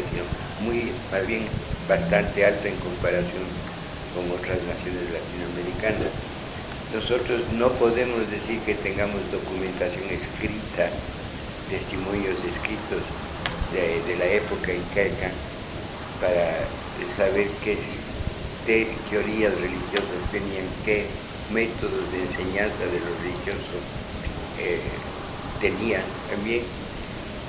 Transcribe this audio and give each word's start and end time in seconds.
sino 0.00 0.24
muy, 0.64 0.92
más 1.10 1.26
bien 1.26 1.44
bastante 1.88 2.44
alta 2.44 2.68
en 2.68 2.76
comparación 2.76 3.44
con 4.14 4.24
otras 4.30 4.58
naciones 4.64 5.10
latinoamericanas. 5.12 6.12
Nosotros 6.94 7.40
no 7.54 7.68
podemos 7.72 8.30
decir 8.30 8.60
que 8.60 8.74
tengamos 8.74 9.20
documentación 9.32 10.08
escrita, 10.10 10.88
testimonios 11.70 12.36
escritos 12.44 13.02
de, 13.72 14.16
la 14.16 14.26
época 14.26 14.72
incaica 14.72 15.30
para 16.20 16.68
saber 17.16 17.48
qué, 17.64 17.76
teorías 19.10 19.52
religiosas 19.58 20.20
tenían, 20.30 20.68
qué 20.84 21.06
métodos 21.50 22.12
de 22.12 22.22
enseñanza 22.22 22.84
de 22.84 23.00
los 23.00 23.18
religiosos 23.20 23.82
eh, 24.58 24.80
tenían 25.60 26.02
también, 26.28 26.81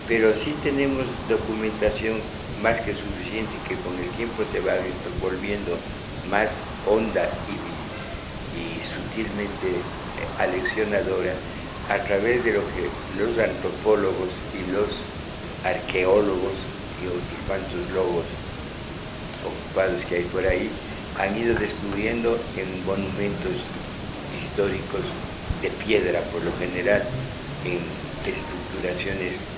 pero 0.06 0.36
sí 0.36 0.56
tenemos 0.62 1.28
documentación 1.28 2.24
más 2.56 2.82
que 2.82 2.94
suficiente 2.94 3.64
que 3.64 3.80
con 3.80 4.00
el 4.00 4.12
tiempo 4.12 4.46
se 4.46 4.60
va 4.60 4.76
volviendo 5.20 5.80
más 6.24 6.66
honda 6.84 7.44
y 7.48 8.82
sutilmente 8.84 9.80
eh, 10.16 10.34
aleccionadora 10.38 11.42
a 11.88 12.04
través 12.04 12.44
de 12.44 12.54
lo 12.54 12.68
que 12.68 12.92
los 13.10 13.38
antropólogos 13.40 14.44
y 14.54 14.64
los 14.64 15.06
arqueólogos 15.64 16.70
y 16.98 17.08
otros 17.08 17.42
cuantos 17.42 17.90
logos 17.90 18.28
ocupados 19.44 20.06
que 20.06 20.16
hay 20.16 20.26
por 20.26 20.46
ahí 20.46 20.80
han 21.16 21.36
ido 21.38 21.56
descubriendo 21.56 22.52
en 22.56 22.84
monumentos 22.86 23.72
históricos 24.32 25.16
de 25.62 25.72
piedra 25.72 26.30
por 26.30 26.44
lo 26.44 26.54
general, 26.54 27.12
en 27.64 28.00
estructuraciones 28.24 29.53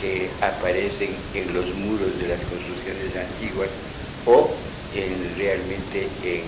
que 0.00 0.30
aparecen 0.40 1.16
en 1.34 1.52
los 1.54 1.66
muros 1.74 2.18
de 2.18 2.28
las 2.28 2.44
construcciones 2.44 3.16
antiguas 3.16 3.70
o 4.26 4.50
en, 4.94 5.36
realmente 5.36 6.08
en 6.22 6.42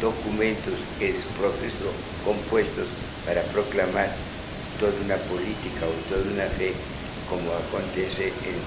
documentos 0.00 0.74
es 1.00 1.22
proceso 1.38 1.92
compuestos 2.24 2.88
para 3.26 3.42
proclamar 3.52 4.14
toda 4.78 4.92
una 5.04 5.16
política 5.16 5.86
o 5.86 5.92
toda 6.08 6.22
una 6.32 6.46
fe 6.56 6.72
como 7.28 7.52
acontece 7.52 8.32
en, 8.42 8.58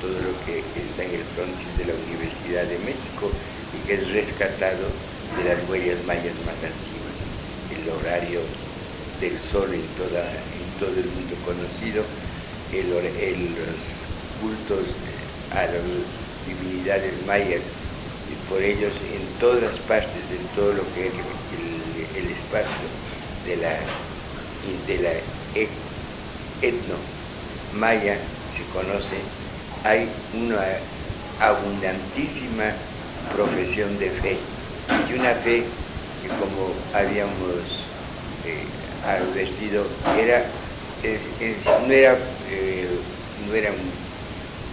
todo 0.00 0.14
lo 0.20 0.34
que 0.46 0.62
está 0.80 1.02
en 1.02 1.14
el 1.14 1.24
frontis 1.34 1.76
de 1.78 1.86
la 1.86 1.94
Universidad 1.94 2.64
de 2.64 2.78
México 2.78 3.32
y 3.74 3.78
que 3.86 3.94
es 3.94 4.12
rescatado 4.12 4.86
de 5.36 5.42
las 5.48 5.68
huellas 5.68 5.98
mayas 6.04 6.34
más 6.46 6.62
antiguas. 6.62 7.16
El 7.74 7.88
horario 7.90 8.40
del 9.20 9.40
sol 9.40 9.74
en 9.74 9.86
todo 10.78 10.94
el 10.94 11.06
mundo 11.06 11.34
conocido, 11.44 12.04
el, 12.72 12.88
los 12.90 13.82
cultos 14.40 14.86
a 15.52 15.64
las 15.66 15.82
divinidades 16.46 17.12
mayas 17.26 17.62
por 18.48 18.62
ellos 18.62 18.92
en 19.02 19.40
todas 19.40 19.78
partes, 19.78 20.22
de 20.30 20.36
todo 20.54 20.72
lo 20.74 20.82
que 20.94 21.06
es 21.06 21.12
el, 22.16 22.30
espacio 22.30 22.86
de 23.46 23.56
la, 23.56 23.76
de 24.86 25.02
la 25.02 25.10
e, 25.54 25.68
etno 26.60 26.96
maya 27.74 28.16
se 28.54 28.62
conoce, 28.76 29.16
hay 29.84 30.06
una 30.34 30.60
abundantísima 31.40 32.72
profesión 33.34 33.98
de 33.98 34.10
fe 34.10 34.36
y 35.08 35.18
una 35.18 35.32
fe 35.34 35.64
que 36.22 36.28
como 36.28 36.74
habíamos 36.92 37.88
eh, 38.46 38.64
advertido 39.06 39.86
era, 40.18 40.44
no, 41.88 41.92
era 41.92 42.18
no 43.36 43.54
eran 43.54 43.76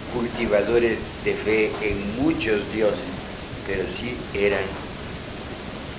cultivadores 0.06 1.22
de 1.22 1.34
fe 1.34 1.90
en 1.90 2.16
muchos 2.16 2.70
dioses, 2.70 3.26
pero 3.64 3.86
sí 3.88 4.30
eran 4.34 4.64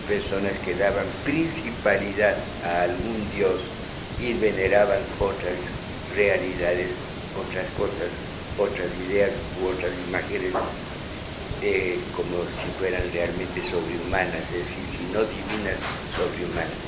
personas 0.05 0.59
que 0.59 0.75
daban 0.75 1.23
principalidad 1.23 2.57
a 2.61 2.83
algún 2.83 3.29
dios 3.29 3.77
y 4.17 4.33
veneraban 4.33 5.15
otras 5.19 5.59
realidades, 6.09 6.99
otras 7.33 7.71
cosas, 7.71 8.11
otras 8.57 8.97
ideas 8.97 9.41
u 9.55 9.67
otras 9.67 9.97
imágenes 9.97 10.55
eh, 11.61 12.09
como 12.11 12.49
si 12.49 12.71
fueran 12.71 13.11
realmente 13.11 13.63
sobrehumanas, 13.63 14.51
es 14.51 14.67
decir, 14.67 14.87
si 14.87 15.05
no 15.05 15.25
divinas, 15.25 15.79
sobrehumanas. 16.07 16.79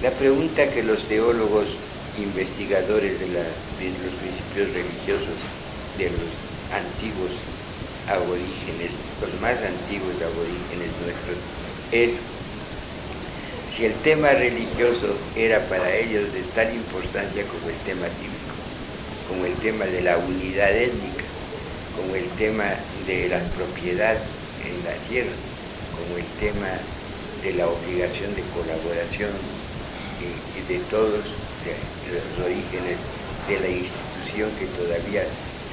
La 0.00 0.16
pregunta 0.16 0.70
que 0.70 0.82
los 0.82 1.08
teólogos 1.08 1.85
investigadores 2.18 3.20
de, 3.20 3.26
los 3.28 4.14
principios 4.14 4.72
religiosos 4.72 5.38
de 5.98 6.10
los 6.10 6.30
antiguos 6.72 7.32
aborígenes, 8.08 8.92
los 9.20 9.40
más 9.40 9.58
antiguos 9.62 10.14
aborígenes 10.22 10.90
nuestros, 11.02 11.38
es 11.92 12.20
si 13.68 13.84
el 13.84 13.94
tema 14.02 14.30
religioso 14.30 15.06
era 15.36 15.60
para 15.68 15.94
ellos 15.96 16.32
de 16.32 16.42
tal 16.54 16.74
importancia 16.74 17.44
como 17.44 17.68
el 17.68 17.76
tema 17.84 18.06
cívico, 18.08 18.54
como 19.28 19.44
el 19.44 19.54
tema 19.54 19.84
de 19.86 20.02
la 20.02 20.16
unidad 20.18 20.74
étnica, 20.74 21.24
como 21.96 22.14
el 22.14 22.28
tema 22.36 22.64
de 23.06 23.28
la 23.28 23.40
propiedad 23.50 24.16
en 24.64 24.84
la 24.84 24.94
tierra, 25.08 25.32
como 25.96 26.16
el 26.16 26.24
tema 26.38 26.70
de 27.42 27.52
la 27.52 27.68
obligación 27.68 28.34
de 28.34 28.42
colaboración 28.42 29.32
y, 30.20 30.60
de 30.62 30.78
todos 30.90 31.45
los 31.70 32.46
orígenes 32.46 32.98
de 33.48 33.60
la 33.60 33.68
institución 33.68 34.50
que 34.58 34.66
todavía 34.78 35.24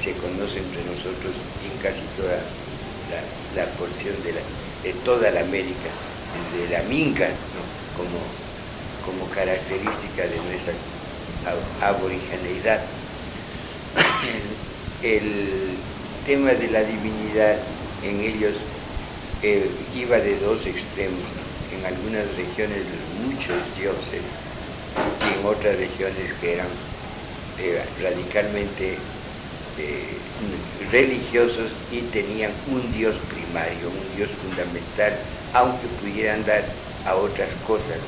se 0.02 0.12
conoce 0.20 0.58
entre 0.58 0.84
nosotros 0.84 1.32
en 1.64 1.74
casi 1.82 2.02
toda 2.16 2.38
la, 3.56 3.64
porción 3.78 4.14
de, 4.22 4.92
toda 5.04 5.30
la 5.30 5.40
América, 5.40 5.90
de 6.56 6.68
la 6.76 6.82
Minca, 6.84 7.28
como, 7.96 8.20
como 9.04 9.30
característica 9.32 10.22
de 10.22 10.36
nuestra 10.48 10.74
aboriginalidad. 11.82 12.80
El, 15.02 15.74
tema 16.24 16.52
de 16.52 16.70
la 16.70 16.80
divinidad 16.80 17.58
en 18.02 18.20
ellos 18.20 18.54
eh, 19.42 19.70
iba 19.94 20.16
de 20.16 20.38
dos 20.40 20.64
extremos. 20.64 21.20
En 21.76 21.84
algunas 21.84 22.24
regiones 22.36 22.80
muchos 23.26 23.60
dioses 23.78 24.22
otras 25.44 25.76
regiones 25.76 26.32
que 26.34 26.54
eran 26.54 26.68
eh, 27.58 27.82
radicalmente 28.00 28.98
eh, 29.76 30.18
religiosos 30.90 31.72
y 31.90 32.02
tenían 32.10 32.52
un 32.66 32.92
Dios 32.92 33.16
primario, 33.28 33.90
un 33.90 34.10
Dios 34.16 34.30
fundamental, 34.32 35.12
aunque 35.52 35.88
pudieran 35.88 36.44
dar 36.44 36.64
a 37.04 37.16
otras 37.16 37.54
cosas, 37.56 37.98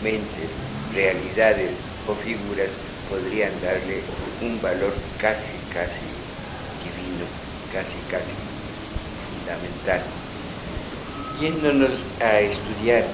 mentes, 0.00 0.50
realidades 0.92 1.76
o 2.06 2.14
figuras, 2.14 2.78
podrían 3.08 3.60
darle 3.60 4.02
un 4.40 4.60
valor 4.60 4.94
casi, 5.18 5.52
casi 5.72 6.06
divino, 6.82 7.26
casi, 7.68 7.98
casi 8.02 8.34
fundamental. 9.28 10.00
Yéndonos 11.40 12.04
a 12.20 12.40
estudiar 12.40 13.04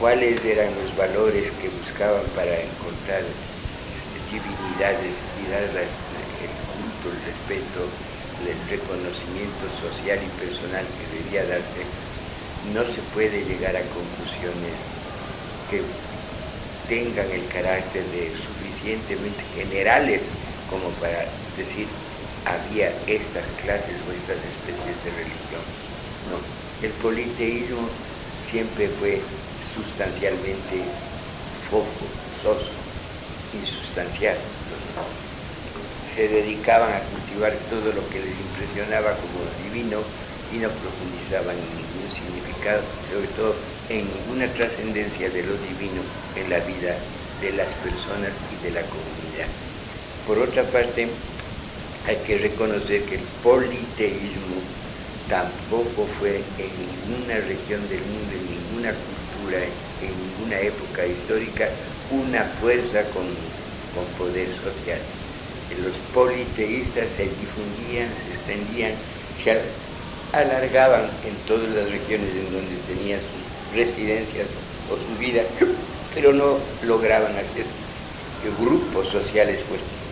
cuáles 0.00 0.42
eran 0.42 0.72
los 0.72 0.96
valores 0.96 1.50
que 1.60 1.68
buscaban 1.68 2.24
para 2.34 2.56
encontrar 2.56 3.20
divinidades 4.32 5.20
y 5.36 5.44
darles 5.52 5.92
el 6.40 6.48
culto, 6.72 7.12
el 7.12 7.20
respeto, 7.28 7.84
el 8.48 8.56
reconocimiento 8.72 9.68
social 9.84 10.16
y 10.16 10.30
personal 10.40 10.86
que 10.96 11.04
debía 11.12 11.44
darse, 11.44 11.84
no 12.72 12.88
se 12.88 13.02
puede 13.12 13.44
llegar 13.44 13.76
a 13.76 13.84
conclusiones 13.92 14.80
que 15.68 15.84
tengan 16.88 17.30
el 17.30 17.46
carácter 17.52 18.04
de 18.16 18.32
suficientemente 18.40 19.44
generales 19.52 20.22
como 20.70 20.88
para 21.04 21.20
decir 21.54 21.86
había 22.46 22.88
estas 23.06 23.52
clases 23.60 24.00
o 24.08 24.12
estas 24.12 24.40
especies 24.40 25.04
de 25.04 25.10
religión. 25.20 25.60
No, 26.32 26.63
el 26.84 26.92
politeísmo 26.92 27.88
siempre 28.42 28.88
fue 28.90 29.22
sustancialmente 29.74 30.84
foco, 31.70 32.06
soso, 32.42 32.72
insustancial. 33.52 34.36
Se 36.12 36.28
dedicaban 36.28 36.92
a 36.92 37.04
cultivar 37.06 37.52
todo 37.70 37.90
lo 37.92 38.08
que 38.10 38.20
les 38.20 38.38
impresionaba 38.38 39.16
como 39.18 39.44
divino 39.62 40.04
y 40.52 40.58
no 40.58 40.68
profundizaban 40.76 41.56
en 41.56 41.74
ningún 41.76 42.10
significado, 42.10 42.84
sobre 43.08 43.28
todo 43.28 43.56
en 43.88 44.06
ninguna 44.08 44.52
trascendencia 44.52 45.30
de 45.30 45.42
lo 45.42 45.56
divino 45.56 46.02
en 46.34 46.50
la 46.50 46.60
vida 46.60 47.00
de 47.40 47.52
las 47.52 47.74
personas 47.76 48.34
y 48.50 48.56
de 48.56 48.70
la 48.70 48.90
comunidad. 48.90 49.48
Por 50.26 50.38
otra 50.38 50.70
parte, 50.70 51.08
hay 52.04 52.22
que 52.22 52.36
reconocer 52.36 53.06
que 53.06 53.14
el 53.14 53.24
politeísmo 53.42 54.83
tampoco 55.26 56.06
fue 56.06 56.54
en 56.58 56.78
ninguna 56.78 57.38
región 57.40 57.88
del 57.88 58.04
mundo, 58.06 58.34
en 58.34 58.48
ninguna 58.48 59.00
cultura, 59.00 59.58
en 60.00 60.18
ninguna 60.18 60.60
época 60.60 61.06
histórica, 61.06 61.74
una 62.08 62.44
fuerza 62.46 63.10
con, 63.10 63.54
con 63.90 64.14
poder 64.14 64.52
social. 64.54 65.02
Los 65.68 66.00
politeístas 66.00 67.12
se 67.12 67.30
difundían, 67.34 68.16
se 68.16 68.30
extendían, 68.30 69.02
se 69.32 69.82
alargaban 70.32 71.20
en 71.22 71.44
todas 71.44 71.70
las 71.70 71.90
regiones 71.90 72.34
en 72.34 72.50
donde 72.50 72.78
tenían 72.80 73.22
sus 73.22 73.64
residencias 73.70 74.50
o 74.86 74.98
su 74.98 75.16
vida, 75.16 75.42
pero 76.10 76.32
no 76.32 76.78
lograban 76.80 77.36
hacer 77.38 77.82
grupos 78.40 79.08
sociales 79.10 79.64
fuertes. 79.64 80.10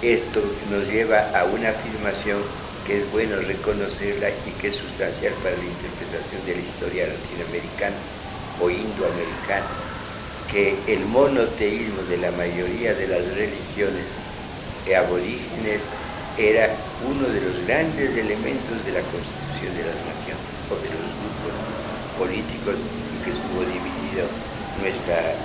Esto 0.00 0.58
nos 0.62 0.86
lleva 0.88 1.30
a 1.30 1.44
una 1.44 1.70
afirmación 1.70 2.67
que 2.88 2.96
es 2.96 3.10
bueno 3.10 3.36
reconocerla 3.42 4.30
y 4.46 4.52
que 4.52 4.68
es 4.68 4.76
sustancial 4.76 5.34
para 5.42 5.58
la 5.58 5.66
interpretación 5.66 6.42
de 6.46 6.54
la 6.54 6.62
historia 6.62 7.06
latinoamericana 7.06 7.98
o 8.56 8.70
indoamericana, 8.70 9.68
que 10.46 10.84
el 10.88 11.04
monoteísmo 11.04 12.04
de 12.04 12.16
la 12.16 12.32
mayoría 12.32 12.94
de 12.94 13.06
las 13.06 13.34
religiones 13.34 14.16
aborígenes 14.96 15.90
era 16.34 16.96
uno 17.00 17.28
de 17.28 17.42
los 17.42 17.60
grandes 17.60 18.16
elementos 18.16 18.86
de 18.86 18.92
la 18.92 19.06
constitución 19.06 19.74
de 19.74 19.84
las 19.84 20.02
naciones 20.02 20.56
o 20.70 20.78
de 20.78 20.88
los 20.88 21.14
grupos 21.18 21.56
políticos 22.16 22.78
y 23.12 23.18
que 23.20 23.32
estuvo 23.32 23.66
dividido 23.66 24.30
nuestra, 24.76 25.44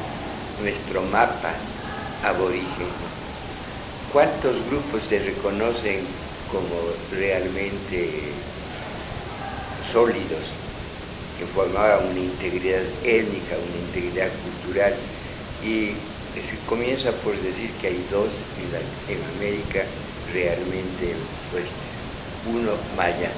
nuestro 0.56 1.02
mapa 1.04 1.60
aborigen. 2.22 2.88
¿Cuántos 4.08 4.64
grupos 4.66 5.04
se 5.04 5.20
reconocen 5.20 6.23
como 6.54 6.94
realmente 7.12 8.22
sólidos 9.92 10.46
que 11.38 11.46
formaban 11.48 12.12
una 12.12 12.20
integridad 12.20 12.84
étnica, 13.04 13.56
una 13.58 13.78
integridad 13.90 14.30
cultural 14.46 14.94
y 15.66 15.92
se 16.42 16.56
comienza 16.70 17.12
por 17.24 17.36
decir 17.42 17.72
que 17.82 17.88
hay 17.88 18.06
dos 18.12 18.30
en, 19.10 19.20
América 19.36 19.86
realmente 20.32 21.16
fuertes. 21.52 21.94
Uno 22.54 22.72
maya, 22.96 23.30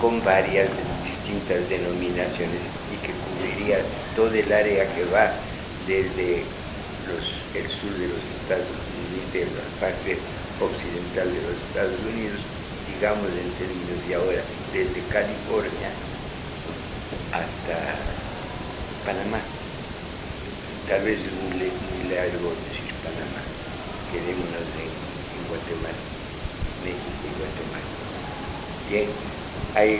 con 0.00 0.22
varias 0.24 0.70
distintas 1.04 1.68
denominaciones 1.68 2.62
y 2.92 2.96
que 3.06 3.12
cubriría 3.12 3.78
todo 4.14 4.32
el 4.32 4.52
área 4.52 4.86
que 4.94 5.04
va 5.06 5.32
desde 5.86 6.44
el 7.54 7.68
sur 7.68 7.90
de 7.98 8.08
los 8.08 8.22
Estados 8.22 8.66
Unidos, 8.94 9.32
de 9.32 9.44
la 9.46 9.80
parte 9.80 10.41
occidental 10.64 11.32
de 11.32 11.42
los 11.42 11.62
Estados 11.62 12.00
Unidos, 12.00 12.40
digamos 12.86 13.28
en 13.30 13.50
términos 13.58 14.08
de 14.08 14.14
ahora, 14.14 14.42
desde 14.72 15.00
California 15.08 15.90
hasta 17.32 17.74
Panamá. 19.04 19.40
Tal 20.88 21.02
vez 21.04 21.20
es 21.20 21.32
muy, 21.32 21.52
largo 22.10 22.50
decir 22.68 22.92
Panamá, 23.02 23.42
quedémonos 24.10 24.68
en, 24.76 24.92
en 25.34 25.48
Guatemala, 25.48 26.02
México 26.84 27.22
y 27.24 27.34
Guatemala. 27.38 27.92
Bien, 28.88 29.08
hay 29.74 29.96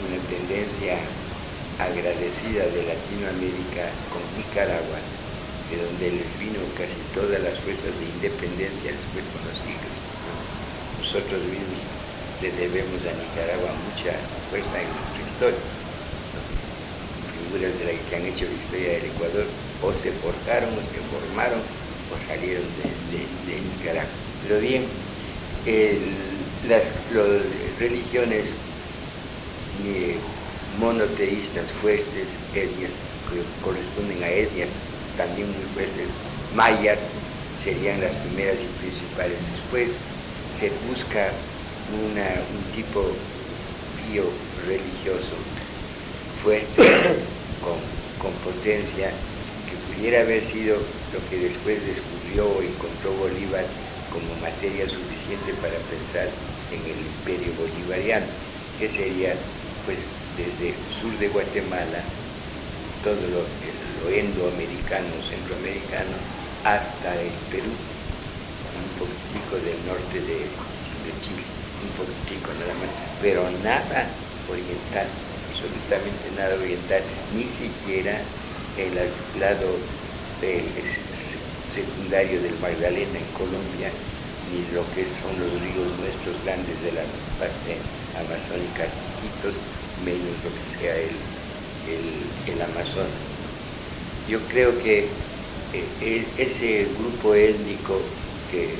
una 0.00 0.18
tendencia 0.28 0.98
agradecida 1.78 2.64
de 2.66 2.82
Latinoamérica 2.86 3.90
con 4.08 4.22
Nicaragua, 4.36 4.98
de 5.72 5.80
donde 5.80 6.20
les 6.20 6.30
vino 6.36 6.60
casi 6.76 7.00
todas 7.16 7.40
las 7.40 7.56
fuerzas 7.64 7.96
de 7.96 8.04
independencia 8.20 8.92
después 8.92 9.24
con 9.32 9.40
los 9.48 9.56
siglos. 9.64 9.96
Nosotros 11.00 11.40
mismos 11.48 11.80
le 12.44 12.52
debemos 12.60 13.00
a 13.08 13.12
Nicaragua 13.16 13.72
mucha 13.88 14.12
fuerza 14.52 14.76
en 14.76 14.88
nuestra 14.92 15.22
historia 15.24 15.72
de 17.56 17.84
la 17.84 17.92
que 18.08 18.16
han 18.16 18.26
hecho 18.26 18.44
la 18.44 18.56
historia 18.56 18.92
del 19.00 19.04
Ecuador 19.16 19.46
o 19.80 19.92
se 19.92 20.12
portaron 20.20 20.72
o 20.76 20.82
se 20.92 21.00
formaron 21.08 21.60
o 21.60 22.14
salieron 22.28 22.64
de, 23.08 23.56
Nicaragua. 23.56 24.12
Pero 24.44 24.60
bien, 24.60 24.84
las, 26.68 26.84
religiones 27.78 28.52
eh, 29.84 30.16
monoteístas 30.78 31.64
fuertes, 31.80 32.28
etnias, 32.54 32.92
que 33.28 33.64
corresponden 33.64 34.22
a 34.22 34.28
etnias 34.28 34.68
también 35.16 35.48
muy 35.48 35.64
fuertes, 35.74 36.08
mayas, 36.54 36.98
serían 37.62 38.00
las 38.00 38.14
primeras 38.14 38.58
y 38.60 38.66
principales. 38.80 39.38
Después 39.38 39.88
se 40.58 40.70
busca 40.88 41.30
un 41.92 42.74
tipo 42.74 43.04
bio-religioso 44.08 45.36
fuerte 46.42 46.82
con, 47.62 48.32
potencia, 48.44 49.10
que 49.68 49.94
pudiera 49.94 50.20
haber 50.22 50.44
sido 50.44 50.76
lo 50.76 51.20
que 51.30 51.38
después 51.38 51.78
descubrió 51.86 52.62
y 52.62 52.66
encontró 52.66 53.12
Bolívar 53.18 53.64
como 54.10 54.28
materia 54.40 54.86
suficiente 54.88 55.52
para 55.60 55.78
pensar 55.90 56.28
en 56.70 56.80
el 56.82 56.98
imperio 56.98 57.52
bolivariano, 57.58 58.26
que 58.78 58.88
sería 58.88 59.34
pues 59.86 59.98
desde 60.36 60.70
el 60.70 60.78
sur 61.00 61.12
de 61.18 61.28
Guatemala, 61.28 62.02
todo 63.02 63.20
lo, 63.30 63.42
endoamericano, 64.10 65.10
centroamericano, 65.28 66.16
hasta 66.64 67.14
el 67.20 67.30
Perú, 67.50 67.72
un 68.74 68.88
poquitico 68.98 69.56
del 69.56 69.78
norte 69.86 70.18
de, 70.20 70.46
Chile, 71.20 71.42
un 71.82 71.90
poquitico 71.98 72.50
nada 72.58 72.74
más, 72.74 72.90
pero 73.20 73.42
nada 73.62 74.06
oriental 74.48 75.06
absolutamente 75.52 76.30
nada 76.36 76.54
oriental, 76.56 77.02
ni 77.36 77.46
siquiera 77.46 78.18
el 78.78 78.94
lado 79.38 79.68
secundario 81.70 82.40
del 82.40 82.58
Magdalena 82.58 83.18
en 83.18 83.28
Colombia, 83.36 83.90
ni 84.50 84.64
lo 84.74 84.82
que 84.94 85.06
son 85.06 85.38
los 85.38 85.52
ríos 85.60 85.86
nuestros 85.98 86.42
grandes 86.44 86.82
de 86.82 86.92
la 86.92 87.04
parte 87.38 87.78
amazónica 88.16 88.88
chiquitos, 88.88 89.54
menos 90.04 90.34
lo 90.42 90.50
que 90.50 90.66
sea 90.66 90.94
el, 90.96 91.14
el, 92.48 92.62
Amazonas. 92.62 93.31
Yo 94.28 94.38
creo 94.48 94.70
que 94.82 95.08
eh, 95.72 96.24
ese 96.38 96.86
grupo 96.98 97.34
étnico 97.34 98.00
que 98.50 98.70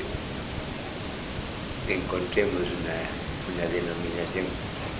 encontremos 1.88 2.62
una, 2.62 2.98
una 3.54 3.66
denominación 3.72 4.46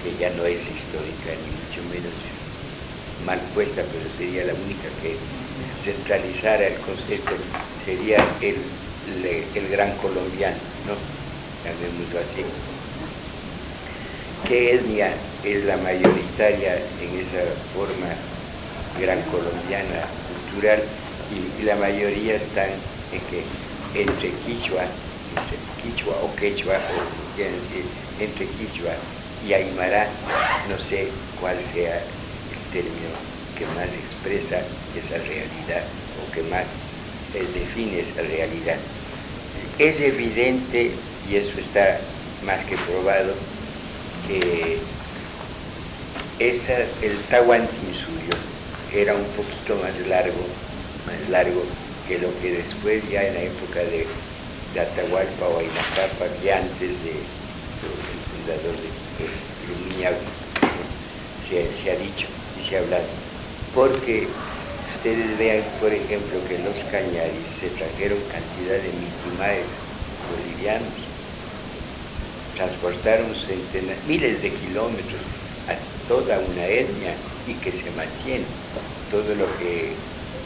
que 0.03 0.17
ya 0.19 0.31
no 0.31 0.45
es 0.45 0.63
histórica 0.63 1.31
ni 1.31 1.51
mucho 1.63 1.83
menos 1.95 2.13
mal 3.25 3.39
puesta, 3.55 3.83
pero 3.93 4.05
sería 4.19 4.45
la 4.45 4.55
única 4.55 4.89
que 5.01 5.17
centralizara 5.83 6.67
el 6.67 6.79
concepto, 6.81 7.33
sería 7.85 8.17
el, 8.41 8.57
el, 9.55 9.69
gran 9.69 9.93
colombiano, 9.99 10.57
¿no? 10.87 10.95
Llamémoslo 11.63 12.19
así. 12.19 12.43
¿Qué 14.49 14.75
etnia 14.75 15.15
es 15.45 15.65
la 15.65 15.77
mayoritaria 15.77 16.77
en 17.01 17.21
esa 17.21 17.45
forma 17.75 18.11
gran 18.99 19.23
colombiana 19.31 20.03
Y, 20.61 21.63
la 21.63 21.77
mayoría 21.77 22.37
están 22.37 22.69
en 23.11 23.21
que 23.31 23.43
entre 23.99 24.31
Quichua, 24.45 24.83
entre 25.33 25.57
Quichua 25.83 26.15
o 26.23 26.37
Quechua, 26.37 26.77
o 26.77 28.23
entre 28.23 28.47
Quichua 28.47 28.93
y 29.49 29.55
Aymara, 29.55 30.09
no 30.69 30.79
sé 30.79 31.09
cuál 31.41 31.57
sea 31.73 31.97
el 31.97 32.73
término 32.73 33.09
que 33.59 33.65
más 33.81 33.95
expresa 33.97 34.61
esa 34.95 35.17
realidad 35.27 35.85
o 36.21 36.33
que 36.35 36.43
más 36.43 36.67
define 37.33 38.01
esa 38.01 38.21
realidad. 38.23 38.77
Es 39.79 40.01
evidente, 40.01 40.91
y 41.31 41.37
eso 41.37 41.59
está 41.59 41.99
más 42.45 42.63
que 42.67 42.77
probado, 42.77 43.33
que 44.29 44.77
esa, 46.39 46.77
el 47.01 47.17
Tahuantinsuyo 47.31 48.12
era 48.95 49.15
un 49.15 49.25
poquito 49.25 49.77
más 49.77 49.97
largo, 50.07 50.45
más 51.07 51.31
largo 51.31 51.63
que 52.07 52.19
lo 52.19 52.29
que 52.41 52.53
después 52.53 53.09
ya 53.11 53.27
en 53.27 53.35
la 53.35 53.43
época 53.43 53.81
de, 53.81 54.07
Atahualpa 54.73 55.49
o 55.49 55.59
Ainacapa, 55.59 56.27
que 56.41 56.53
antes 56.53 57.05
de, 57.05 57.13
el 57.13 58.21
fundador 58.33 58.73
de 58.73 58.89
se, 61.47 61.83
se 61.83 61.91
ha 61.91 61.97
dicho 61.97 62.27
y 62.59 62.63
se 62.63 62.77
ha 62.77 62.81
hablado. 62.81 63.05
Porque 63.75 64.27
ustedes 64.97 65.39
vean, 65.39 65.63
por 65.81 65.93
ejemplo, 65.93 66.39
que 66.49 66.59
los 66.59 66.77
cañaris 66.91 67.53
se 67.61 67.69
trajeron 67.69 68.19
cantidad 68.33 68.81
de 68.81 68.93
mitimaes 68.97 69.69
bolivianos, 70.33 70.89
transportaron 72.57 73.35
centenares, 73.35 74.05
miles 74.09 74.43
de 74.43 74.51
kilómetros 74.51 75.21
a 75.69 75.77
toda 76.09 76.39
una 76.39 76.67
etnia 76.67 77.15
y 77.49 77.55
que 77.55 77.73
se 77.73 77.91
mantiene. 77.93 78.62
Todo 79.13 79.35
lo 79.37 79.49
que 79.59 79.75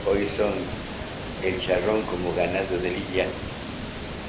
hoy 0.03 0.27
son 0.29 0.55
el 1.41 1.59
charrón 1.65 2.07
como 2.07 2.35
ganado 2.35 2.79
de 2.81 2.91
Lilla 2.91 3.27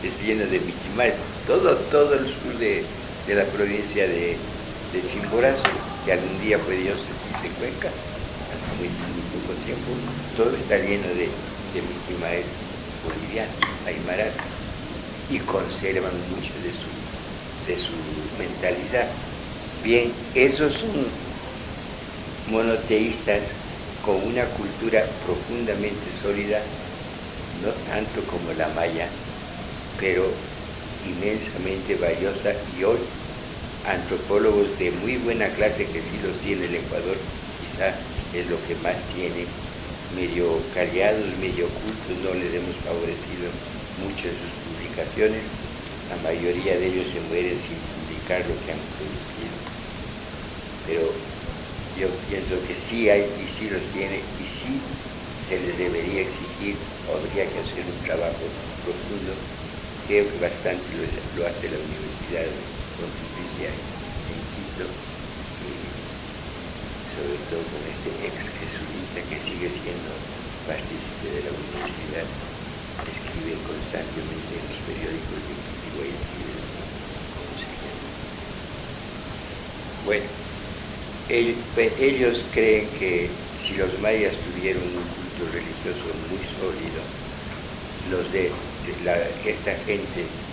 es 0.01 0.19
lleno 0.19 0.47
de 0.47 0.59
mitimaes. 0.61 1.17
Todo, 1.45 1.89
todo 1.89 2.15
el 2.15 2.27
sur 2.27 2.57
de, 2.57 3.05
de 3.25 3.35
la 3.35 3.51
provincia 3.51 4.07
de, 4.07 4.53
de 4.91 5.03
Chimborazo, 5.03 5.73
que 6.03 6.13
algún 6.13 6.37
día 6.39 6.59
fue 6.59 6.77
diócesis 6.77 7.41
de 7.41 7.55
Cuenca, 7.55 7.91
hasta 8.49 8.73
muy, 8.75 8.89
poco 9.31 9.59
tiempo, 9.59 10.03
todo 10.33 10.55
está 10.55 10.77
lleno 10.79 11.09
de, 11.09 11.53
de 11.71 11.81
víctima 11.81 12.33
es 12.35 12.69
boliviano, 13.01 13.59
aymaras, 13.85 14.47
y 15.27 15.39
conservan 15.41 16.29
mucho 16.29 16.59
de 16.61 16.73
su, 16.73 17.11
de 17.65 17.77
su 17.77 18.31
mentalidad. 18.33 19.17
Bien, 19.77 20.31
esos 20.33 20.75
son 20.75 21.27
monoteístas 22.45 23.45
con 24.07 24.23
una 24.23 24.45
cultura 24.53 25.19
profundamente 25.19 26.13
sólida, 26.13 26.63
no 27.61 27.73
tanto 27.83 28.25
como 28.25 28.53
la 28.53 28.69
maya, 28.69 29.11
pero 29.99 30.23
inmensamente 31.03 31.93
valiosa 31.97 32.55
y 32.73 32.83
hoy 32.85 33.01
antropólogos 33.83 34.77
de 34.77 34.91
muy 34.91 35.17
buena 35.17 35.51
clase 35.51 35.91
que 35.91 36.01
sí 36.01 36.19
los 36.19 36.39
tiene 36.39 36.67
el 36.67 36.75
Ecuador, 36.75 37.17
quizá 37.59 37.99
es 38.31 38.47
lo 38.47 38.63
que 38.63 38.75
más 38.75 39.09
tiene, 39.09 39.43
medio 40.15 40.69
callados, 40.71 41.35
medio 41.35 41.65
ocultos, 41.67 42.15
no 42.15 42.33
les 42.33 42.53
hemos 42.53 42.77
favorecido 42.77 43.51
mucho 43.97 44.29
en 44.29 44.37
sus 44.37 44.53
publicaciones, 44.53 45.43
la 46.07 46.15
mayoría 46.15 46.79
de 46.79 46.87
ellos 46.87 47.09
se 47.09 47.19
mueren 47.19 47.57
sin 47.57 47.81
publicar 47.91 48.47
lo 48.47 48.57
que 48.61 48.71
han 48.71 48.79
producido. 48.97 49.57
Pero 50.85 51.36
yo 51.97 52.07
pienso 52.29 52.61
que 52.67 52.75
sí 52.75 53.09
hay 53.09 53.23
y 53.43 53.47
sí 53.47 53.69
los 53.69 53.91
tiene 53.91 54.17
y 54.39 54.45
sí 54.45 54.79
se 55.47 55.59
les 55.59 55.77
debería 55.77 56.21
exigir, 56.21 56.75
habría 57.07 57.45
que 57.51 57.59
hacer 57.59 57.85
un 57.85 58.01
trabajo 58.03 58.45
profundo, 58.83 59.33
que 60.07 60.23
bastante 60.39 60.93
lo, 61.35 61.45
hace 61.47 61.69
la 61.69 61.79
Universidad 61.79 62.45
Pontificia 62.97 63.69
en 64.29 64.39
Quito, 64.53 64.85
sobre 67.15 67.37
todo 67.49 67.63
con 67.71 67.81
este 67.87 68.09
ex 68.27 68.49
jesuita 68.49 69.19
que 69.29 69.39
sigue 69.41 69.69
siendo 69.81 70.11
partícipe 70.65 71.27
de 71.29 71.43
la 71.43 71.51
universidad, 71.51 72.27
escribe 73.09 73.63
constantemente 73.63 74.59
en 74.59 74.67
los 74.69 74.79
periódicos 74.81 75.39
de 75.47 75.55
Quito 75.63 76.03
y 76.03 76.13
¿cómo 77.33 77.57
se? 77.57 77.67
Bueno, 80.03 80.46
ellos 81.27 82.49
creen 82.51 82.93
que 82.93 83.51
si 83.53 83.75
los 83.75 83.99
mayas 83.99 84.41
tuvieron 84.41 84.95
un 84.95 85.09
culto 85.09 85.47
religioso 85.47 86.13
muy 86.15 86.43
sólido, 86.43 87.01
los 87.99 88.31
de, 88.31 88.71
esta 89.43 89.75
gente 89.77 90.43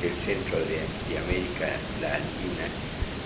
del 0.00 0.16
centro 0.16 0.64
de, 0.64 1.00
de 1.06 1.18
América, 1.18 1.90
la 2.00 2.16
andina, 2.16 2.68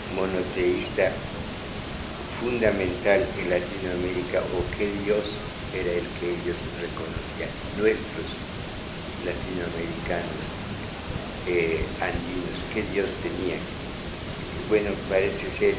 monoteísta 0.06 1.32
fundamental 2.28 3.34
en 3.36 3.50
Latinoamérica 3.50 4.46
o 4.52 4.70
qué 4.70 4.88
Dios 4.92 5.56
era 5.72 5.92
el 5.92 6.14
que 6.14 6.32
ellos 6.32 6.72
reconocían? 6.74 7.52
Nuestros 7.72 8.55
latinoamericanos, 9.26 10.46
eh, 11.48 11.80
andinos, 12.00 12.60
¿qué 12.74 12.84
Dios 12.94 13.10
tenía? 13.22 13.58
Bueno, 14.70 14.92
parece 15.10 15.50
ser 15.52 15.76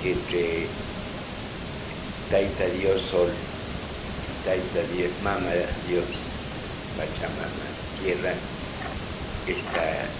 que 0.00 0.12
entre 0.12 0.66
Taita 2.30 2.66
Dios 2.66 3.02
Sol, 3.02 3.30
Taita 4.44 4.82
Dios 4.94 5.10
Mama 5.22 5.50
Dios, 5.88 6.04
Pachamama, 6.96 7.68
tierra, 8.02 8.34
está 9.46 10.10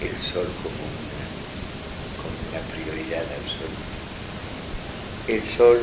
el 0.00 0.16
sol 0.18 0.46
como 0.62 0.82
una, 0.98 1.24
una 2.50 2.60
prioridad 2.74 3.24
absoluta. 3.32 3.98
El 5.26 5.42
sol 5.42 5.78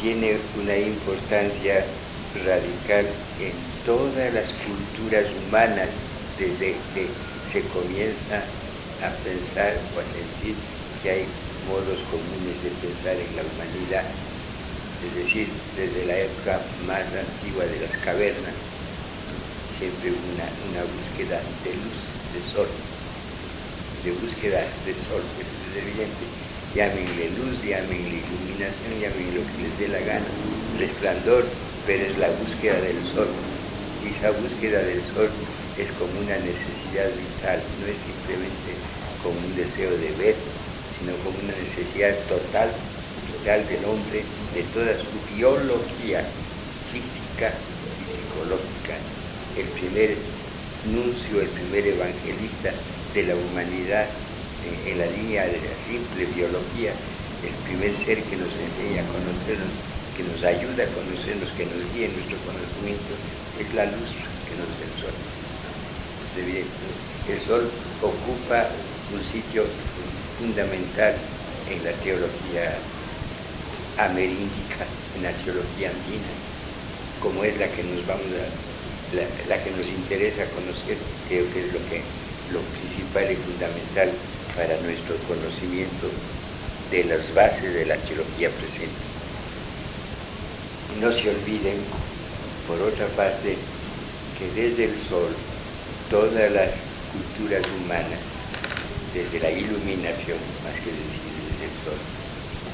tiene 0.00 0.36
una 0.54 0.76
importancia 0.76 1.84
radical 2.44 3.06
en 3.40 3.77
todas 3.88 4.34
las 4.34 4.52
culturas 4.68 5.32
humanas 5.32 5.88
desde 6.38 6.76
que 6.92 7.08
se 7.50 7.64
comienza 7.72 8.36
a 9.00 9.08
pensar 9.24 9.72
o 9.96 10.00
a 10.00 10.04
sentir 10.04 10.54
que 11.02 11.08
hay 11.08 11.24
modos 11.66 11.96
comunes 12.12 12.56
de 12.62 12.68
pensar 12.84 13.16
en 13.16 13.32
la 13.32 13.42
humanidad, 13.48 14.04
es 15.08 15.24
decir, 15.24 15.48
desde 15.74 16.04
la 16.04 16.18
época 16.20 16.60
más 16.84 17.00
antigua 17.00 17.64
de 17.64 17.80
las 17.80 17.96
cavernas, 18.04 18.52
siempre 19.80 20.12
una, 20.12 20.44
una 20.68 20.84
búsqueda 20.84 21.40
de 21.64 21.72
luz 21.80 21.96
de 22.36 22.42
sol, 22.44 22.68
de 24.04 24.12
búsqueda 24.12 24.68
de 24.84 24.92
sol, 25.00 25.22
pues 25.34 25.48
es 25.48 25.76
evidente. 25.80 26.28
Llámenle 26.76 27.30
luz, 27.40 27.56
llámenle 27.64 28.20
iluminación, 28.20 29.00
llámenle 29.00 29.32
lo 29.32 29.46
que 29.48 29.62
les 29.64 29.78
dé 29.80 29.88
la 29.88 30.00
gana, 30.00 30.28
resplandor, 30.76 31.48
pero 31.86 32.04
es 32.04 32.18
la 32.18 32.28
búsqueda 32.36 32.82
del 32.84 33.00
sol. 33.02 33.57
Esa 34.08 34.30
búsqueda 34.30 34.82
del 34.82 35.02
sol 35.04 35.30
es 35.76 35.92
como 35.92 36.18
una 36.20 36.38
necesidad 36.38 37.08
vital, 37.16 37.62
no 37.78 37.86
es 37.86 37.98
simplemente 37.98 38.74
como 39.22 39.38
un 39.38 39.54
deseo 39.54 39.90
de 39.90 40.12
ver, 40.12 40.36
sino 40.98 41.12
como 41.22 41.38
una 41.38 41.52
necesidad 41.52 42.26
total, 42.26 42.72
total 43.30 43.68
del 43.68 43.84
hombre, 43.84 44.24
de 44.54 44.62
toda 44.64 44.98
su 44.98 45.20
biología 45.28 46.24
física 46.90 47.52
y 48.00 48.04
psicológica. 48.04 48.94
El 49.56 49.68
primer 49.68 50.16
nuncio, 50.84 51.40
el 51.40 51.48
primer 51.48 51.86
evangelista 51.86 52.72
de 53.14 53.22
la 53.24 53.34
humanidad 53.34 54.08
en, 54.62 54.98
la 54.98 55.06
línea 55.06 55.46
de 55.46 55.60
la 55.60 55.80
simple 55.80 56.24
biología, 56.26 56.94
el 57.42 57.54
primer 57.64 57.94
ser 57.94 58.24
que 58.24 58.36
nos 58.36 58.56
enseña 58.58 59.02
a 59.02 59.06
conocernos, 59.06 59.72
que 60.16 60.22
nos 60.24 60.42
ayuda 60.44 60.84
a 60.84 60.90
conocernos, 60.92 61.52
que 61.52 61.66
nos 61.66 61.92
guía 61.92 62.06
en 62.06 62.14
nuestro 62.16 62.38
conocimiento, 62.44 63.14
es 63.60 63.74
la 63.74 63.84
luz 63.86 64.10
que 64.46 64.54
nos 64.54 64.70
da 64.78 64.84
el 64.86 64.94
sol. 64.94 65.14
el 67.28 67.40
sol 67.40 67.70
ocupa 68.02 68.68
un 69.12 69.22
sitio 69.22 69.64
fundamental 70.38 71.14
en 71.70 71.84
la 71.84 71.92
teología 72.04 72.78
ameríndica, 73.98 74.86
en 75.16 75.22
la 75.24 75.32
teología 75.42 75.90
andina, 75.90 76.32
como 77.20 77.42
es 77.44 77.58
la 77.58 77.66
que 77.68 77.82
nos 77.82 78.06
vamos 78.06 78.30
a 78.30 78.68
la, 79.48 79.62
que 79.62 79.70
nos 79.70 79.86
interesa 79.86 80.44
conocer, 80.54 80.96
creo 81.28 81.44
que 81.52 81.60
es 81.66 81.72
lo, 81.72 81.80
que, 81.90 82.02
lo 82.52 82.60
principal 82.60 83.32
y 83.32 83.36
fundamental 83.36 84.10
para 84.54 84.80
nuestro 84.82 85.16
conocimiento 85.26 86.08
de 86.90 87.04
las 87.04 87.34
bases 87.34 87.74
de 87.74 87.86
la 87.86 87.96
teología 87.96 88.50
presente. 88.50 89.06
no 91.00 91.12
se 91.12 91.30
olviden, 91.30 91.78
por 92.68 92.80
otra 92.82 93.06
parte, 93.16 93.56
que 94.38 94.46
desde 94.54 94.84
el 94.84 94.96
sol 95.08 95.32
todas 96.10 96.52
las 96.52 96.84
culturas 97.10 97.64
humanas, 97.80 98.20
desde 99.14 99.40
la 99.40 99.50
iluminación, 99.50 100.36
más 100.62 100.76
que 100.84 100.92
decir 100.92 101.32
desde 101.48 101.64
el 101.64 101.76
sol, 101.82 101.98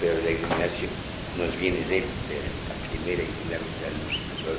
pero 0.03 0.15
la 0.21 0.31
iluminación 0.31 0.91
nos 1.39 1.61
viene 1.61 1.79
de, 1.87 2.03
de 2.03 2.37
la 2.67 2.75
primera 2.91 3.23
y 3.23 3.31
fundamental 3.39 3.93
luz 4.03 4.19
del 4.19 4.39
sol, 4.43 4.59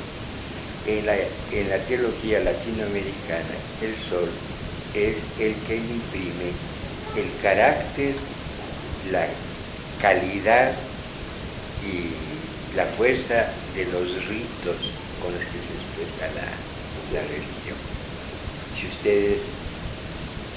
en 0.88 1.70
la, 1.70 1.78
teología 1.80 2.40
latinoamericana, 2.40 3.56
el 3.82 3.96
sol 3.98 4.30
es 4.94 5.18
el 5.40 5.54
que 5.68 5.76
imprime 5.76 6.54
el 7.18 7.42
carácter, 7.42 8.14
la 9.12 9.28
calidad 10.02 10.72
y 11.82 12.76
la 12.76 12.86
fuerza 12.86 13.50
de 13.76 13.86
los 13.86 14.28
ritos 14.28 15.05
con 15.22 15.34
los 15.34 15.44
que 15.44 15.60
se 15.60 15.74
expresa 15.74 16.26
la, 16.36 16.48
la 17.14 17.24
religión. 17.28 17.80
Si 18.76 18.88
ustedes 18.88 19.42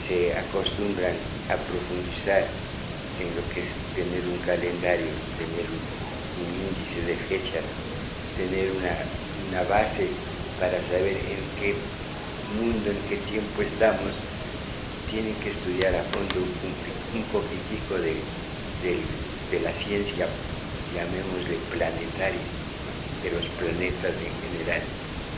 se 0.07 0.37
acostumbran 0.37 1.15
a 1.51 1.57
profundizar 1.57 2.45
en 3.23 3.29
lo 3.35 3.43
que 3.55 3.61
es 3.63 3.73
tener 3.95 4.23
un 4.27 4.39
calendario, 4.47 5.11
tener 5.39 5.67
un 5.69 6.51
índice 6.55 7.01
de 7.07 7.17
fechas, 7.29 7.65
tener 8.37 8.71
una 8.73 8.95
una 9.51 9.63
base 9.65 10.07
para 10.61 10.77
saber 10.93 11.17
en 11.17 11.43
qué 11.61 11.75
mundo, 12.61 12.91
en 12.91 13.01
qué 13.09 13.17
tiempo 13.31 13.63
estamos, 13.63 14.13
tienen 15.11 15.35
que 15.41 15.51
estudiar 15.51 15.95
a 15.95 16.05
fondo 16.13 16.45
un, 16.45 17.23
poquitico 17.33 17.97
de, 17.97 18.13
la 19.65 19.73
ciencia, 19.73 20.29
llamémosle 20.95 21.57
planetaria, 21.73 22.58
de 23.29 23.37
los 23.37 23.47
planetas 23.61 24.17
en 24.17 24.33
general. 24.49 24.83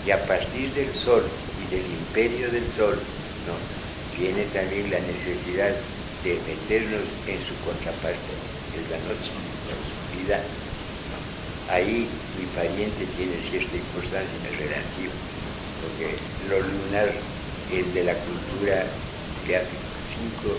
Y 0.07 0.11
a 0.11 0.27
partir 0.27 0.71
del 0.75 0.95
Sol 0.95 1.27
y 1.59 1.75
del 1.75 1.85
imperio 1.85 2.51
del 2.51 2.67
Sol, 2.79 2.97
¿no? 3.47 3.55
viene 4.19 4.45
también 4.55 4.91
la 4.91 5.01
necesidad 5.01 5.75
de 6.23 6.39
meternos 6.47 7.03
en 7.27 7.39
su 7.43 7.55
contraparte, 7.67 8.33
que 8.71 8.79
es 8.79 8.87
la 8.91 8.99
noche, 9.11 9.35
la 9.67 9.75
oscuridad 9.75 10.45
ahí 11.71 12.07
mi 12.39 12.47
pariente 12.59 13.07
tiene 13.17 13.37
cierta 13.49 13.77
importancia 13.77 14.51
relativo, 14.59 15.15
porque 15.83 16.19
lo 16.51 16.59
lunar 16.59 17.09
es 17.71 17.87
de 17.95 18.05
la 18.05 18.15
cultura 18.15 18.83
de 19.47 19.57
hace 19.57 19.71
5, 19.71 20.51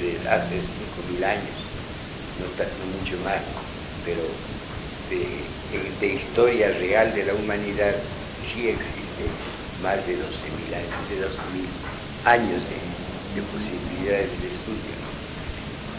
de 0.00 0.16
hace 0.28 0.56
5.000 0.56 1.24
años, 1.24 1.56
no, 2.40 2.48
mucho 2.96 3.16
más, 3.22 3.44
pero 4.04 4.24
de, 5.10 6.06
historia 6.06 6.70
real 6.78 7.14
de 7.14 7.24
la 7.24 7.34
humanidad 7.34 7.94
sí 8.40 8.68
existe 8.68 9.24
más 9.82 10.06
de 10.06 10.14
12.000 10.14 10.20
años, 10.76 11.02
de 11.10 11.16
12.000 11.26 11.66
años 12.24 12.62
de, 12.68 13.42
posibilidades 13.52 14.30
de 14.40 14.48
estudio. 14.48 14.96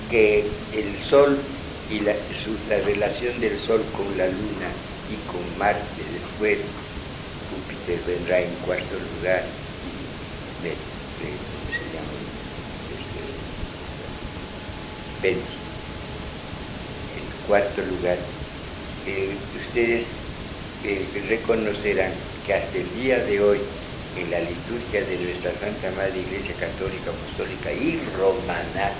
Que 0.09 0.45
el 0.73 0.97
Sol 0.97 1.37
y 1.91 1.99
la, 1.99 2.13
la 2.69 2.85
relación 2.85 3.39
del 3.39 3.57
Sol 3.59 3.83
con 3.95 4.17
la 4.17 4.25
Luna 4.25 4.69
y 5.09 5.15
con 5.29 5.41
Marte 5.59 6.03
después, 6.13 6.59
Júpiter 7.49 7.99
vendrá 8.07 8.41
en 8.41 8.53
cuarto 8.65 8.95
lugar 9.15 9.43
y 9.43 10.07
llama? 11.93 12.17
Este, 12.91 13.23
Venus. 15.21 15.43
En 17.15 17.47
cuarto 17.47 17.81
lugar, 17.81 18.17
ustedes 19.55 20.07
reconocerán 21.29 22.11
que 22.45 22.53
hasta 22.53 22.77
el 22.77 23.03
día 23.03 23.19
de 23.19 23.41
hoy, 23.41 23.59
en 24.17 24.31
la 24.31 24.39
liturgia 24.39 25.01
de 25.01 25.17
nuestra 25.17 25.51
Santa 25.59 25.91
Madre 25.91 26.19
Iglesia 26.19 26.55
Católica, 26.59 27.11
Apostólica 27.11 27.71
y 27.71 27.99
Romana, 28.17 28.91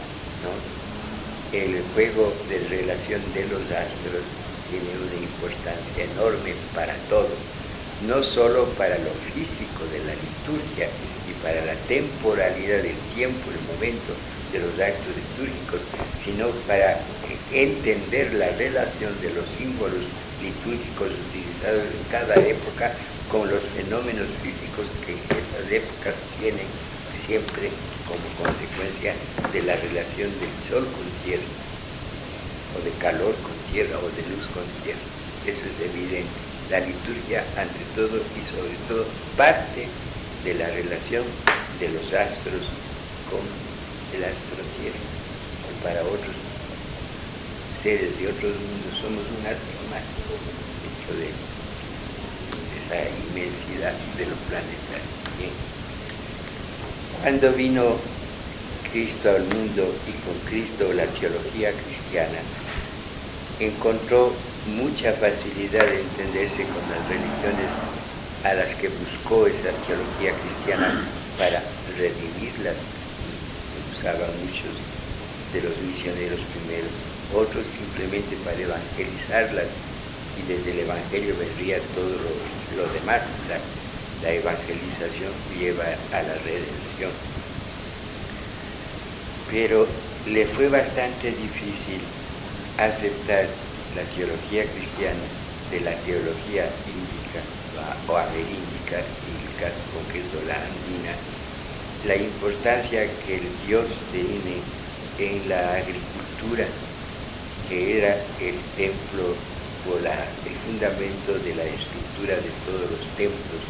el 1.54 1.82
juego 1.94 2.34
de 2.50 2.60
relación 2.68 3.22
de 3.34 3.46
los 3.48 3.72
astros 3.72 4.24
tiene 4.70 4.92
una 5.00 5.16
importancia 5.16 6.04
enorme 6.04 6.54
para 6.76 6.94
todo, 7.10 7.30
no 8.06 8.22
solo 8.22 8.66
para 8.78 8.98
lo 8.98 9.12
físico 9.34 9.86
de 9.88 10.00
la 10.00 10.14
liturgia 10.14 10.88
y 11.26 11.34
para 11.42 11.66
la 11.66 11.76
temporalidad 11.88 12.84
del 12.84 12.98
tiempo, 13.16 13.50
el 13.50 13.62
momento 13.74 14.14
de 14.52 14.60
los 14.60 14.74
actos 14.80 15.14
litúrgicos, 15.16 15.82
sino 16.24 16.50
para 16.68 17.00
entender 17.52 18.34
la 18.34 18.50
relación 18.58 19.14
de 19.22 19.34
los 19.34 19.46
símbolos 19.58 20.04
litúrgicos 20.42 21.12
utilizados 21.30 21.84
en 21.84 22.04
cada 22.12 22.36
época 22.36 22.92
con 23.32 23.50
los 23.50 23.62
fenómenos 23.76 24.28
físicos 24.44 24.88
que 25.06 25.14
esas 25.14 25.72
épocas 25.72 26.16
tienen 26.40 26.68
siempre 27.26 27.70
como 28.08 28.24
consecuencia 28.40 29.14
de 29.52 29.62
la 29.64 29.76
relación 29.76 30.32
del 30.40 30.54
sol 30.64 30.88
con 30.88 31.08
tierra, 31.28 31.44
o 32.76 32.84
de 32.84 32.92
calor 33.04 33.36
con 33.44 33.56
tierra, 33.72 34.00
o 34.00 34.08
de 34.16 34.24
luz 34.32 34.48
con 34.56 34.64
tierra. 34.84 35.04
Eso 35.44 35.68
es 35.68 35.78
evidente. 35.92 36.32
La 36.72 36.80
liturgia, 36.80 37.44
ante 37.60 37.84
todo 37.96 38.16
y 38.16 38.42
sobre 38.48 38.76
todo, 38.88 39.06
parte 39.36 39.88
de 40.44 40.54
la 40.56 40.68
relación 40.68 41.24
de 41.80 41.88
los 41.90 42.14
astros 42.14 42.64
con 43.28 43.67
el 44.14 44.24
astro 44.24 44.64
tierra. 44.80 45.00
Y 45.68 45.84
para 45.84 46.02
otros 46.04 46.36
seres 47.82 48.18
de 48.20 48.28
otros 48.28 48.54
mundos 48.54 48.94
somos 49.02 49.24
un 49.24 49.44
más 49.44 50.04
hecho 50.84 51.12
de 51.20 51.30
esa 52.80 53.10
inmensidad 53.30 53.94
de 54.18 54.26
los 54.26 54.40
planetas. 54.50 55.04
Cuando 57.22 57.52
vino 57.54 57.96
Cristo 58.92 59.30
al 59.30 59.44
mundo 59.44 59.84
y 60.08 60.14
con 60.24 60.40
Cristo 60.50 60.92
la 60.94 61.06
teología 61.06 61.72
cristiana, 61.74 62.40
encontró 63.60 64.32
mucha 64.66 65.14
facilidad 65.14 65.86
de 65.86 66.02
entenderse 66.02 66.64
con 66.64 66.82
las 66.90 67.08
religiones 67.10 67.72
a 68.44 68.54
las 68.54 68.76
que 68.76 68.90
buscó 68.90 69.48
esa 69.48 69.72
teología 69.86 70.32
cristiana 70.42 71.04
para 71.38 71.62
redimirlas. 71.98 72.97
Usaban 74.00 74.30
muchos 74.46 74.78
de 75.54 75.62
los 75.62 75.76
misioneros 75.82 76.42
primeros, 76.54 76.92
otros 77.34 77.66
simplemente 77.66 78.36
para 78.46 78.62
evangelizarlas 78.62 79.66
y 80.38 80.42
desde 80.44 80.72
el 80.72 80.80
Evangelio 80.86 81.34
vendría 81.40 81.80
todo 81.96 82.14
lo, 82.78 82.94
demás. 82.94 83.24
La, 83.50 83.58
evangelización 84.34 85.32
lleva 85.58 85.86
a 86.12 86.22
la 86.22 86.34
redención. 86.46 87.12
Pero 89.50 89.88
le 90.28 90.46
fue 90.46 90.70
bastante 90.70 91.32
difícil 91.32 92.02
aceptar 92.78 93.48
la 93.96 94.04
teología 94.04 94.64
cristiana 94.74 95.26
de 95.72 95.80
la 95.82 95.96
teología 96.04 96.70
índica 96.86 97.42
o 98.08 98.18
ameríndica, 98.18 98.98
en 98.98 99.48
el 99.48 99.56
caso 99.56 99.82
concreto 99.94 100.42
la 100.46 100.56
andina, 100.56 101.14
la 102.08 102.16
importancia 102.16 103.20
que 103.20 103.36
el 103.38 103.58
Dios 103.58 104.08
tiene 104.10 104.56
en 105.18 105.50
la 105.50 105.76
agricultura, 105.76 106.66
que 107.68 107.98
era 107.98 108.36
el 108.38 108.74
templo 108.74 109.54
el 110.44 110.56
fundamento 110.58 111.40
de 111.40 111.54
la 111.56 111.66
estructura 111.66 112.42
de 112.42 112.52
todos 112.66 112.90
los 112.90 113.16
templos 113.16 113.64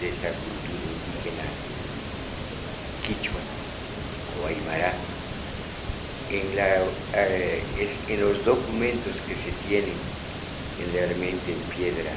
de 0.00 0.08
esta 0.10 0.40
cultura 0.40 0.84
indígena 0.86 1.44
quichua 3.04 3.42
o 4.36 4.46
aymara. 4.46 4.92
En, 6.26 6.52
eh, 7.12 8.02
en 8.06 8.20
los 8.20 8.44
documentos 8.44 9.20
que 9.22 9.36
se 9.36 9.52
tienen 9.52 10.00
generalmente 10.74 11.52
en 11.52 11.68
piedra, 11.68 12.12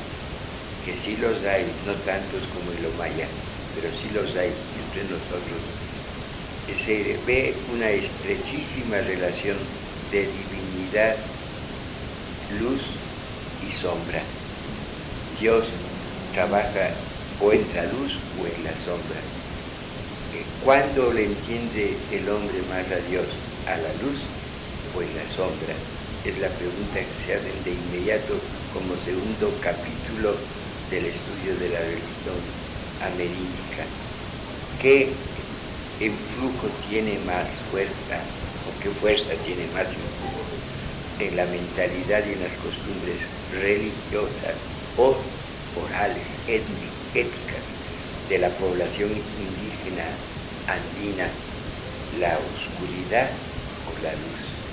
que 0.82 0.96
sí 0.96 1.18
los 1.18 1.44
hay, 1.44 1.80
no 1.84 2.04
tantos 2.04 2.48
como 2.48 2.74
en 2.74 2.82
lo 2.84 2.94
maya, 2.94 3.30
pero 3.72 3.92
sí 3.94 4.10
los 4.12 4.36
hay 4.36 4.54
entre 4.98 5.04
nosotros, 5.04 5.62
se 6.86 7.18
ve 7.26 7.54
una 7.74 7.90
estrechísima 7.90 8.98
relación 8.98 9.58
de 10.12 10.22
divinidad, 10.22 11.16
luz 12.60 12.82
y 13.68 13.72
sombra. 13.72 14.22
Dios 15.40 15.66
trabaja 16.34 16.90
o 17.42 17.54
en 17.54 17.62
la 17.76 17.84
luz 17.94 18.18
o 18.42 18.48
en 18.48 18.64
la 18.64 18.76
sombra. 18.78 19.22
¿Cuándo 20.64 21.14
le 21.14 21.26
entiende 21.26 21.98
el 22.12 22.28
hombre 22.30 22.62
más 22.70 22.92
a 22.92 23.00
Dios? 23.10 23.26
¿A 23.66 23.78
la 23.78 23.94
luz 24.04 24.20
o 24.96 25.02
en 25.02 25.16
la 25.16 25.28
sombra? 25.28 25.74
Es 26.26 26.40
la 26.40 26.50
pregunta 26.50 27.00
que 27.00 27.26
se 27.26 27.36
hace 27.36 27.52
de 27.64 27.72
inmediato 27.72 28.34
como 28.74 28.98
segundo 28.98 29.60
capítulo 29.62 30.36
del 30.90 31.06
estudio 31.06 31.56
de 31.58 31.70
la 31.70 31.80
religión 31.80 32.42
ameríndica. 33.00 34.07
¿Qué 34.78 35.34
influjo 36.00 36.80
tiene 36.80 37.20
más 37.20 37.62
fuerza 37.64 38.40
o 38.64 38.80
qué 38.80 38.92
fuerza 38.92 39.42
tiene 39.42 39.68
más 39.68 39.98
influjo 39.98 40.68
en 41.18 41.36
la 41.36 41.46
mentalidad 41.48 42.26
y 42.28 42.34
en 42.34 42.42
las 42.42 42.58
costumbres 42.58 43.40
religiosas 43.48 44.72
o 44.96 45.44
orales, 45.74 46.44
éticas 46.48 47.80
de 48.28 48.38
la 48.40 48.56
población 48.58 49.32
indígena 49.36 50.28
andina, 50.68 51.50
la 52.10 52.40
oscuridad 52.40 53.48
o 53.84 53.98
la 53.98 54.16
luz. 54.16 54.64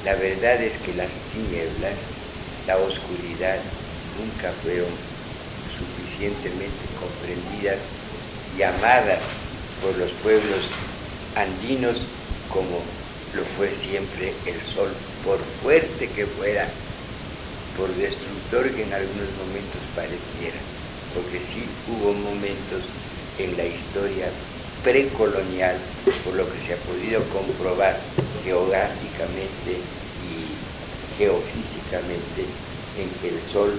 La 0.00 0.14
verdad 0.16 0.62
es 0.62 0.78
que 0.78 0.94
las 0.94 1.28
tinieblas, 1.28 2.10
la 2.66 2.78
oscuridad, 2.78 3.78
nunca 4.02 4.52
fueron 4.54 5.10
suficientemente 5.64 6.92
comprendidas 6.92 7.88
y 8.58 8.62
amadas 8.62 9.20
por 9.80 9.96
los 9.96 10.10
pueblos 10.22 10.70
andinos 11.36 12.00
como 12.48 12.80
lo 13.34 13.44
fue 13.56 13.74
siempre 13.74 14.34
el 14.46 14.60
sol, 14.60 14.90
por 15.24 15.38
fuerte 15.62 16.08
que 16.10 16.26
fuera, 16.26 16.68
por 17.76 17.88
destructor 17.96 18.70
que 18.74 18.82
en 18.82 18.92
algunos 18.92 19.28
momentos 19.40 19.80
pareciera, 19.96 20.60
porque 21.14 21.40
sí 21.40 21.64
hubo 21.88 22.12
momentos 22.12 22.82
en 23.38 23.56
la 23.56 23.64
historia 23.64 24.28
precolonial, 24.84 25.78
por 26.24 26.34
lo 26.34 26.52
que 26.52 26.60
se 26.60 26.74
ha 26.74 26.76
podido 26.76 27.22
comprobar 27.30 27.98
geográficamente 28.44 29.76
y 30.28 30.44
geofísicamente, 31.16 32.44
en 32.98 33.08
que 33.20 33.28
el 33.28 33.40
sol 33.50 33.72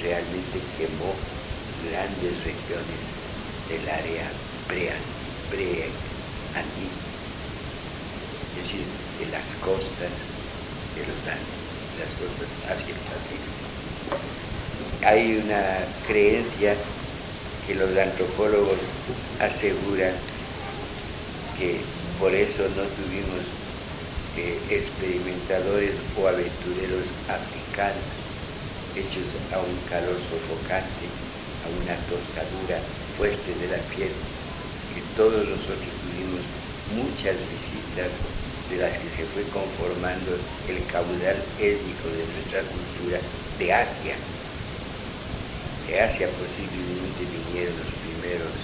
realmente 0.00 0.60
quemó 0.78 1.12
grandes 1.90 2.44
regiones 2.44 3.19
del 3.70 3.88
área 3.88 4.26
pre-andina 4.66 5.30
es 8.58 8.66
decir, 8.66 8.82
de 9.20 9.26
las 9.30 9.46
costas 9.62 10.10
de 10.98 11.06
los 11.06 11.20
Andes, 11.30 11.62
las 12.02 12.12
costas 12.18 12.50
hacia 12.66 12.90
el 12.90 13.02
Pacífico. 13.06 13.62
Hay 15.06 15.38
una 15.38 15.62
creencia 16.06 16.74
que 17.66 17.74
los 17.76 17.96
antropólogos 17.96 18.78
aseguran 19.40 20.14
que 21.58 21.78
por 22.18 22.34
eso 22.34 22.64
no 22.74 22.82
tuvimos 22.98 23.46
eh, 24.36 24.58
experimentadores 24.70 25.94
o 26.18 26.26
aventureros 26.26 27.06
africanos 27.30 28.10
hechos 28.96 29.30
a 29.54 29.58
un 29.62 29.76
calor 29.88 30.18
sofocante, 30.18 31.06
a 31.62 31.68
una 31.70 31.94
tostadura 32.10 32.82
fuerte 33.20 33.52
de 33.60 33.68
la 33.68 33.76
piel, 33.92 34.08
que 34.96 35.04
todos 35.12 35.44
nosotros 35.44 35.92
tuvimos 36.08 36.40
muchas 36.96 37.36
visitas 37.52 38.08
de 38.72 38.80
las 38.80 38.96
que 38.96 39.12
se 39.12 39.28
fue 39.36 39.44
conformando 39.52 40.40
el 40.64 40.80
caudal 40.88 41.36
étnico 41.60 42.08
de 42.16 42.24
nuestra 42.32 42.64
cultura 42.64 43.20
de 43.60 43.66
Asia. 43.76 44.16
De 45.84 46.00
Asia 46.00 46.32
posiblemente 46.32 47.28
vinieron 47.28 47.76
los 47.76 47.92
primeros 48.08 48.56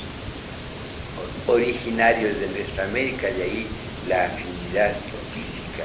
originarios 1.53 2.40
de 2.40 2.49
nuestra 2.57 2.88
América, 2.88 3.29
de 3.29 3.42
ahí 3.45 3.69
la 4.09 4.25
afinidad 4.25 4.97
física 5.37 5.85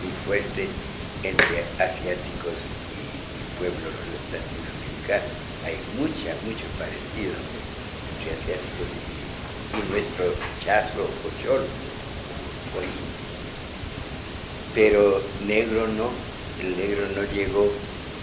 muy 0.00 0.16
fuerte 0.24 0.64
entre 1.28 1.60
asiáticos 1.76 2.56
y, 2.56 3.60
pueblos 3.60 3.92
latinoamericanos. 4.32 5.36
Hay 5.68 5.76
mucha, 6.00 6.32
mucho 6.48 6.64
parecido 6.80 7.36
y, 8.24 9.92
nuestro 9.92 10.24
chazo 10.64 11.02
o 11.02 11.42
cholo 11.42 11.64
pero 14.78 15.20
negro 15.46 15.88
no, 15.88 16.06
el 16.62 16.70
negro 16.78 17.02
no 17.16 17.22
llegó, 17.34 17.66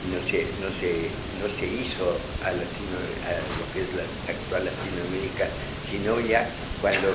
no 0.07 0.19
se, 0.29 0.47
no 0.63 0.71
se, 0.79 1.11
no 1.41 1.49
se 1.51 1.65
hizo 1.67 2.15
a, 2.47 2.51
Latino, 2.51 2.95
a 3.27 3.35
lo 3.59 3.65
que 3.73 3.81
es 3.83 3.91
la 3.91 4.03
actual 4.31 4.63
Latinoamérica, 4.63 5.47
sino 5.83 6.15
ya 6.21 6.47
cuando 6.81 7.11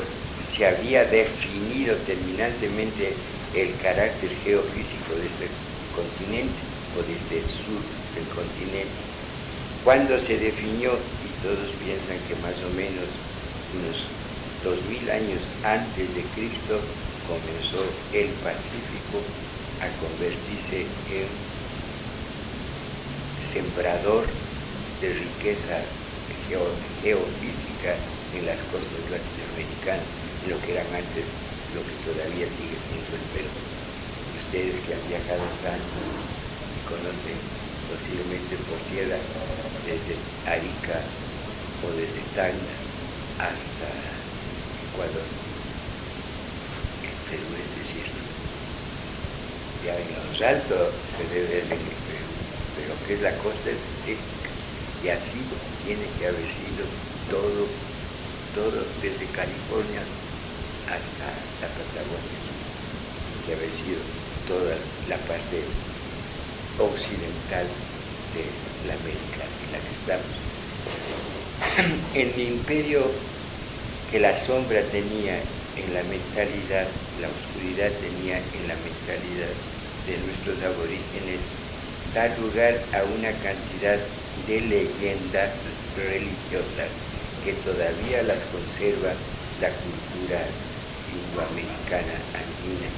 se 0.52 0.66
había 0.66 1.04
definido 1.04 1.96
terminantemente 2.04 3.14
el 3.56 3.72
carácter 3.80 4.28
geofísico 4.44 5.14
de 5.14 5.26
este 5.26 5.48
continente 5.96 6.60
o 6.98 7.02
de 7.02 7.16
este 7.16 7.40
sur 7.48 7.80
del 8.14 8.28
continente. 8.28 9.00
Cuando 9.84 10.20
se 10.20 10.36
definió, 10.36 10.92
todos 11.42 11.72
piensan 11.80 12.20
que 12.28 12.36
más 12.44 12.56
o 12.60 12.70
menos 12.76 13.08
unos 13.72 13.96
dos 14.64 14.76
mil 14.92 15.08
años 15.08 15.40
antes 15.64 16.14
de 16.14 16.22
Cristo, 16.36 16.76
comenzó 17.24 17.80
el 18.12 18.28
Pacífico 18.44 19.24
a 19.80 19.88
convertirse 20.04 20.84
en 21.08 21.28
sembrador 23.40 24.26
de 25.00 25.08
riqueza 25.14 25.80
geofísica 27.00 27.96
en 28.36 28.44
las 28.44 28.60
costas 28.68 29.00
latinoamericanas, 29.08 30.04
lo 30.50 30.60
que 30.60 30.76
eran 30.76 30.86
antes, 30.92 31.24
lo 31.72 31.80
que 31.88 31.96
todavía 32.04 32.46
sigue 32.52 32.76
siendo 32.84 33.12
el 33.16 33.26
Perú. 33.32 33.52
Ustedes 34.44 34.76
que 34.84 34.92
han 34.92 35.04
viajado 35.08 35.46
tanto 35.64 35.98
y 36.04 36.80
conocen 36.84 37.38
posiblemente 37.88 38.60
por 38.68 38.78
tierra 38.92 39.16
desde 39.88 40.14
Arica 40.46 41.00
o 41.82 41.88
desde 41.96 42.20
Tacna 42.36 42.76
hasta 43.38 43.88
Ecuador, 44.92 45.28
Perú 47.30 47.48
es 47.56 47.68
desierto. 47.78 48.20
Ya 49.86 49.96
en 49.96 50.12
los 50.12 50.42
altos 50.42 50.92
se 51.16 51.24
debe 51.34 51.62
el 51.62 51.68
Perú, 51.68 52.32
pero 52.76 52.92
que 53.06 53.14
es 53.14 53.20
la 53.22 53.38
costa 53.38 53.70
étnica. 53.70 54.50
Y 55.02 55.08
así 55.08 55.40
tiene 55.84 56.04
que 56.18 56.26
haber 56.26 56.44
sido 56.44 56.84
todo, 57.30 57.64
todo 58.52 58.84
desde 59.00 59.24
California 59.32 60.02
hasta 60.84 61.26
la 61.60 61.68
Patagonia. 61.68 62.40
Que 63.46 63.54
haber 63.54 63.72
sido 63.72 64.00
toda 64.44 64.76
la 65.08 65.16
parte 65.24 65.64
occidental 66.76 67.66
de 68.34 68.44
la 68.86 68.94
América 68.94 69.48
en 69.64 69.72
la 69.72 69.78
que 69.80 69.94
estamos. 69.94 71.29
Mi 72.14 72.44
imperio 72.44 73.00
que 74.10 74.18
la 74.18 74.36
sombra 74.36 74.82
tenía 74.90 75.36
en 75.76 75.94
la 75.94 76.02
mentalidad, 76.04 76.88
la 77.20 77.28
oscuridad 77.28 77.90
tenía 78.00 78.38
en 78.38 78.68
la 78.68 78.74
mentalidad 78.76 79.52
de 80.06 80.18
nuestros 80.18 80.62
aborígenes, 80.62 81.40
da 82.14 82.34
lugar 82.38 82.80
a 82.92 83.04
una 83.04 83.30
cantidad 83.44 83.98
de 84.46 84.60
leyendas 84.60 85.62
religiosas 85.96 86.88
que 87.44 87.52
todavía 87.64 88.22
las 88.22 88.44
conserva 88.46 89.12
la 89.60 89.70
cultura 89.70 90.40
indoamericana 91.12 92.16
andina. 92.34 92.88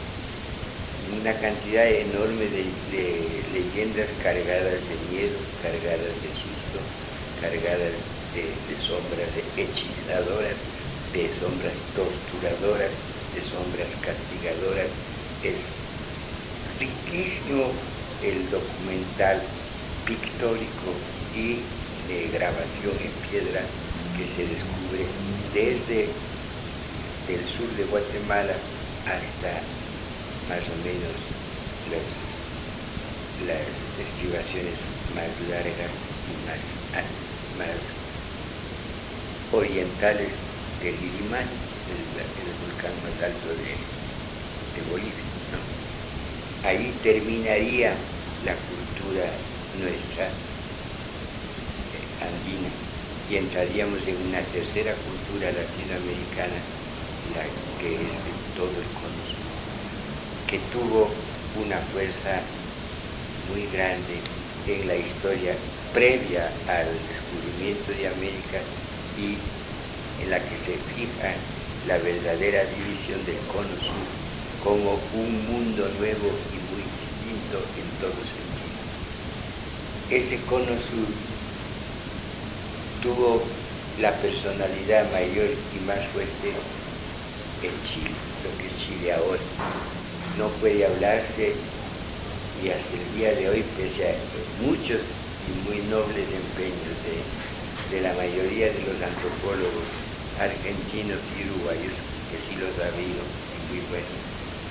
Una 1.20 1.34
cantidad 1.34 1.86
enorme 1.88 2.46
de, 2.46 3.44
leyendas 3.52 4.10
cargadas 4.22 4.88
de 4.88 4.96
miedo, 5.10 5.38
cargadas 5.60 6.14
de 6.22 6.30
susto, 6.34 6.78
cargadas 7.40 8.11
de, 8.34 8.76
sombras 8.76 9.28
hechizadoras 9.56 10.56
de 11.12 11.28
sombras 11.38 11.76
torturadoras, 11.94 12.90
de 13.34 13.40
sombras 13.44 13.92
castigadoras. 14.00 14.88
Es 15.44 15.76
riquísimo 16.80 17.68
el 18.24 18.50
documental 18.50 19.42
pictórico 20.06 20.88
y 21.36 21.60
de 22.08 22.28
grabación 22.32 22.96
en 22.96 23.12
piedra 23.28 23.60
que 24.16 24.24
se 24.24 24.48
descubre 24.48 25.04
desde 25.52 26.08
el 27.28 27.44
sur 27.46 27.68
de 27.76 27.84
Guatemala 27.84 28.56
hasta 29.04 29.52
más 30.48 30.64
o 30.64 30.76
menos 30.80 31.12
las, 31.92 32.08
las 33.46 33.68
estribaciones 34.00 34.78
más 35.14 35.32
largas 35.50 35.92
y 36.24 36.34
más, 36.48 36.60
más 37.58 38.01
orientales 39.52 40.32
el 40.82 40.94
Lirimán, 40.96 41.44
el, 41.44 42.52
volcán 42.64 42.92
más 43.04 43.22
alto 43.22 43.48
de, 43.48 43.76
Bolivia. 44.90 45.12
Ahí 46.64 46.92
terminaría 47.02 47.92
la 48.44 48.54
cultura 48.56 49.24
nuestra 49.80 50.26
eh, 50.26 50.32
andina 52.24 52.68
y 53.30 53.36
entraríamos 53.36 54.00
en 54.08 54.16
una 54.28 54.40
tercera 54.50 54.92
cultura 54.92 55.52
latinoamericana, 55.52 56.58
la 57.36 57.44
que 57.80 57.94
es 57.94 58.16
de 58.24 58.32
todo 58.56 58.74
el 58.74 58.90
cono 58.98 59.22
que 60.48 60.58
tuvo 60.72 61.08
una 61.64 61.78
fuerza 61.92 62.40
muy 63.52 63.64
grande 63.72 64.20
en 64.68 64.88
la 64.88 64.96
historia 64.96 65.54
previa 65.94 66.44
al 66.68 66.88
descubrimiento 67.08 67.92
de 67.92 68.08
América 68.08 68.60
y 69.16 69.60
en 70.16 70.30
la 70.30 70.46
que 70.46 70.56
se 70.56 70.78
fija 70.78 71.34
la 71.82 71.98
verdadera 71.98 72.66
división 72.66 73.24
del 73.24 73.46
cono 73.46 73.78
sur 73.80 74.08
como 74.58 75.10
un 75.12 75.46
mundo 75.46 75.88
nuevo 75.88 76.48
y 76.52 76.58
muy 76.60 76.82
distinto 76.84 77.72
en 77.76 77.98
todo 77.98 78.24
sentido. 78.24 78.82
Ese 80.08 80.44
cono 80.46 80.78
sur 80.78 81.08
tuvo 83.00 83.66
la 83.96 84.20
personalidad 84.20 85.10
mayor 85.12 85.50
y 85.70 85.80
más 85.80 86.08
fuerte 86.08 86.78
en 87.60 87.82
Chile, 87.82 88.34
lo 88.40 88.56
que 88.56 88.66
es 88.68 88.76
Chile 88.76 89.12
ahora. 89.12 89.42
No 90.34 90.58
puede 90.58 90.84
hablarse 90.86 91.72
y 92.54 92.70
hasta 92.70 92.96
el 92.96 93.10
día 93.10 93.34
de 93.34 93.48
hoy, 93.48 93.62
pese 93.76 94.08
a 94.08 94.16
muchos 94.52 95.02
y 95.40 95.52
muy 95.52 95.82
nobles 95.82 96.32
empeños 96.32 97.02
de, 97.02 97.34
de 97.92 98.00
la 98.00 98.14
mayoría 98.14 98.72
de 98.72 98.82
los 98.82 99.02
antropólogos 99.02 99.86
argentinos 100.34 101.30
y 101.30 101.44
uruguayos, 101.44 101.94
que 102.26 102.40
sí 102.40 102.56
los 102.56 102.78
ha 102.78 102.86
habido 102.88 103.22
muy 103.68 103.80
buenos, 103.82 104.22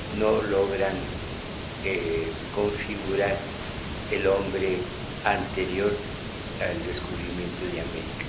no 0.09 0.41
logran 0.41 0.97
eh, 1.83 2.47
configurar 2.51 3.37
el 4.09 4.27
hombre 4.27 4.97
anterior 5.23 5.93
al 6.59 6.83
descubrimiento 6.83 7.65
de 7.65 7.81
América. 7.81 8.25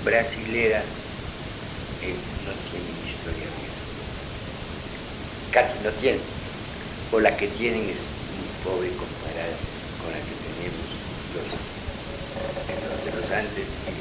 brasilera 0.00 0.84
eh, 2.00 2.34
no 2.40 2.64
tienen 2.64 3.00
historia. 3.00 3.48
Casi 5.50 5.78
no 5.78 5.94
tienen. 5.94 6.33
O 7.12 7.20
la 7.20 7.36
que 7.36 7.46
tienen 7.48 7.82
es 7.90 8.02
pobre 8.64 8.88
comparada 8.96 9.56
con 10.00 10.08
la 10.10 10.18
que 10.24 10.34
tenemos 10.40 10.88
los, 11.36 11.48
de 13.04 13.10
los 13.12 13.30
Andes 13.30 13.68
y 13.84 13.92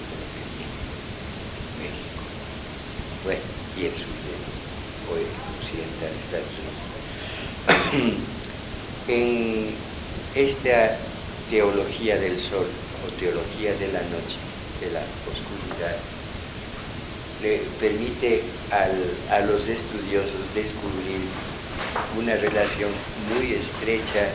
México. 1.83 2.23
Bueno, 3.25 3.43
y 3.75 3.85
el 3.85 3.91
sur 3.91 4.15
de, 4.23 4.33
o 5.11 5.19
el 5.19 5.27
occidental 5.59 6.11
de 6.15 6.19
Estados 6.23 6.55
Unidos. 6.63 8.19
en 9.09 9.75
esta 10.35 10.95
teología 11.49 12.17
del 12.17 12.39
sol 12.39 12.65
o 13.03 13.11
teología 13.19 13.75
de 13.75 13.91
la 13.91 14.01
noche, 14.15 14.39
de 14.79 14.91
la 14.91 15.03
oscuridad, 15.27 15.97
le 17.43 17.59
permite 17.79 18.41
a 18.71 19.39
los 19.41 19.67
estudiosos 19.67 20.39
descubrir 20.55 21.19
una 22.17 22.35
relación 22.35 22.91
muy 23.33 23.53
estrecha 23.53 24.29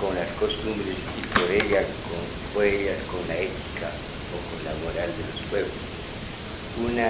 con 0.00 0.14
las 0.14 0.30
costumbres 0.32 0.96
y 1.16 1.22
por, 1.38 1.50
ella, 1.50 1.82
con, 2.02 2.22
por 2.52 2.64
ellas 2.64 3.02
con 3.02 3.26
la 3.28 3.36
ética 3.36 3.90
o 4.30 4.40
con 4.50 4.64
la 4.64 4.74
moral 4.74 5.16
de 5.16 5.24
los 5.24 5.40
pueblos. 5.50 5.72
Una 6.74 7.08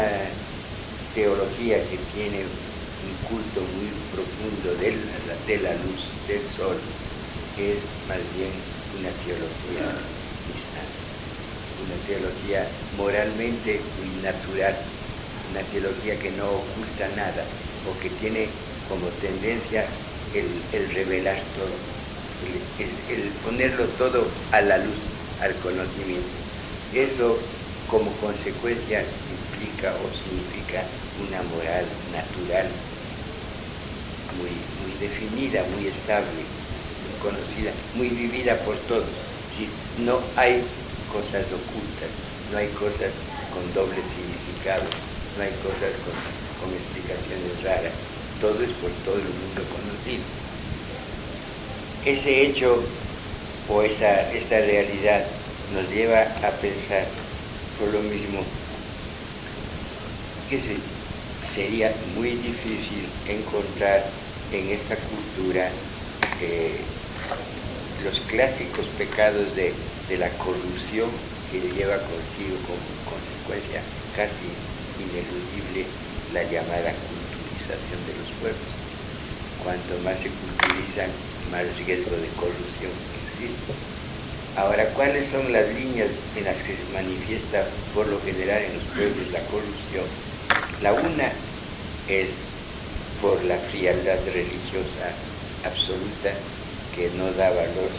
teología 1.14 1.88
que 1.88 1.98
tiene 1.98 2.44
un 2.44 3.14
culto 3.28 3.60
muy 3.60 3.90
profundo 4.10 4.74
de 4.76 4.92
la, 4.96 5.36
de 5.46 5.58
la 5.58 5.74
luz 5.74 6.24
del 6.26 6.46
sol 6.46 6.76
es 7.56 7.78
más 8.08 8.20
bien 8.36 8.52
una 8.98 9.10
teología 9.24 10.12
distante, 10.46 11.04
una 11.76 11.96
teología 12.06 12.68
moralmente 12.96 13.92
muy 13.96 14.10
natural, 14.22 14.74
una 15.50 15.62
teología 15.62 16.18
que 16.18 16.30
no 16.32 16.50
oculta 16.50 17.08
nada 17.08 17.56
o 17.82 17.98
que 17.98 18.10
tiene 18.10 18.64
como 18.88 19.06
tendencia 19.20 19.84
el, 20.34 20.90
revelar 20.94 21.38
todo, 21.56 21.70
el, 22.78 23.30
ponerlo 23.44 23.84
todo 23.98 24.26
a 24.52 24.60
la 24.60 24.78
luz, 24.78 24.98
al 25.42 25.54
conocimiento. 25.60 26.26
Eso 26.94 27.38
como 27.88 28.10
consecuencia 28.18 29.00
implica 29.00 29.92
o 30.02 30.06
significa 30.12 30.82
una 31.28 31.42
moral 31.54 31.84
natural 32.12 32.66
muy, 34.38 34.50
definida, 35.00 35.62
muy 35.76 35.86
estable, 35.86 36.42
muy 37.04 37.14
conocida, 37.20 37.72
muy 37.94 38.08
vivida 38.08 38.58
por 38.64 38.76
todos. 38.86 39.08
Si 39.50 39.68
no 39.98 40.18
hay 40.36 40.62
cosas 41.12 41.46
ocultas, 41.52 42.10
no 42.50 42.58
hay 42.58 42.68
cosas 42.68 43.10
con 43.52 43.72
doble 43.72 44.02
significado, 44.02 44.82
no 45.36 45.42
hay 45.42 45.52
cosas 45.62 45.92
con 46.60 46.74
explicaciones 46.74 47.62
raras, 47.62 47.94
todo 48.44 48.62
es 48.62 48.72
por 48.74 48.90
todo 49.06 49.16
el 49.16 49.22
mundo 49.22 49.62
conocido. 49.72 50.22
Ese 52.04 52.42
hecho 52.42 52.84
o 53.70 53.82
esa, 53.82 54.30
esta 54.34 54.60
realidad 54.60 55.24
nos 55.72 55.88
lleva 55.88 56.20
a 56.42 56.50
pensar 56.60 57.06
por 57.78 57.88
lo 57.88 58.00
mismo 58.02 58.44
que 60.50 60.60
sería 61.54 61.96
muy 62.14 62.36
difícil 62.36 63.08
encontrar 63.24 64.12
en 64.52 64.68
esta 64.72 64.94
cultura 65.08 65.72
eh, 66.42 66.84
los 68.02 68.20
clásicos 68.20 68.88
pecados 68.88 69.54
de, 69.56 69.72
la 70.18 70.36
corrupción 70.36 71.08
que 71.50 71.62
lleva 71.62 71.96
consigo 72.04 72.58
como 72.62 72.84
consecuencia 73.06 73.80
casi 74.14 74.52
ineludible 74.98 75.86
la 76.30 76.42
llamada 76.42 77.13
de 77.68 78.14
los 78.14 78.30
pueblos. 78.32 78.68
Cuanto 79.56 79.98
más 79.98 80.20
se 80.20 80.30
culturizan, 80.36 81.10
más 81.50 81.78
riesgo 81.78 82.14
de 82.16 82.28
corrupción 82.34 82.92
existe. 83.14 83.72
Ahora, 84.54 84.92
¿cuáles 84.92 85.28
son 85.28 85.50
las 85.50 85.72
líneas 85.72 86.10
en 86.34 86.44
las 86.44 86.62
que 86.62 86.76
se 86.76 86.84
manifiesta 86.84 87.66
por 87.94 88.06
lo 88.08 88.20
general 88.20 88.64
en 88.64 88.74
los 88.74 88.84
pueblos 88.88 89.30
la 89.30 89.46
corrupción? 89.46 90.04
La 90.82 90.92
una 90.92 91.32
es 92.06 92.42
por 93.18 93.42
la 93.44 93.58
frialdad 93.58 94.26
religiosa 94.26 95.16
absoluta 95.62 96.36
que 96.92 97.10
no 97.10 97.32
da 97.32 97.50
valor 97.50 97.92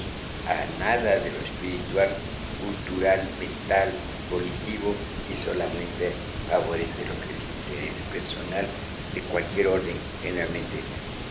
a 0.45 0.67
nada 0.77 1.19
de 1.19 1.31
lo 1.31 1.41
espiritual, 1.41 2.21
cultural, 2.55 3.35
mental, 3.39 3.99
político 4.29 4.95
y 5.25 5.37
solamente 5.37 6.37
favorece 6.45 7.05
lo 7.07 7.19
que 7.19 7.33
es 7.33 7.43
interés 7.47 8.03
personal 8.03 8.94
de 9.15 9.21
cualquier 9.23 9.67
orden, 9.67 9.97
generalmente 10.21 10.83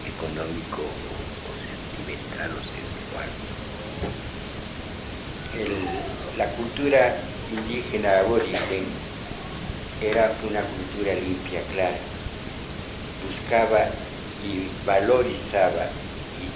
económico 0.04 0.82
o, 0.82 1.56
sentimental 1.56 2.50
o 2.58 2.62
sexual 2.62 3.30
la 6.36 6.50
cultura 6.56 7.22
indígena 7.48 8.18
aborigen 8.18 8.84
era 10.00 10.36
una 10.42 10.62
cultura 10.62 11.14
limpia, 11.14 11.62
clara. 11.66 12.00
Buscaba 13.22 13.94
y 14.42 14.68
valorizaba, 14.84 15.92
y, 16.34 16.50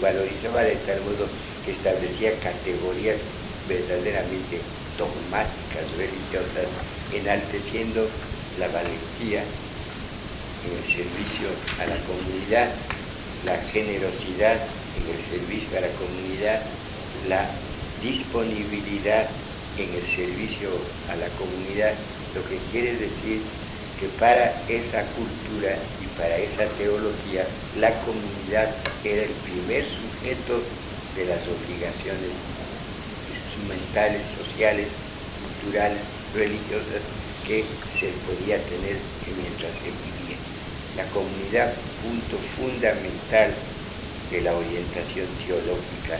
valorizaba 0.00 0.62
de 0.64 0.76
tal 0.76 1.02
modo 1.02 1.28
que 1.62 1.70
establecía 1.70 2.40
categorías 2.40 3.24
verdaderamente 3.68 4.64
dogmáticas, 4.96 5.92
religiosas, 5.92 6.68
enalteciendo 7.12 8.10
la 8.56 8.68
valentía 8.68 9.44
en 10.64 10.78
el 10.78 10.84
servicio 10.84 11.48
a 11.80 11.86
la 11.86 11.96
comunidad, 12.06 12.68
la 13.44 13.56
generosidad 13.72 14.56
en 14.96 15.08
el 15.14 15.20
servicio 15.30 15.78
a 15.78 15.80
la 15.80 15.92
comunidad, 15.94 16.62
la 17.28 17.48
disponibilidad 18.02 19.26
en 19.78 19.94
el 19.94 20.06
servicio 20.06 20.68
a 21.08 21.16
la 21.16 21.28
comunidad, 21.30 21.94
lo 22.34 22.42
que 22.48 22.58
quiere 22.70 22.94
decir 22.96 23.40
que 23.98 24.08
para 24.18 24.64
esa 24.68 25.02
cultura 25.12 25.76
y 26.00 26.06
para 26.18 26.36
esa 26.38 26.66
teología 26.76 27.46
la 27.76 27.90
comunidad 28.00 28.68
era 29.04 29.22
el 29.22 29.34
primer 29.46 29.84
sujeto 29.84 30.60
de 31.16 31.24
las 31.26 31.46
obligaciones 31.48 32.36
mentales, 33.68 34.26
sociales, 34.28 34.88
culturales, 35.40 36.02
religiosas 36.32 37.00
que 37.44 37.64
se 37.98 38.08
podía 38.26 38.64
tener 38.66 38.96
mientras 39.36 39.72
se 39.78 39.90
vivía. 39.90 40.21
La 40.96 41.10
comunidad, 41.10 41.74
punto 42.02 42.38
fundamental 42.38 43.54
de 44.30 44.42
la 44.42 44.54
orientación 44.56 45.26
teológica 45.46 46.18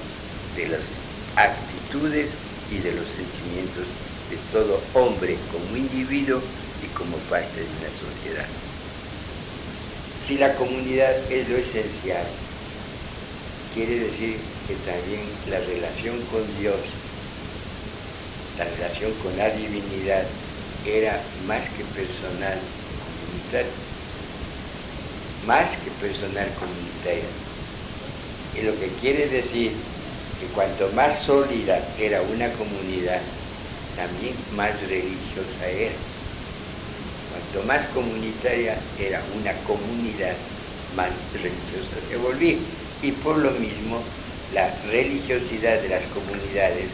de 0.56 0.66
los 0.68 0.96
actitudes 1.37 2.28
y 2.70 2.78
de 2.78 2.92
los 2.92 3.08
sentimientos 3.08 3.87
de 4.30 4.37
todo 4.50 4.80
hombre 4.94 5.37
como 5.50 5.76
individuo 5.76 6.40
y 6.80 6.87
como 6.88 7.16
parte 7.18 7.61
de 7.61 7.66
una 7.66 7.90
sociedad. 7.90 8.48
Si 10.20 10.38
la 10.38 10.54
comunidad 10.54 11.30
es 11.30 11.48
lo 11.48 11.56
esencial, 11.58 12.26
quiere 13.74 13.98
decir 13.98 14.37
que 14.66 14.76
también 14.76 15.20
la 15.46 15.58
relación 15.61 16.24
con 16.26 16.54
Dios, 16.54 16.80
la 18.56 18.64
relación 18.64 19.12
con 19.18 19.37
la 19.37 19.50
divinidad, 19.50 20.24
era 20.85 21.32
más 21.44 21.68
que 21.70 21.85
personal 21.85 22.58
comunitario, 22.98 23.91
más 25.42 25.76
que 25.76 25.90
personal 25.90 26.55
comunitario. 26.55 27.28
Y 28.55 28.62
lo 28.62 28.78
que 28.78 28.94
quiere 28.94 29.28
decir 29.28 29.72
cuanto 30.52 30.90
más 30.90 31.24
sólida 31.24 31.94
era 31.98 32.22
una 32.22 32.52
comunidad, 32.52 33.20
también 33.94 34.35
más 34.50 34.81
religiosa 34.88 35.68
era. 35.68 35.94
Cuanto 37.31 37.62
más 37.62 37.87
comunitaria 37.87 38.92
era 38.98 39.24
una 39.35 39.62
comunidad, 39.64 40.37
más 40.90 41.12
religiosa 41.33 42.00
se 42.00 42.16
volvía. 42.16 42.59
Y 43.00 43.12
por 43.12 43.38
lo 43.38 43.52
mismo, 43.52 44.05
la 44.50 44.81
religiosidad 44.83 45.81
de 45.83 45.88
las 45.88 46.07
comunidades 46.09 46.92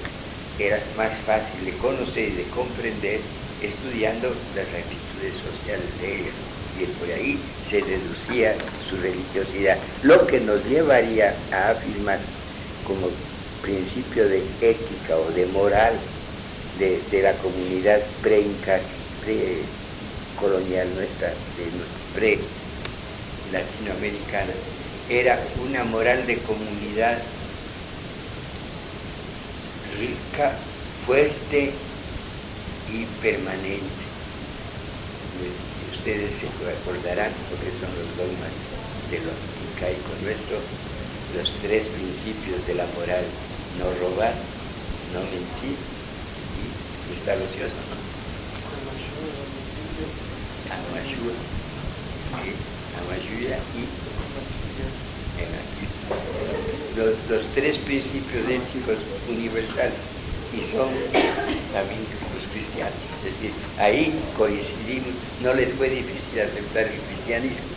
era 0.59 0.93
más 0.97 1.21
fácil 1.21 1.65
de 1.65 1.79
conocer 1.79 2.29
y 2.31 2.37
de 2.37 2.51
comprender 2.51 3.21
estudiando 3.61 4.29
las 4.55 4.73
actitudes 4.75 5.39
sociales 5.39 5.99
de 5.99 6.21
ellas. 6.21 6.48
Y 6.79 6.87
por 6.87 7.11
ahí 7.11 7.53
se 7.62 7.83
deducía 7.83 8.57
su 8.81 8.97
religiosidad, 8.97 9.79
lo 10.03 10.27
que 10.27 10.41
nos 10.41 10.64
llevaría 10.64 11.47
a 11.51 11.71
afirmar 11.71 12.21
como 12.85 13.11
principio 13.62 14.29
de 14.29 14.43
ética 14.61 15.19
o 15.19 15.31
de 15.33 15.47
moral 15.47 15.99
de, 16.79 17.23
la 17.23 17.37
comunidad 17.38 18.03
pre-incas, 18.23 18.93
pre-colonial 19.21 20.95
nuestra, 20.95 21.35
pre-latinoamericana, 22.14 24.55
era 25.09 25.49
una 25.61 25.85
moral 25.85 26.27
de 26.27 26.43
comunidad 26.43 27.23
rica, 29.99 30.59
fuerte 31.05 31.75
y 32.87 33.05
permanente. 33.21 34.05
Ustedes 35.99 36.39
se 36.39 36.47
acordarán, 36.71 37.45
porque 37.49 37.73
son 37.73 37.97
los 37.99 38.15
dogmas 38.17 38.55
de 39.11 39.19
los 39.21 39.41
incaicos 39.57 40.21
nuestros, 40.21 40.63
los 41.27 41.59
tres 41.59 41.89
principios 41.89 42.65
de 42.65 42.75
la 42.75 42.87
moral 42.87 43.27
no 43.73 43.93
robar, 43.93 44.37
no 45.13 45.25
mentir 45.25 45.79
y 46.55 46.71
estar 47.13 47.43
ocioso, 47.43 47.83
¿no? 47.91 47.97
Amayúa, 50.77 51.35
Amayúa 52.93 53.57
y 53.73 53.83
los, 56.95 57.29
los 57.29 57.53
tres 57.53 57.79
principios 57.81 58.47
éticos 58.49 59.07
universales 59.27 60.03
y 60.51 60.61
son 60.63 60.91
también 61.73 62.07
cristianos. 62.53 62.95
Es 63.25 63.33
decir, 63.35 63.53
ahí 63.79 64.15
coincidimos, 64.37 65.15
no 65.43 65.55
les 65.55 65.73
fue 65.75 65.89
difícil 65.89 66.41
aceptar 66.41 66.85
el 66.85 67.01
cristianismo. 67.09 67.69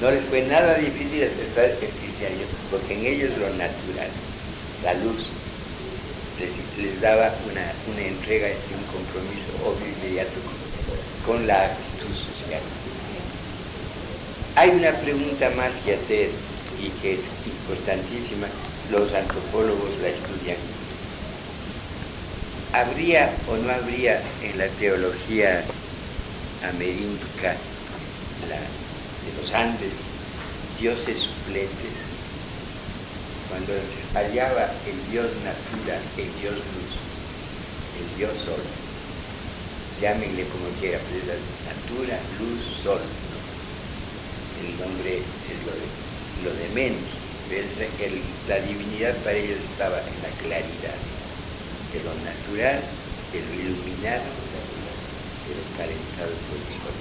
No 0.00 0.10
les 0.10 0.24
fue 0.24 0.42
nada 0.42 0.74
difícil 0.74 1.24
aceptar 1.24 1.64
el 1.64 1.88
cristianismo, 1.88 2.58
porque 2.70 2.94
en 2.94 3.06
ellos 3.06 3.30
lo 3.38 3.48
natural, 3.50 4.10
la 4.82 4.94
luz, 4.94 5.30
les, 6.40 7.00
daba 7.00 7.32
una, 7.50 8.02
entrega 8.02 8.48
y 8.48 8.70
un 8.74 8.84
compromiso 8.90 9.50
obvio 9.64 9.86
inmediato 9.86 10.34
con, 11.24 11.46
la 11.46 11.66
actitud 11.66 12.12
social. 12.12 12.60
Hay 14.56 14.70
una 14.70 14.92
pregunta 15.00 15.50
más 15.50 15.74
que 15.76 15.94
hacer 15.94 16.30
y 16.82 16.90
que 17.00 17.14
es 17.14 17.20
importantísima, 17.46 18.46
los 18.90 19.12
antropólogos 19.14 19.90
la 20.02 20.08
estudian. 20.08 20.58
¿Habría 22.74 23.30
o 23.46 23.54
no 23.56 23.70
habría 23.70 24.20
en 24.42 24.58
la 24.58 24.66
teología 24.66 25.64
amerindica 26.60 27.54
de 28.42 29.40
los 29.40 29.52
Andes 29.52 29.92
dioses 30.80 31.20
suplentes? 31.20 31.94
Cuando 33.48 33.72
hallaba 34.14 34.68
el 34.88 35.08
dios 35.08 35.30
natura, 35.44 36.00
el 36.18 36.40
dios 36.40 36.56
luz, 36.74 36.98
el 37.96 38.18
dios 38.18 38.36
sol, 38.38 38.62
llámenle 40.02 40.42
como 40.48 40.66
quiera, 40.80 40.98
pero 41.06 41.18
es 41.20 41.28
natura, 41.70 42.18
luz, 42.40 42.82
sol. 42.82 43.02
El 44.60 44.76
nombre 44.80 45.18
es 45.48 45.62
lo 45.64 45.70
de, 45.78 45.86
lo 46.42 46.50
de 46.58 46.68
menos. 46.74 47.06
la 48.48 48.58
divinidad 48.66 49.14
para 49.22 49.36
ellos 49.36 49.62
estaba 49.62 50.00
en 50.00 50.22
la 50.22 50.30
claridad 50.42 51.13
de 51.94 52.02
lo 52.02 52.12
natural, 52.26 52.82
de 53.30 53.38
lo 53.38 53.52
iluminado, 53.54 54.26
de 54.26 55.52
lo 55.54 55.64
calentado 55.78 56.34
por 56.50 56.58
el 56.58 56.68
sol. 56.74 56.96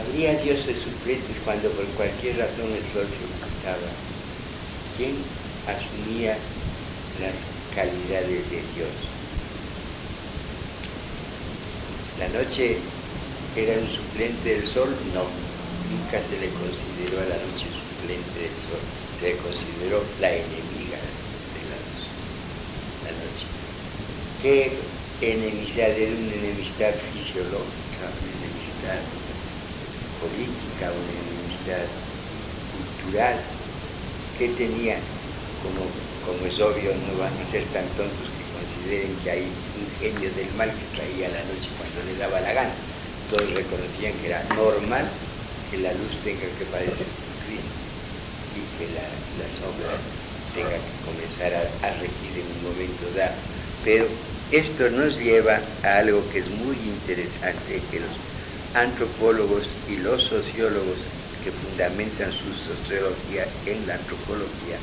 Habría 0.00 0.40
dioses 0.40 0.80
suplentes 0.80 1.36
cuando 1.44 1.68
por 1.70 1.84
cualquier 2.00 2.38
razón 2.38 2.72
el 2.72 2.86
sol 2.92 3.04
se 3.04 3.24
ocultaba 3.28 3.88
¿Quién 4.96 5.14
asumía 5.68 6.36
las 7.20 7.34
calidades 7.74 8.50
de 8.50 8.62
Dios. 8.74 8.90
La 12.18 12.28
noche 12.30 12.78
era 13.54 13.78
un 13.78 13.86
suplente 13.86 14.54
del 14.54 14.66
sol, 14.66 14.88
no, 15.14 15.22
nunca 15.22 16.20
se 16.22 16.38
le 16.40 16.50
consideró 16.50 17.22
a 17.22 17.30
la 17.30 17.38
noche 17.38 17.70
suplente 17.70 18.38
del 18.40 18.56
sol, 18.66 18.82
se 19.20 19.26
le 19.30 19.36
consideró 19.38 20.02
la 20.20 20.30
enemiga 20.30 20.98
de 21.54 21.62
la 21.70 21.78
luz, 21.78 22.02
la 23.04 23.12
noche. 23.12 23.46
¿Qué 24.38 25.04
enemistad 25.20 25.90
era 25.98 26.16
una 26.16 26.32
enemistad 26.34 26.94
fisiológica, 26.98 28.14
una 28.18 28.30
enemistad 28.30 29.02
política, 30.16 30.92
una 30.92 31.12
enemistad 31.12 31.88
cultural? 32.66 33.38
¿Qué 34.32 34.50
tenía? 34.50 34.98
Como, 35.56 36.16
como 36.20 36.46
es 36.46 36.60
obvio, 36.60 36.94
no 36.96 37.16
van 37.16 37.40
a 37.40 37.46
ser 37.46 37.70
tan 37.72 37.94
tontos 37.94 38.30
que 38.30 38.48
consideren 38.48 39.18
que 39.18 39.30
hay 39.30 39.70
un 39.74 39.90
genio 39.90 40.32
del 40.34 40.52
mal 40.54 40.76
que 40.76 40.86
traía 40.88 41.28
la 41.30 41.44
noche 41.44 41.74
cuando 41.76 42.02
le 42.02 42.16
daba 42.16 42.40
la 42.40 42.52
gana. 42.54 42.86
Todos 43.26 43.52
reconocían 43.54 44.16
que 44.18 44.26
era 44.28 44.44
normal 44.50 45.06
que 45.64 45.78
la 45.78 45.94
luz 45.94 46.22
tenga 46.22 46.54
que 46.54 46.66
parecer 46.66 47.08
Cristo 47.38 47.84
y 48.52 48.70
que 48.72 48.88
la, 48.90 49.50
sombra 49.50 50.12
tenga 50.52 50.84
que 50.84 51.00
comenzar 51.00 51.54
a, 51.54 51.78
a 51.88 51.90
regir 51.98 52.38
en 52.38 52.50
un 52.52 52.62
momento 52.62 53.12
dado. 53.12 53.42
Pero 53.84 54.06
esto 54.50 54.90
nos 54.90 55.18
lleva 55.18 55.60
a 55.82 55.98
algo 55.98 56.28
que 56.30 56.38
es 56.38 56.50
muy 56.50 56.76
interesante, 56.76 57.80
que 57.90 58.00
los 58.00 58.18
antropólogos 58.74 59.68
y 59.88 59.96
los 59.96 60.22
sociólogos 60.22 60.98
que 61.44 61.50
fundamentan 61.52 62.32
su 62.32 62.52
sociología 62.52 63.46
en 63.66 63.86
la 63.86 63.94
antropología, 63.94 64.78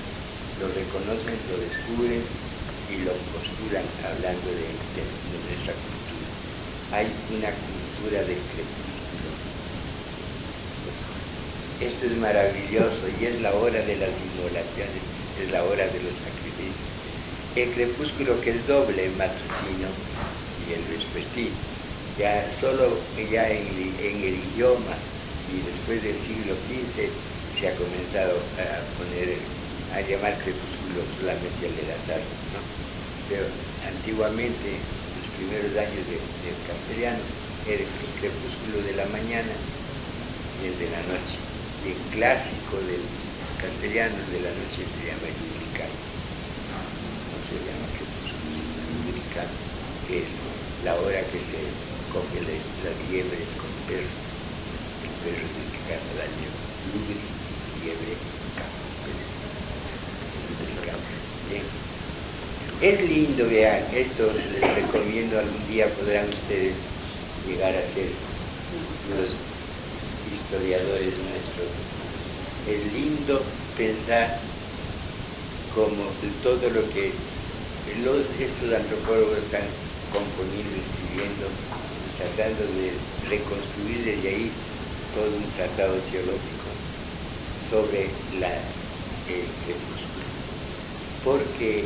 lo 0.61 0.67
reconocen, 0.69 1.35
lo 1.49 1.57
descubren 1.57 2.21
y 2.91 3.03
lo 3.03 3.11
postulan 3.33 3.83
hablando 4.03 4.49
de, 4.51 4.69
nuestra 5.49 5.73
cultura. 5.73 6.27
Hay 6.91 7.07
una 7.35 7.51
cultura 7.51 8.19
del 8.23 8.39
crepúsculo. 8.53 9.29
Esto 11.81 12.05
es 12.05 12.15
maravilloso 12.17 13.03
y 13.19 13.25
es 13.25 13.41
la 13.41 13.53
hora 13.53 13.81
de 13.81 13.97
las 13.97 14.13
inmolaciones, 14.21 15.03
es 15.41 15.51
la 15.51 15.63
hora 15.63 15.87
de 15.87 15.99
los 15.99 16.13
sacrificios. 16.13 16.94
El 17.55 17.73
crepúsculo 17.73 18.41
que 18.41 18.49
es 18.51 18.67
doble, 18.67 19.09
matutino 19.11 19.87
y 20.67 20.73
el 20.73 20.83
vespertino, 20.91 21.55
ya 22.19 22.51
solo 22.59 22.85
ya 23.31 23.49
en 23.49 23.65
el 24.23 24.35
idioma 24.51 24.95
y 25.47 25.61
después 25.61 26.03
del 26.03 26.17
siglo 26.17 26.53
XV 26.67 27.07
se 27.57 27.67
ha 27.69 27.75
comenzado 27.75 28.35
a 28.59 28.93
poner, 28.97 29.39
a 29.95 30.01
llamar 30.01 30.37
crepúsculo 30.43 30.99
solamente 31.17 31.65
al 31.67 31.75
de 31.75 31.83
la 31.83 31.95
tarde, 32.03 32.27
¿no? 32.51 32.59
Pero 33.29 33.45
antiguamente, 33.81 34.67
los 35.15 35.27
primeros 35.29 35.77
años 35.77 36.07
del 36.07 36.61
castellano, 36.67 37.23
era 37.63 37.83
el 37.83 38.13
crepúsculo 38.19 38.83
de 38.83 38.93
la 38.93 39.07
mañana 39.07 39.55
y 40.53 40.65
el 40.65 40.77
de 40.77 40.89
la 40.89 41.03
noche. 41.03 41.37
Y 41.79 41.87
el 41.89 42.09
clásico 42.09 42.83
del 42.83 43.01
castellano 43.57 44.17
de 44.29 44.39
la 44.41 44.51
noche 44.51 44.87
se 44.87 45.05
llama 45.05 45.27
el 45.29 45.37
lubricano. 45.39 45.95
No 47.31 47.43
se 47.43 47.63
llama 47.63 47.91
crepúsculo, 47.91 48.51
que 50.07 50.19
es 50.19 50.39
la 50.85 50.95
hora 50.95 51.19
que 51.31 51.39
se 51.43 51.59
coge 52.13 52.39
las 52.39 53.11
liebres 53.11 53.51
con 53.59 53.67
perros 53.89 54.25
perros 55.25 55.51
de 55.57 55.63
mi 55.65 55.79
casa 55.89 56.09
la. 56.21 56.25
Lubri, 56.93 57.17
liebre, 57.81 58.13
campo. 60.85 61.09
Bien. 61.49 61.65
Es 62.81 63.01
lindo, 63.09 63.47
vean, 63.49 63.83
esto 63.95 64.31
les 64.31 64.75
recomiendo 64.75 65.39
algún 65.39 65.67
día 65.67 65.89
podrán 65.89 66.29
ustedes 66.29 66.77
llegar 67.47 67.73
a 67.75 67.81
ser 67.93 68.09
los 69.17 69.33
historiadores 70.31 71.13
nuestros. 71.25 71.71
Es 72.69 72.93
lindo 72.93 73.41
pensar 73.77 74.39
como 75.73 76.05
todo 76.43 76.69
lo 76.69 76.81
que 76.93 77.11
estos 77.85 78.73
antropólogos 78.73 79.37
están 79.45 79.61
componiendo, 80.09 80.73
escribiendo, 80.73 81.45
tratando 82.17 82.65
de 82.81 82.89
reconstruir 83.29 84.05
desde 84.05 84.29
ahí 84.29 84.51
todo 85.13 85.29
un 85.29 85.49
tratado 85.53 85.93
teológico 86.09 86.67
sobre 87.69 88.09
la, 88.41 88.49
crepúsculo, 89.25 90.25
porque 91.23 91.85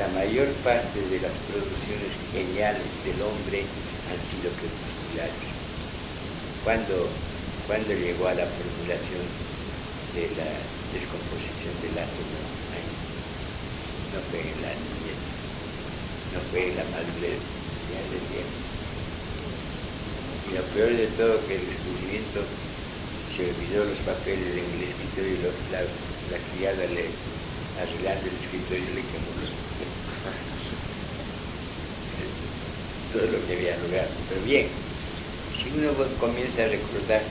la 0.00 0.08
mayor 0.16 0.48
parte 0.64 1.00
de 1.12 1.20
las 1.20 1.32
producciones 1.48 2.12
geniales 2.32 2.88
del 3.04 3.20
hombre 3.20 3.64
han 3.64 4.20
sido 4.20 4.48
crepusculares. 4.56 5.48
Cuando, 6.64 7.08
cuando 7.68 7.92
llegó 7.92 8.28
a 8.28 8.34
la 8.34 8.48
formulación 8.48 9.24
de 10.16 10.24
la 10.40 10.50
descomposición 10.92 11.72
del 11.84 12.00
átomo, 12.00 12.63
fue 14.34 14.42
la 14.66 14.74
niñez, 14.74 15.30
no 16.34 16.42
fue 16.50 16.74
la 16.74 16.82
madurez, 16.90 17.38
ya 17.38 18.02
tiempo. 18.34 18.58
Y 20.50 20.58
lo 20.58 20.66
peor 20.74 20.90
de 20.90 21.06
todo 21.14 21.38
que 21.46 21.54
el 21.54 21.62
descubrimiento 21.62 22.42
se 23.30 23.46
olvidó 23.46 23.86
los 23.86 24.02
papeles 24.02 24.58
en 24.58 24.66
el 24.74 24.90
escritorio, 24.90 25.54
la, 25.70 25.86
la 25.86 26.38
criada 26.50 26.82
le 26.82 27.14
arreglando 27.78 28.26
el 28.26 28.34
escritorio 28.34 28.90
le 28.90 29.06
quemó 29.06 29.30
los 29.38 29.54
papeles. 29.54 29.94
Todo 33.14 33.30
lo 33.30 33.38
que 33.46 33.54
había 33.54 33.78
logrado. 33.78 34.10
Pero 34.30 34.42
bien, 34.42 34.66
si 35.54 35.70
uno 35.78 35.94
comienza 36.18 36.66
a 36.66 36.74
recordar 36.74 37.22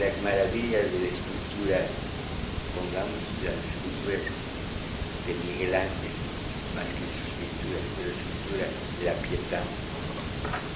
las 0.00 0.16
maravillas 0.24 0.88
de 0.88 1.04
la 1.04 1.12
escultura, 1.12 1.84
pongamos 2.72 3.20
las 3.44 3.60
esculturas 3.60 4.43
de 5.26 5.32
Miguel 5.48 5.74
Ángel, 5.74 6.14
más 6.76 6.88
que 6.92 7.04
sus 7.08 7.30
pinturas, 7.40 7.84
pero 7.96 8.08
la 8.08 8.16
escultura 8.16 8.66
de 8.68 9.04
la 9.08 9.16
Pietà 9.24 9.60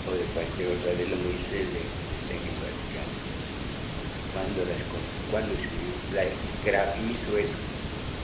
o 0.08 0.10
de 0.16 0.24
cualquier 0.32 0.72
otra 0.72 0.92
de 0.96 1.04
los 1.04 1.20
Moisés 1.20 1.68
de, 1.68 1.80
está 1.84 2.32
en 2.32 2.44
el 2.48 2.56
Vaticano 2.56 3.18
cuando, 4.32 4.60
las, 4.64 4.80
cuando 5.30 5.52
escribió, 5.52 5.92
la, 6.16 6.24
hizo 7.10 7.36
eso, 7.36 7.58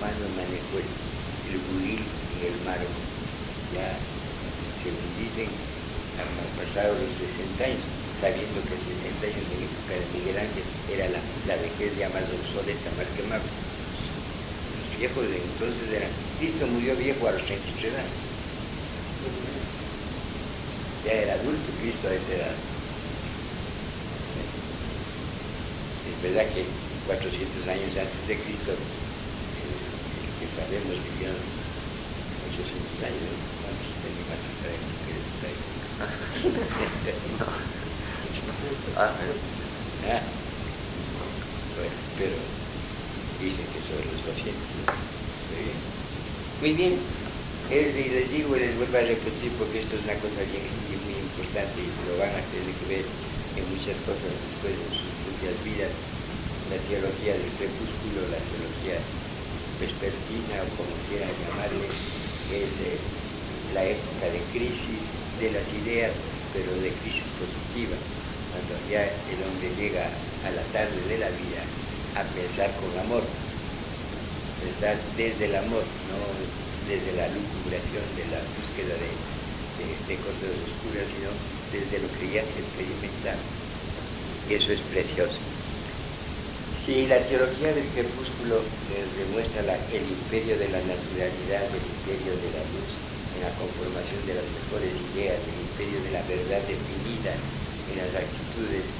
cuando 0.00 0.24
manejó 0.36 0.80
el, 0.80 0.88
el 1.52 1.58
buril 1.68 2.00
en 2.32 2.40
el 2.52 2.56
mar, 2.64 2.80
ya, 3.72 4.00
según 4.72 5.04
dicen, 5.16 5.48
han 6.16 6.30
pasado 6.56 6.94
los 6.98 7.12
60 7.12 7.64
años, 7.64 7.84
sabiendo 8.12 8.64
que 8.64 8.78
60 8.78 9.26
años 9.26 9.46
en 9.50 9.62
época 9.64 9.92
de 9.98 10.06
Miguel 10.06 10.38
Ángel 10.38 10.64
era 10.86 11.08
la, 11.08 11.20
la 11.44 11.56
vejez 11.56 11.96
ya 11.96 12.08
más 12.10 12.30
obsoleta, 12.30 12.92
más 12.92 13.10
que 13.10 13.22
viejos 14.98 15.28
de 15.28 15.36
entonces 15.38 15.92
eran, 15.92 16.10
Cristo 16.38 16.66
murió 16.66 16.96
viejo 16.96 17.28
a 17.28 17.32
los 17.32 17.44
33 17.44 17.94
años. 17.94 18.24
Ya 21.04 21.12
era 21.12 21.34
adulto 21.34 21.70
Cristo 21.80 22.08
a 22.08 22.14
esa 22.14 22.32
edad. 22.34 22.56
¿verdad 26.24 26.46
que 26.56 26.64
400 27.06 27.68
años 27.68 27.92
antes 28.00 28.28
de 28.28 28.36
Cristo, 28.40 28.72
el, 28.72 28.88
que 30.40 30.48
sabemos 30.48 30.96
vivieron 31.12 31.36
800 32.48 33.04
años, 33.04 33.28
¿cuántos 33.60 33.92
cuántos 34.24 34.56
años 34.64 34.94
no. 37.38 37.46
ah, 38.96 39.12
bueno, 41.76 41.94
pero 42.16 42.36
dicen 43.44 43.68
que 43.68 43.80
son 43.84 44.00
los 44.00 44.20
200. 44.24 44.56
Muy 46.64 46.72
bien. 46.72 46.96
y 47.68 48.08
les 48.08 48.32
digo, 48.32 48.56
les 48.56 48.72
vuelvo 48.80 48.96
a 48.96 49.04
repetir 49.04 49.52
porque 49.60 49.84
esto 49.84 50.00
es 50.00 50.04
una 50.08 50.16
cosa 50.16 50.40
bien, 50.48 50.64
muy 51.04 51.16
importante 51.20 51.76
y 51.76 51.88
lo 52.08 52.16
van 52.16 52.32
a 52.32 52.40
tener 52.48 52.72
que 52.72 52.86
ver 52.88 53.04
en 53.04 53.64
muchas 53.68 54.00
cosas 54.08 54.32
después 54.32 54.72
de 54.72 54.88
sus 54.96 55.12
propias 55.28 55.56
vidas 55.60 55.92
la 56.72 56.80
teología 56.88 57.36
del 57.36 57.52
crepúsculo, 57.60 58.24
la 58.32 58.40
teología 58.40 58.96
vespertina 59.76 60.64
o 60.64 60.68
como 60.80 60.94
quieran 61.12 61.28
llamarle, 61.28 61.88
es 62.48 62.72
eh, 62.80 62.96
la 63.76 63.84
época 63.84 64.24
de 64.32 64.40
crisis 64.56 65.04
de 65.44 65.52
las 65.52 65.68
ideas, 65.84 66.16
pero 66.56 66.72
de 66.80 66.88
crisis 67.04 67.28
positiva, 67.36 67.96
cuando 68.56 68.72
ya 68.88 69.04
el 69.04 69.38
hombre 69.44 69.68
llega 69.76 70.08
a 70.08 70.50
la 70.56 70.64
tarde 70.72 70.96
de 71.12 71.18
la 71.20 71.28
vida 71.36 71.60
a 72.14 72.32
pensar 72.32 72.76
con 72.76 72.96
amor, 72.98 73.22
pensar 74.58 75.12
desde 75.16 75.46
el 75.46 75.54
amor, 75.56 75.98
no 76.02 76.16
desde 76.80 77.12
la 77.12 77.28
lucubración 77.28 78.14
de 78.14 78.26
la 78.26 78.42
búsqueda 78.56 78.94
de, 78.96 80.04
de 80.06 80.20
cosas 80.20 80.58
oscuras, 80.58 81.08
sino 81.10 81.30
desde 81.70 81.98
lo 82.00 82.10
que 82.12 82.30
ya 82.30 82.44
se 82.44 82.60
experimenta. 82.60 83.50
Eso 84.46 84.72
es 84.72 84.82
precioso. 84.82 85.42
Si 86.70 87.06
la 87.06 87.26
teología 87.26 87.72
del 87.72 87.92
crepúsculo 87.92 88.78
demuestra 88.86 89.62
el 89.86 90.08
imperio 90.08 90.58
de 90.58 90.68
la 90.68 90.82
naturalidad, 90.82 91.74
el 91.74 91.86
imperio 91.86 92.38
de 92.40 92.50
la 92.50 92.64
luz 92.64 93.08
en 93.30 93.42
la 93.42 93.54
conformación 93.54 94.24
de 94.26 94.34
las 94.34 94.50
mejores 94.50 95.00
ideas, 95.00 95.46
el 95.46 95.60
imperio 95.60 96.02
de 96.02 96.10
la 96.10 96.22
verdad 96.24 96.66
definida 96.66 97.48
en 97.86 97.98
las 97.98 98.14
actitudes, 98.14 98.96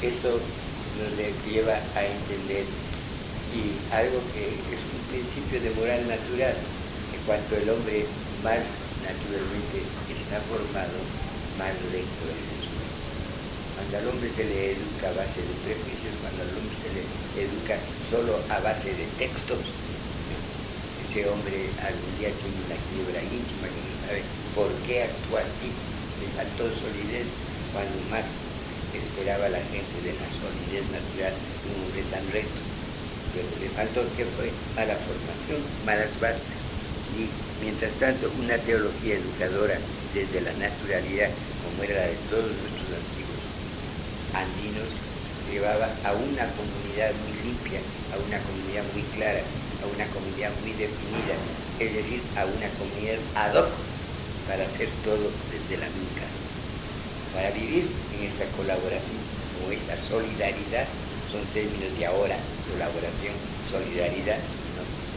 esto 0.00 0.54
nos 0.98 1.10
lleva 1.46 1.74
a 1.74 2.00
entender 2.04 2.64
y 3.54 3.62
algo 3.94 4.18
que 4.34 4.50
es 4.50 4.82
un 4.82 5.02
principio 5.10 5.60
de 5.62 5.70
moral 5.78 6.02
natural, 6.08 6.54
en 6.54 7.20
cuanto 7.26 7.56
el 7.56 7.70
hombre 7.70 8.06
más 8.42 8.74
naturalmente 9.02 9.78
está 10.10 10.38
formado, 10.50 10.98
más 11.58 11.74
recto 11.92 12.24
es 12.34 12.54
cuando 13.74 13.98
al 13.98 14.06
hombre 14.08 14.30
se 14.30 14.44
le 14.44 14.70
educa 14.70 15.10
a 15.10 15.18
base 15.18 15.42
de 15.42 15.54
prejuicios, 15.66 16.14
cuando 16.22 16.42
al 16.42 16.52
hombre 16.58 16.76
se 16.78 16.90
le 16.94 17.02
educa 17.42 17.76
solo 18.10 18.38
a 18.50 18.60
base 18.60 18.90
de 18.94 19.06
textos, 19.18 19.58
ese 21.04 21.28
hombre 21.28 21.68
algún 21.84 22.12
día 22.18 22.30
tiene 22.32 22.58
una 22.64 22.78
quiebra 22.88 23.20
íntima 23.22 23.66
que 23.68 23.82
no 23.82 23.94
sabe 24.02 24.22
por 24.54 24.70
qué 24.86 25.04
actúa 25.04 25.40
así. 25.40 25.68
Le 26.22 26.26
faltó 26.32 26.64
solidez 26.80 27.26
cuando 27.74 27.92
más 28.08 28.34
esperaba 28.98 29.48
la 29.48 29.60
gente 29.70 30.00
de 30.02 30.12
la 30.14 30.28
solidez 30.30 30.86
natural 30.90 31.34
un 31.68 31.84
hombre 31.84 32.02
tan 32.10 32.24
recto. 32.32 32.60
Pero 33.34 33.48
le 33.60 33.68
faltó 33.70 34.00
que 34.16 34.24
fue 34.24 34.50
mala 34.76 34.94
formación, 34.94 35.60
malas 35.84 36.18
bases. 36.20 36.46
Y 37.18 37.28
mientras 37.64 37.94
tanto, 37.96 38.30
una 38.38 38.56
teología 38.58 39.14
educadora 39.16 39.78
desde 40.14 40.40
la 40.40 40.52
naturalidad, 40.54 41.30
como 41.62 41.82
era 41.82 41.94
la 41.94 42.06
de 42.06 42.16
todos 42.30 42.50
nuestros 42.50 42.90
antiguos 42.94 43.44
andinos 44.34 44.88
llevaba 45.50 45.86
a 46.04 46.12
una 46.12 46.46
comunidad 46.56 47.14
muy 47.22 47.32
limpia, 47.42 47.80
a 48.12 48.18
una 48.18 48.38
comunidad 48.42 48.84
muy 48.92 49.02
clara, 49.14 49.40
a 49.82 49.86
una 49.86 50.06
comunidad 50.10 50.50
muy 50.62 50.72
definida, 50.72 51.34
es 51.78 51.94
decir, 51.94 52.20
a 52.36 52.44
una 52.46 52.68
comunidad 52.78 53.18
ad 53.34 53.54
hoc 53.54 53.70
para 54.46 54.64
hacer 54.64 54.88
todo 55.04 55.30
desde 55.50 55.76
la 55.78 55.88
minca, 55.90 56.26
para 57.34 57.50
vivir 57.50 57.84
en 58.18 58.28
esta 58.28 58.46
colaboración 58.56 59.18
o 59.66 59.72
esta 59.72 59.96
solidaridad, 59.98 60.86
son 61.30 61.42
términos 61.52 61.92
de 61.98 62.06
ahora, 62.06 62.38
colaboración, 62.72 63.34
solidaridad, 63.70 64.38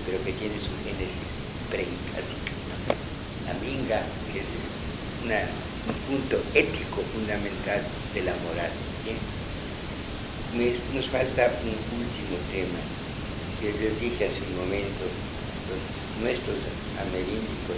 pero 0.06 0.18
que 0.26 0.34
tiene 0.34 0.58
su 0.58 0.74
génesis 0.84 1.30
preincásica. 1.70 2.54
La 3.46 3.54
minga, 3.62 4.02
que 4.34 4.40
es 4.42 4.50
un 5.24 5.96
punto 6.10 6.42
ético 6.54 7.02
fundamental 7.14 7.82
de 8.14 8.22
la 8.24 8.34
moral 8.50 8.72
nos 10.96 11.06
falta 11.10 11.52
un 11.62 11.76
último 12.02 12.38
tema 12.50 12.80
que 13.62 13.70
les 13.78 14.00
dije 14.02 14.26
hace 14.26 14.42
un 14.42 14.66
momento, 14.66 15.06
los 15.70 15.84
nuestros 16.24 16.58
amerínticos, 16.98 17.78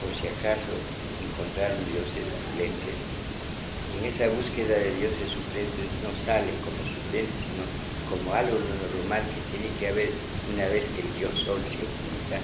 por 0.00 0.12
si 0.12 0.28
acaso, 0.28 0.72
encontraron 1.24 1.78
dioses 1.88 2.26
suplentes. 2.28 3.11
En 3.92 4.04
esa 4.04 4.28
búsqueda 4.28 4.76
de 4.76 4.92
dioses 4.94 5.30
suplentes 5.30 5.92
no 5.92 6.14
salen 6.16 6.60
como 6.60 6.84
suplentes, 6.84 7.42
sino 7.42 7.64
como 8.04 8.32
algo 8.34 8.58
normal 8.58 9.30
que 9.32 9.42
tiene 9.42 9.76
que 9.76 9.86
haber 9.88 10.10
una 10.44 10.66
vez 10.66 10.88
que 10.88 11.02
el 11.02 11.12
dios 11.12 11.38
sol 11.44 11.66
se 11.68 11.84
oculta, 11.84 12.38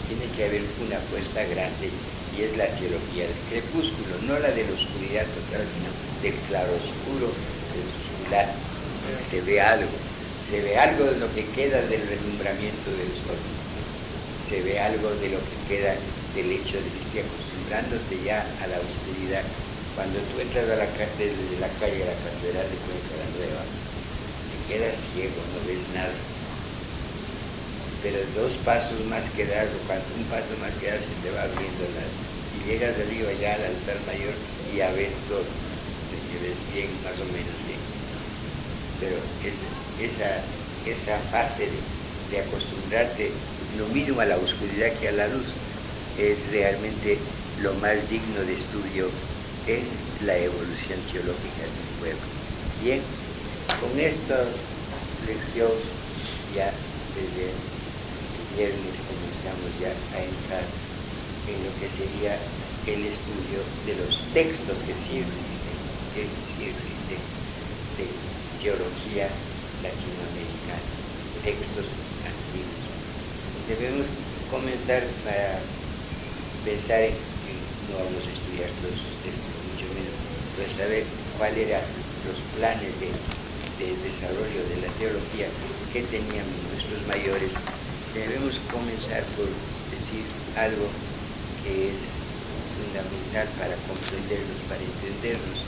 tiene 0.00 0.32
que 0.32 0.44
haber 0.44 0.74
una 0.78 1.00
fuerza 1.02 1.44
grande 1.44 1.88
y 2.28 2.42
es 2.42 2.56
la 2.56 2.74
teología 2.74 3.28
del 3.28 3.44
crepúsculo, 3.44 4.18
no 4.18 4.38
la 4.40 4.50
de 4.52 4.64
la 4.64 4.72
oscuridad 4.72 5.32
total, 5.32 5.70
sino 5.72 5.92
del 6.20 6.42
claro 6.42 6.76
oscuro 6.76 7.28
se 9.20 9.40
ve 9.42 9.60
algo, 9.60 9.98
se 10.40 10.60
ve 10.62 10.76
algo 10.78 11.04
de 11.04 11.18
lo 11.18 11.32
que 11.32 11.50
queda 11.52 11.82
del 11.86 12.06
relumbramiento 12.08 12.94
del 12.94 13.12
sol, 13.14 13.38
se 14.38 14.62
ve 14.62 14.78
algo 14.80 15.16
de 15.16 15.28
lo 15.30 15.44
que 15.44 15.62
queda 15.64 15.94
del 16.32 16.52
hecho 16.52 16.82
de 16.82 16.90
que 17.10 17.20
acostumbrándote 17.20 18.22
ya 18.22 18.56
a 18.60 18.66
la 18.66 18.80
oscuridad. 18.80 19.46
Cuando 19.96 20.20
tú 20.28 20.40
entras 20.40 20.68
a 20.68 20.76
la, 20.76 20.86
desde 21.16 21.56
la 21.58 21.72
calle 21.80 22.04
a 22.04 22.12
la 22.12 22.18
catedral 22.20 22.68
de 22.68 22.78
Cuenca 22.84 23.16
la 23.16 23.28
Nueva, 23.32 23.64
te 24.52 24.58
quedas 24.68 24.96
ciego, 25.10 25.40
no 25.40 25.58
ves 25.66 25.82
nada. 25.96 26.16
Pero 28.04 28.18
dos 28.36 28.56
pasos 28.58 29.00
más 29.08 29.28
que 29.30 29.46
das, 29.46 29.66
o 29.72 29.80
cuando 29.88 30.04
un 30.20 30.24
paso 30.28 30.52
más 30.60 30.72
que 30.78 30.86
das, 30.92 31.00
se 31.00 31.16
te 31.24 31.32
va 31.32 31.48
abriendo 31.48 31.84
la... 31.96 32.04
Y 32.54 32.58
llegas 32.68 33.00
arriba 33.00 33.32
ya 33.40 33.54
al 33.56 33.64
altar 33.64 33.98
mayor 34.06 34.34
y 34.70 34.76
ya 34.76 34.92
ves 34.92 35.16
todo. 35.28 35.44
Te 36.12 36.38
ves 36.44 36.60
bien, 36.72 36.92
más 37.02 37.16
o 37.16 37.24
menos 37.32 37.56
pero 39.00 39.16
esa, 40.00 40.42
esa 40.86 41.18
fase 41.30 41.68
de, 42.30 42.40
acostumbrarte 42.40 43.30
lo 43.78 43.86
mismo 43.88 44.20
a 44.20 44.24
la 44.24 44.36
oscuridad 44.36 44.92
que 45.00 45.08
a 45.08 45.12
la 45.12 45.28
luz 45.28 45.46
es 46.18 46.50
realmente 46.50 47.18
lo 47.62 47.72
más 47.74 48.08
digno 48.10 48.40
de 48.40 48.54
estudio 48.54 49.06
en 49.66 49.82
la 50.26 50.36
evolución 50.38 50.98
teológica 51.10 51.62
del 51.62 51.88
pueblo. 51.98 52.26
Bien, 52.82 53.00
con 53.80 53.98
esta 53.98 54.44
lección 55.26 55.70
ya 56.54 56.70
desde 57.14 57.50
el 57.50 57.58
viernes 58.56 58.96
comenzamos 59.06 59.70
ya 59.80 59.90
a 59.90 60.18
entrar 60.22 60.64
en 61.50 61.58
lo 61.62 61.72
que 61.78 61.88
sería 61.90 62.38
el 62.86 63.02
estudio 63.06 63.58
de 63.86 63.94
los 64.02 64.22
textos 64.32 64.76
que 64.86 64.94
sí 64.94 65.18
existen, 65.18 65.76
que 66.14 66.22
sí 66.54 66.70
existen 66.70 67.20
teología 68.62 69.28
latinoamericana, 69.82 70.82
textos 71.42 71.86
antiguos. 72.26 72.82
Debemos 73.70 74.06
comenzar 74.50 75.02
para 75.22 75.58
pensar 76.64 77.02
en, 77.10 77.14
no 77.90 78.02
vamos 78.02 78.22
a 78.26 78.32
estudiar 78.34 78.70
todos 78.82 78.98
los 78.98 79.14
textos, 79.22 79.55
pero 80.56 80.72
saber 80.72 81.04
cuáles 81.38 81.68
eran 81.68 81.84
los 82.24 82.40
planes 82.56 82.92
de, 82.98 83.12
de 83.78 83.88
desarrollo 84.02 84.60
de 84.72 84.76
la 84.80 84.90
teología 84.96 85.48
que 85.92 86.02
tenían 86.08 86.48
nuestros 86.72 87.00
mayores. 87.06 87.52
Debemos 88.16 88.58
comenzar 88.72 89.22
por 89.36 89.46
decir 89.92 90.24
algo 90.56 90.88
que 91.62 91.92
es 91.92 92.00
fundamental 92.72 93.46
para 93.60 93.76
comprendernos, 93.84 94.58
para 94.68 94.80
entendernos, 94.80 95.60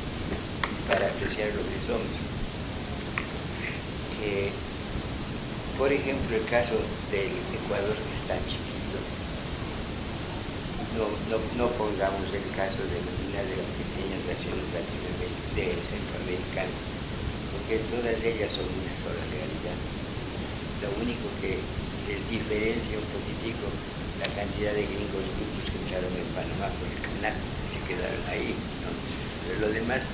para 0.88 1.04
apreciar 1.06 1.52
lo 1.52 1.62
que 1.68 1.78
somos 1.86 2.28
por 5.78 5.92
ejemplo, 5.92 6.36
el 6.36 6.44
caso 6.46 6.74
del 7.12 7.30
Ecuador 7.54 7.94
que 7.94 8.18
no, 10.98 11.66
pongamos 11.78 12.26
el 12.34 12.42
caso 12.58 12.82
de 12.82 12.98
una 12.98 13.38
de 13.38 13.54
las 13.54 13.70
pequeñas 13.78 14.18
naciones 14.26 14.66
centroamericanas, 15.86 16.82
porque 17.54 17.78
todas 17.86 18.18
ellas 18.26 18.50
son 18.50 18.66
una 18.66 18.94
sola 18.98 19.22
realidad. 19.30 19.78
Lo 20.82 20.90
único 20.98 21.26
que 21.38 21.54
les 22.10 22.22
diferencia 22.26 22.98
un 22.98 23.06
poquitico 23.14 23.66
la 24.18 24.28
cantidad 24.34 24.74
de 24.74 24.82
gringos 24.90 25.22
muchos 25.38 25.70
que 25.70 25.78
entraron 25.86 26.10
en 26.18 26.28
Panamá 26.34 26.66
por 26.66 26.88
el 26.90 26.98
canal 26.98 27.34
y 27.62 27.68
se 27.70 27.78
quedaron 27.86 28.22
ahí, 28.34 28.50
pero 29.46 29.54
lo 29.62 29.68
demás 29.70 30.10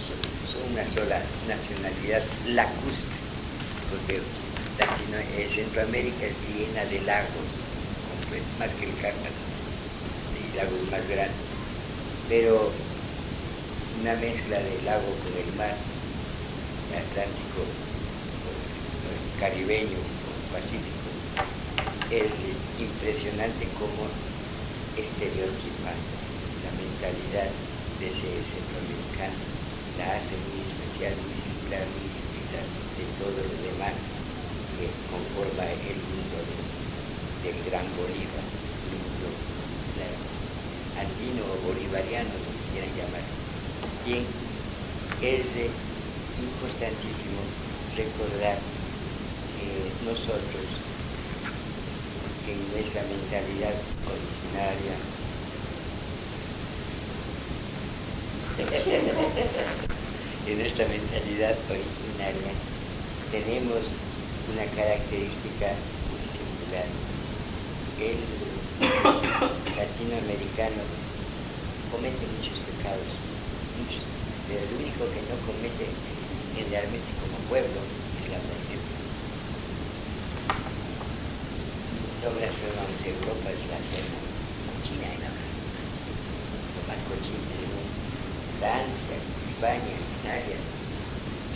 son, 0.00 0.72
una 0.72 0.88
sola 0.88 1.20
nacionalidad 1.46 2.22
lacustre 2.56 3.18
porque 3.92 4.16
eh, 4.16 5.48
Centroamérica 5.52 6.26
es 6.26 6.40
llena 6.48 6.84
de 6.86 7.00
lagos, 7.02 7.60
más 8.58 8.68
que 8.76 8.86
el 8.86 8.92
y 8.92 9.47
lagos 10.58 10.82
más 10.90 11.06
grandes, 11.06 11.46
pero 12.28 12.58
una 14.02 14.14
mezcla 14.18 14.58
del 14.58 14.84
lago 14.84 15.06
con 15.22 15.32
el 15.38 15.50
mar, 15.54 15.70
Atlántico, 16.98 17.62
caribeño, 19.38 20.02
Pacífico, 20.50 21.08
es 22.10 22.42
impresionante 22.74 23.70
cómo 23.78 24.02
estereotipa 24.98 25.94
la 25.94 26.72
mentalidad 26.74 27.50
de 28.02 28.06
ese 28.10 28.26
centroamericano, 28.42 29.38
la 30.02 30.18
hace 30.18 30.34
muy 30.42 30.58
especial, 30.58 31.14
muy 31.22 31.34
singular, 31.38 31.86
muy 31.86 32.06
distinta 32.18 32.58
de 32.98 33.04
todo 33.22 33.38
lo 33.46 33.56
demás 33.62 33.94
que 34.74 34.90
conforma 35.06 35.70
el 35.70 35.98
mundo 36.02 36.38
del 37.46 37.58
gran 37.70 37.86
Bolívar, 37.94 38.42
el 38.42 38.67
andino 41.00 41.42
o 41.46 41.56
bolivariano, 41.66 42.30
como 42.30 42.58
quieran 42.70 42.90
llamar. 42.96 43.22
Bien, 44.04 44.24
es 45.22 45.56
importantísimo 46.38 47.40
recordar 47.96 48.58
que 49.58 49.90
nosotros, 50.04 50.66
en 52.46 52.58
nuestra 52.72 53.02
mentalidad 53.02 53.74
originaria, 54.06 54.94
en 60.46 60.58
nuestra 60.58 60.86
mentalidad 60.88 61.56
originaria 61.70 62.52
tenemos 63.30 63.82
una 64.52 64.64
característica 64.74 65.66
muy 66.08 66.22
singular. 66.32 66.86
El 67.98 68.16
latinoamericano 68.78 70.86
comete 71.90 72.22
muchos 72.30 72.62
pecados, 72.62 73.10
muchos, 73.74 74.06
pero 74.46 74.62
el 74.62 74.70
único 74.78 75.02
que 75.10 75.18
no 75.26 75.34
comete 75.42 75.90
generalmente 76.54 77.10
como 77.18 77.42
pueblo 77.50 77.74
es 77.74 78.26
la 78.30 78.38
blasfemia. 78.38 79.02
No 82.22 82.38
blasfemamos 82.38 83.02
Europa, 83.02 83.50
es 83.50 83.66
la 83.66 83.82
China 84.86 85.10
en 85.10 85.26
la 85.26 85.34
lo 85.34 86.80
más 86.86 87.02
cochino 87.02 87.50
del 87.50 87.66
mundo. 87.66 87.98
Francia, 88.62 89.18
España, 89.42 89.90
Italia, 90.22 90.54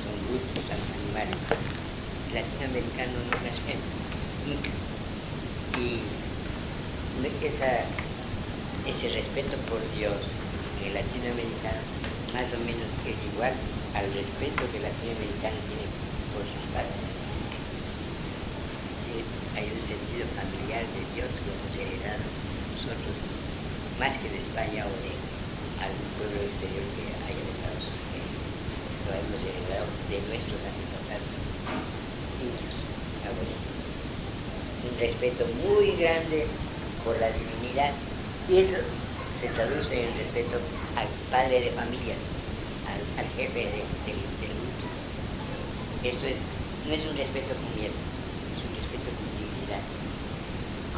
son 0.03 0.19
brutos, 0.27 0.75
animales. 0.75 1.39
El 1.39 2.35
latinoamericano 2.35 3.15
no 3.31 3.39
blasfema, 3.39 3.87
nunca. 4.51 4.75
Y 5.79 6.03
esa, 7.23 7.87
ese 8.83 9.15
respeto 9.15 9.55
por 9.71 9.79
Dios 9.95 10.19
que 10.79 10.91
el 10.91 10.95
latinoamericano 10.99 11.79
más 12.35 12.51
o 12.51 12.59
menos 12.67 12.91
es 13.07 13.19
igual 13.31 13.55
al 13.95 14.07
respeto 14.11 14.67
que 14.75 14.83
el 14.83 14.87
latinoamericano 14.91 15.55
tiene 15.71 15.87
por 16.35 16.43
sus 16.43 16.67
padres. 16.75 17.13
Hay 19.55 19.69
un 19.69 19.83
sentido 19.85 20.25
familiar 20.33 20.81
de 20.81 21.03
Dios 21.13 21.29
que 21.29 21.53
hemos 21.53 21.73
heredado 21.77 22.25
nosotros, 22.73 23.15
más 24.01 24.17
que 24.17 24.33
de 24.33 24.41
España 24.41 24.83
o 24.83 24.93
de 25.05 25.13
algún 25.85 26.09
pueblo 26.17 26.41
exterior 26.41 26.83
que 26.97 27.05
haya 27.21 27.43
dejado 27.53 27.77
sus 27.77 28.01
creencias. 28.01 28.49
Lo 29.07 29.13
hemos 29.13 29.41
heredado 29.45 29.87
de 30.09 30.19
nuestros 30.25 30.61
antepasados, 30.65 31.33
indios, 32.41 32.77
Un 34.83 34.95
respeto 34.99 35.45
muy 35.69 35.95
grande 36.01 36.49
por 37.05 37.19
la 37.21 37.31
divinidad 37.31 37.93
y 38.49 38.59
eso 38.59 38.75
se 39.31 39.49
traduce 39.49 39.95
en 39.95 40.09
el 40.09 40.15
respeto 40.19 40.59
al 40.97 41.09
padre 41.31 41.61
de 41.61 41.71
familias, 41.71 42.21
al, 43.19 43.27
jefe 43.37 43.65
del, 43.65 44.19
grupo. 44.19 44.87
Eso 46.05 46.27
es, 46.27 46.37
no 46.87 46.95
es 46.95 47.05
un 47.07 47.17
respeto 47.17 47.55
con 47.55 47.71
miedo, 47.75 47.95
es 47.95 48.61
un 48.63 48.73
respeto 48.77 49.09
con 49.15 49.27
dignidad, 49.39 49.83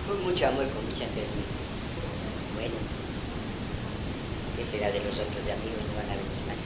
con 0.06 0.24
mucho 0.24 0.48
amor, 0.48 0.66
con 0.68 0.84
mucha 0.84 1.06
ternura. 1.14 1.52
Bueno, 2.54 2.74
¿Qué 4.56 4.64
será 4.64 4.86
de 4.86 5.00
los 5.00 5.18
otros 5.18 5.44
de 5.44 5.52
amigos? 5.52 5.82
No 5.90 5.98
van 5.98 6.06
a 6.06 6.14
venir 6.14 6.42
más. 6.46 6.60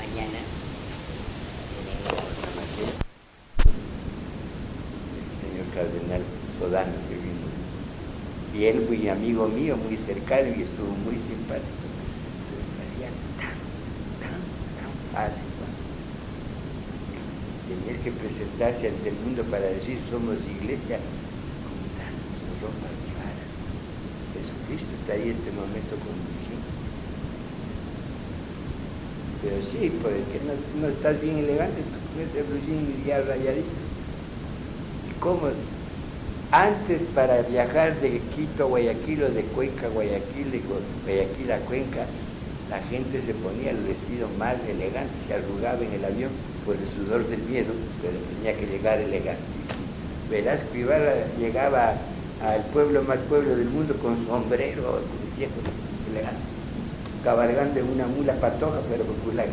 Mañana 0.00 0.40
tenemos 1.76 2.18
el 5.12 5.28
señor 5.44 5.66
cardenal 5.74 6.22
Sodano 6.58 6.92
que 7.06 7.16
vino. 7.16 7.46
Y 8.54 8.57
él 8.68 8.86
muy 8.86 9.08
amigo 9.08 9.48
mío, 9.48 9.76
muy 9.76 9.96
cercano 9.96 10.48
y 10.48 10.62
estuvo 10.62 10.92
muy 11.04 11.16
simpático. 11.16 11.84
Me 12.76 12.84
hacía 12.84 13.10
tan, 13.40 13.56
tan, 14.20 14.40
tan 14.76 14.92
padre. 15.12 15.40
Tener 17.68 17.96
que 18.00 18.12
presentarse 18.12 18.88
ante 18.88 19.08
el 19.08 19.16
mundo 19.24 19.42
para 19.44 19.68
decir 19.68 19.98
somos 20.10 20.36
iglesia 20.60 20.96
con 21.64 21.76
tantas 22.00 22.40
ropas 22.64 22.96
Jesucristo 24.32 24.94
está 24.96 25.12
ahí 25.12 25.30
este 25.30 25.50
momento 25.52 25.96
con 26.00 26.16
Pero 29.42 29.56
sí, 29.62 29.92
porque 30.02 30.40
no, 30.44 30.52
no 30.80 30.88
estás 30.88 31.20
bien 31.20 31.38
elegante, 31.38 31.80
tú 31.82 31.98
con 32.12 32.22
ese 32.22 32.42
blujín 32.42 33.04
ya 33.06 33.20
rayadito. 33.20 33.68
¿Y 35.08 35.20
cómo? 35.20 35.48
Antes 36.50 37.02
para 37.14 37.42
viajar 37.42 38.00
de 38.00 38.22
Quito 38.34 38.64
a 38.64 38.66
Guayaquil 38.68 39.22
o 39.22 39.28
de 39.28 39.42
Cuenca 39.52 39.86
a 39.86 39.90
Guayaquil, 39.90 40.50
de 40.50 40.62
Guayaquil 41.04 41.52
a 41.52 41.58
Cuenca, 41.58 42.06
la 42.70 42.78
gente 42.88 43.20
se 43.20 43.34
ponía 43.34 43.70
el 43.70 43.76
vestido 43.84 44.28
más 44.38 44.56
elegante, 44.66 45.12
se 45.26 45.34
arrugaba 45.34 45.84
en 45.84 45.92
el 45.92 46.04
avión 46.06 46.30
por 46.64 46.74
el 46.74 46.88
sudor 46.88 47.26
del 47.28 47.42
miedo, 47.42 47.74
pero 48.00 48.16
tenía 48.32 48.56
que 48.56 48.66
llegar 48.66 48.98
elegantísimo. 48.98 49.84
Velasco 50.30 50.74
Ibarra 50.74 51.16
llegaba 51.38 51.92
al 52.40 52.64
pueblo 52.72 53.02
más 53.02 53.20
pueblo 53.20 53.54
del 53.54 53.68
mundo 53.68 53.94
con 54.00 54.16
sombrero 54.26 55.00
viejo 55.36 55.52
elegante, 56.10 56.40
cabalgando 57.24 57.78
en 57.78 57.88
una 57.90 58.06
mula 58.06 58.32
patoja, 58.40 58.80
pero 58.88 59.04
popular 59.04 59.48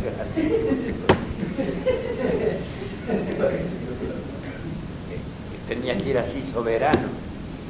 Tenía 5.85 6.03
que 6.03 6.09
ir 6.09 6.17
así 6.17 6.41
soberano. 6.51 7.07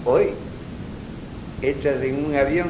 Hoy 0.06 0.28
entras 1.62 2.02
en 2.02 2.24
un 2.24 2.34
avión 2.34 2.70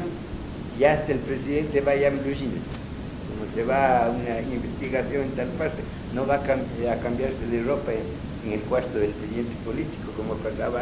y 0.80 0.86
hasta 0.86 1.12
el 1.12 1.20
presidente 1.20 1.82
vaya 1.82 2.08
en 2.08 2.18
blue 2.18 2.34
Como 2.34 3.54
se 3.54 3.64
va 3.64 4.08
a 4.08 4.10
una 4.10 4.40
investigación 4.42 5.22
en 5.22 5.32
tal 5.34 5.50
parte, 5.50 5.84
no 6.16 6.26
va 6.26 6.38
a, 6.38 6.96
cambiarse 7.00 7.46
de 7.46 7.62
ropa 7.62 7.92
en 7.94 8.54
el 8.54 8.60
cuarto 8.62 8.98
del 8.98 9.12
teniente 9.12 9.54
político 9.64 10.14
como 10.18 10.34
pasaba 10.34 10.82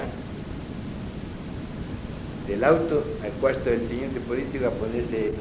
del 2.48 2.64
auto 2.64 3.04
al 3.22 3.32
cuarto 3.42 3.70
del 3.70 3.86
teniente 3.90 4.22
político 4.22 4.68
a 4.68 4.72
ponerse 4.72 5.34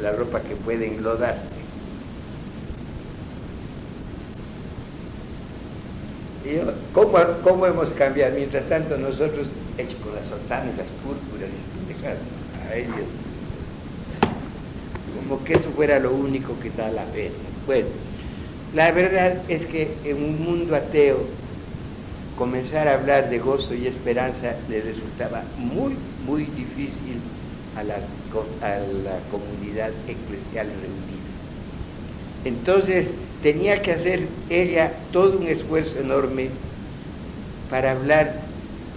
la 0.00 0.12
ropa 0.12 0.40
que 0.40 0.54
puede 0.54 0.86
enlodarse. 0.86 1.67
¿Cómo, 6.92 7.18
¿cómo, 7.42 7.66
hemos 7.66 7.90
cambiado? 7.90 8.34
Mientras 8.34 8.68
tanto 8.68 8.96
nosotros, 8.96 9.46
hechos 9.76 9.96
con 9.96 10.14
las 10.14 10.26
sotanas, 10.26 10.76
las 10.76 10.86
púrpuras 11.04 11.50
y 11.88 12.70
a 12.70 12.76
ellos, 12.76 13.08
como 15.16 15.44
que 15.44 15.54
eso 15.54 15.70
fuera 15.70 15.98
lo 15.98 16.12
único 16.12 16.54
que 16.60 16.70
da 16.70 16.90
la 16.90 17.04
pena. 17.04 17.34
Bueno, 17.66 17.86
la 18.74 18.92
verdad 18.92 19.38
es 19.48 19.64
que 19.66 19.94
en 20.04 20.16
un 20.16 20.42
mundo 20.42 20.76
ateo 20.76 21.18
comenzar 22.36 22.88
a 22.88 22.94
hablar 22.94 23.28
de 23.30 23.38
gozo 23.38 23.74
y 23.74 23.86
esperanza 23.86 24.54
le 24.68 24.80
resultaba 24.80 25.42
muy, 25.56 25.96
muy 26.24 26.44
difícil 26.44 27.20
a 27.76 27.82
la, 27.82 27.96
a 27.96 28.78
la 28.78 29.18
comunidad 29.30 29.90
eclesial 30.06 30.68
reunida. 30.68 31.18
Entonces 32.44 33.08
tenía 33.42 33.82
que 33.82 33.92
hacer 33.92 34.20
ella 34.50 34.92
todo 35.12 35.38
un 35.38 35.46
esfuerzo 35.46 35.98
enorme 35.98 36.50
para 37.70 37.92
hablar 37.92 38.34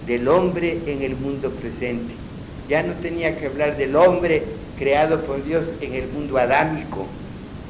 del 0.06 0.28
hombre 0.28 0.78
en 0.86 1.02
el 1.02 1.16
mundo 1.16 1.50
presente. 1.50 2.14
Ya 2.68 2.82
no 2.82 2.94
tenía 2.94 3.36
que 3.38 3.46
hablar 3.46 3.76
del 3.76 3.96
hombre 3.96 4.42
creado 4.78 5.20
por 5.20 5.44
Dios 5.44 5.64
en 5.80 5.94
el 5.94 6.08
mundo 6.08 6.38
adámico, 6.38 7.06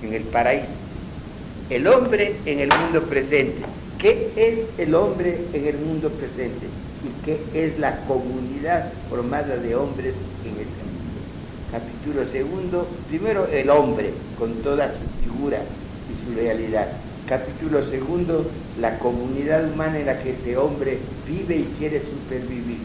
en 0.03 0.15
el 0.15 0.23
paraíso. 0.23 0.67
El 1.71 1.87
hombre 1.87 2.37
en 2.47 2.61
el 2.61 2.69
mundo 2.69 3.03
presente 3.05 3.63
¿Qué 4.03 4.33
es 4.35 4.67
el 4.79 4.97
hombre 4.97 5.39
en 5.53 5.65
el 5.65 5.79
mundo 5.79 6.11
presente? 6.11 6.67
¿Y 7.05 7.25
qué 7.25 7.39
es 7.55 7.79
la 7.79 8.01
comunidad 8.07 8.91
formada 9.09 9.57
de 9.57 9.77
hombres 9.77 10.15
en 10.45 10.55
ese 10.55 10.83
mundo? 10.83 11.21
Capítulo 11.71 12.27
segundo, 12.27 12.89
primero 13.09 13.47
el 13.47 13.71
hombre 13.71 14.11
con 14.37 14.55
toda 14.55 14.89
su 14.89 15.23
figura 15.23 15.61
su 16.25 16.35
realidad. 16.35 16.89
Capítulo 17.29 17.85
segundo, 17.89 18.51
la 18.81 18.99
comunidad 18.99 19.71
humana 19.73 19.99
en 19.99 20.07
la 20.07 20.19
que 20.19 20.33
ese 20.33 20.57
hombre 20.57 20.99
vive 21.27 21.57
y 21.57 21.75
quiere 21.79 22.03
supervivir. 22.03 22.79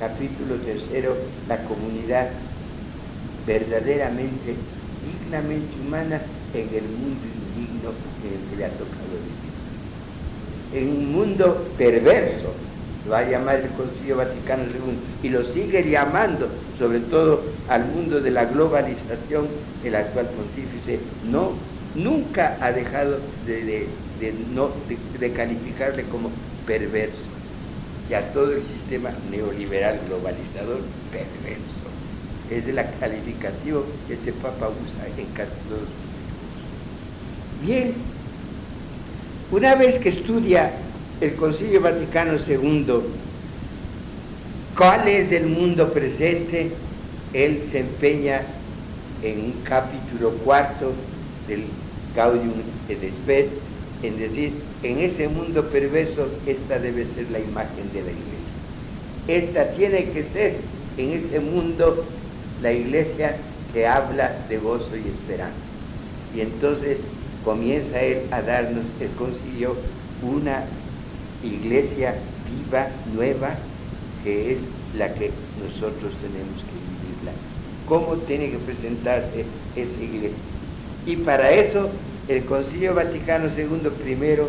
Capítulo 0.00 0.56
tercero, 0.56 1.14
la 1.48 1.62
comunidad 1.64 2.28
verdaderamente, 3.46 4.56
dignamente 5.04 5.76
humana 5.84 6.20
en 6.54 6.68
el 6.74 6.84
mundo 6.84 7.26
indigno 7.56 7.90
en 8.24 8.32
el 8.32 8.50
que 8.50 8.56
le 8.56 8.64
ha 8.64 8.70
tocado 8.70 9.14
vivir. 9.22 9.52
En 10.74 10.88
un 10.88 11.12
mundo 11.12 11.66
perverso, 11.76 12.52
lo 13.04 13.12
va 13.12 13.18
a 13.18 13.54
el 13.56 13.68
Concilio 13.70 14.16
Vaticano 14.16 14.64
II 14.64 15.28
y 15.28 15.28
lo 15.28 15.44
sigue 15.44 15.88
llamando, 15.88 16.48
sobre 16.78 17.00
todo 17.00 17.42
al 17.68 17.84
mundo 17.86 18.20
de 18.20 18.30
la 18.30 18.44
globalización, 18.44 19.48
el 19.84 19.94
actual 19.96 20.26
pontífice 20.26 21.00
no, 21.30 21.52
nunca 21.94 22.56
ha 22.60 22.72
dejado 22.72 23.18
de, 23.46 23.88
no, 24.50 24.70
de 25.18 25.32
calificarle 25.32 26.04
como 26.04 26.30
perverso 26.66 27.22
y 28.08 28.14
a 28.14 28.32
todo 28.32 28.52
el 28.52 28.62
sistema 28.62 29.10
neoliberal 29.30 30.00
globalizador 30.06 30.80
perverso. 31.10 31.72
Es 32.50 32.66
el 32.66 32.76
calificativo 33.00 33.84
que 34.06 34.14
este 34.14 34.32
Papa 34.32 34.68
usa 34.68 35.06
en 35.16 35.26
casi 35.32 35.52
todos 35.68 35.88
sus 35.88 36.12
discursos. 36.18 36.68
Bien, 37.62 37.94
una 39.50 39.74
vez 39.74 39.98
que 39.98 40.10
estudia 40.10 40.72
el 41.20 41.34
Concilio 41.36 41.80
Vaticano 41.80 42.34
II, 42.34 42.86
¿cuál 44.76 45.08
es 45.08 45.32
el 45.32 45.46
mundo 45.46 45.92
presente? 45.92 46.72
Él 47.32 47.62
se 47.70 47.80
empeña 47.80 48.42
en 49.22 49.40
un 49.40 49.52
capítulo 49.62 50.32
cuarto 50.44 50.92
del 51.46 51.64
Gaudium 52.14 52.62
et 52.88 53.10
Spes, 53.12 53.48
en 54.02 54.18
decir, 54.18 54.52
en 54.82 54.98
ese 54.98 55.28
mundo 55.28 55.70
perverso, 55.70 56.26
esta 56.46 56.78
debe 56.78 57.06
ser 57.06 57.30
la 57.30 57.38
imagen 57.38 57.92
de 57.92 58.02
la 58.02 58.10
iglesia. 58.10 58.52
Esta 59.28 59.72
tiene 59.72 60.10
que 60.10 60.22
ser 60.24 60.60
en 60.96 61.12
ese 61.12 61.40
mundo 61.40 62.04
la 62.60 62.72
iglesia 62.72 63.36
que 63.72 63.86
habla 63.86 64.46
de 64.48 64.58
gozo 64.58 64.96
y 64.96 65.08
esperanza. 65.08 65.66
Y 66.34 66.40
entonces 66.40 67.04
comienza 67.44 68.00
él 68.02 68.28
a 68.30 68.42
darnos 68.42 68.84
el 69.00 69.14
concilio 69.14 69.76
una 70.20 70.64
iglesia 71.42 72.14
viva, 72.44 72.88
nueva, 73.06 73.58
que 74.22 74.52
es 74.52 74.68
la 74.92 75.14
que 75.14 75.32
nosotros 75.56 76.18
tenemos 76.20 76.64
que 76.64 76.78
vivirla. 76.78 77.32
¿Cómo 77.84 78.16
tiene 78.18 78.50
que 78.50 78.58
presentarse 78.58 79.46
esa 79.74 80.00
iglesia? 80.02 80.51
Y 81.06 81.16
para 81.16 81.50
eso 81.50 81.90
el 82.28 82.44
Concilio 82.44 82.94
Vaticano 82.94 83.48
II 83.56 83.90
primero, 84.02 84.48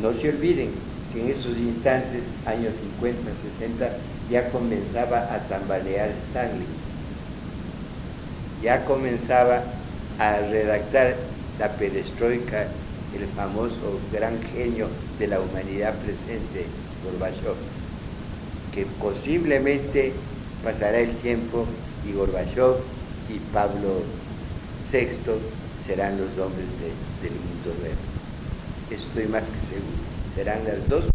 no 0.00 0.12
se 0.14 0.28
olviden 0.28 0.70
que 1.12 1.20
en 1.20 1.30
esos 1.30 1.56
instantes, 1.58 2.22
años 2.46 2.72
50, 3.00 3.18
60, 3.42 3.90
ya 4.30 4.50
comenzaba 4.50 5.18
a 5.34 5.38
tambalear 5.48 6.10
Stanley, 6.30 6.66
ya 8.62 8.84
comenzaba 8.84 9.62
a 10.18 10.38
redactar 10.38 11.16
la 11.58 11.68
perestroika 11.76 12.66
el 13.14 13.26
famoso 13.28 14.00
gran 14.12 14.42
genio 14.42 14.88
de 15.18 15.28
la 15.28 15.40
humanidad 15.40 15.94
presente, 15.94 16.66
Gorbachev, 17.04 17.54
que 18.74 18.86
posiblemente 19.00 20.12
pasará 20.64 20.98
el 20.98 21.16
tiempo 21.18 21.64
y 22.08 22.12
Gorbachev 22.12 22.76
y 23.28 23.38
Pablo 23.52 24.02
VI 24.94 25.08
serán 25.84 26.16
los 26.18 26.38
hombres 26.38 26.66
del 27.20 27.32
mundo 27.32 27.74
nuevo. 27.80 27.96
Estoy 28.92 29.26
más 29.26 29.42
que 29.42 29.66
seguro. 29.66 30.04
Serán 30.36 30.64
las 30.64 30.88
dos 30.88 31.13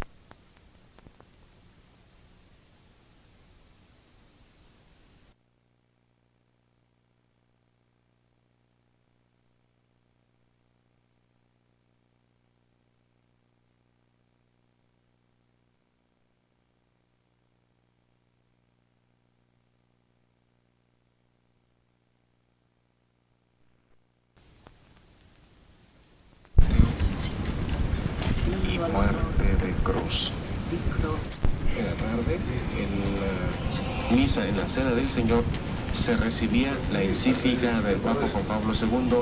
en 34.12 34.57
la 34.57 34.68
cena 34.68 34.91
del 34.91 35.07
Señor, 35.07 35.43
se 35.91 36.18
recibía 36.18 36.76
la 36.91 37.03
encíclica 37.03 37.80
del 37.82 37.97
Papa 37.97 38.28
Juan 38.32 38.43
Pablo 38.45 38.74
II, 38.74 39.20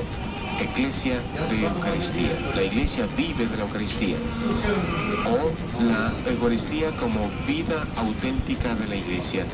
Eclesia 0.64 1.20
de 1.50 1.66
Eucaristía. 1.66 2.30
La 2.54 2.62
iglesia 2.62 3.06
vive 3.14 3.46
de 3.46 3.56
la 3.58 3.64
Eucaristía. 3.64 4.16
O 5.26 5.84
la 5.84 6.12
Eucaristía 6.30 6.90
como 6.96 7.30
vida 7.46 7.86
auténtica 7.96 8.74
de 8.76 8.86
la 8.88 8.96
iglesia. 8.96 9.44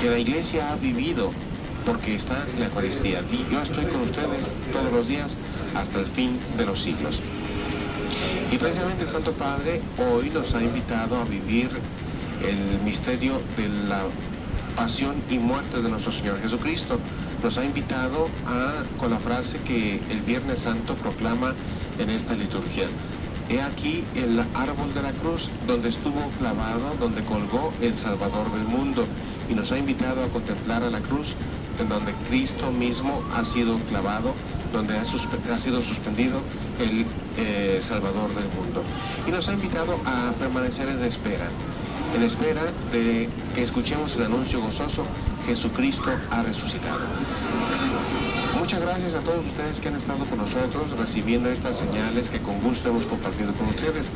Que 0.00 0.10
la 0.10 0.18
iglesia 0.18 0.70
ha 0.70 0.76
vivido 0.76 1.32
porque 1.86 2.14
está 2.14 2.44
la 2.58 2.66
Eucaristía. 2.66 3.22
Yo 3.50 3.62
estoy 3.62 3.86
con 3.86 4.02
ustedes 4.02 4.50
todos 4.72 4.92
los 4.92 5.08
días 5.08 5.38
hasta 5.74 5.98
el 5.98 6.06
fin 6.06 6.38
de 6.58 6.66
los 6.66 6.78
siglos. 6.78 7.22
Y 8.52 8.58
precisamente 8.58 9.04
el 9.04 9.10
Santo 9.10 9.32
Padre 9.32 9.80
hoy 10.12 10.28
nos 10.30 10.54
ha 10.54 10.62
invitado 10.62 11.18
a 11.18 11.24
vivir 11.24 11.70
el 12.46 12.80
misterio 12.84 13.40
de 13.56 13.68
la 13.88 14.02
pasión 14.76 15.14
y 15.28 15.38
muerte 15.38 15.82
de 15.82 15.88
nuestro 15.88 16.12
Señor 16.12 16.40
Jesucristo. 16.40 16.98
Nos 17.42 17.58
ha 17.58 17.64
invitado 17.64 18.28
a, 18.46 18.84
con 18.98 19.10
la 19.10 19.18
frase 19.18 19.58
que 19.60 20.00
el 20.10 20.20
Viernes 20.22 20.60
Santo 20.60 20.94
proclama 20.96 21.54
en 21.98 22.10
esta 22.10 22.34
liturgia. 22.34 22.86
He 23.50 23.60
aquí 23.60 24.04
el 24.14 24.38
árbol 24.54 24.94
de 24.94 25.02
la 25.02 25.12
cruz 25.12 25.50
donde 25.66 25.88
estuvo 25.88 26.20
clavado, 26.38 26.94
donde 27.00 27.24
colgó 27.24 27.72
el 27.82 27.96
Salvador 27.96 28.50
del 28.52 28.64
mundo 28.64 29.04
y 29.48 29.54
nos 29.54 29.72
ha 29.72 29.78
invitado 29.78 30.22
a 30.22 30.28
contemplar 30.28 30.84
a 30.84 30.90
la 30.90 31.00
cruz 31.00 31.34
en 31.80 31.88
donde 31.88 32.12
Cristo 32.28 32.70
mismo 32.70 33.22
ha 33.34 33.44
sido 33.44 33.78
clavado, 33.88 34.34
donde 34.72 34.96
ha, 34.96 35.04
sido 35.58 35.82
suspendido 35.82 36.40
el 36.78 37.04
eh, 37.38 37.80
Salvador 37.82 38.32
del 38.34 38.48
mundo. 38.50 38.84
Y 39.26 39.30
nos 39.32 39.48
ha 39.48 39.54
invitado 39.54 39.98
a 40.04 40.32
permanecer 40.38 40.88
en 40.88 41.02
espera 41.02 41.48
en 42.14 42.22
espera 42.22 42.62
de 42.92 43.28
que 43.54 43.62
escuchemos 43.62 44.16
el 44.16 44.24
anuncio 44.24 44.60
gozoso, 44.60 45.04
Jesucristo 45.46 46.10
ha 46.30 46.42
resucitado. 46.42 47.00
Muchas 48.58 48.80
gracias 48.80 49.14
a 49.14 49.20
todos 49.20 49.46
ustedes 49.46 49.80
que 49.80 49.88
han 49.88 49.96
estado 49.96 50.24
con 50.26 50.38
nosotros 50.38 50.96
recibiendo 50.98 51.48
estas 51.48 51.78
señales 51.78 52.28
que 52.30 52.40
con 52.40 52.60
gusto 52.60 52.90
hemos 52.90 53.06
compartido 53.06 53.52
con 53.54 53.66
ustedes. 53.68 54.10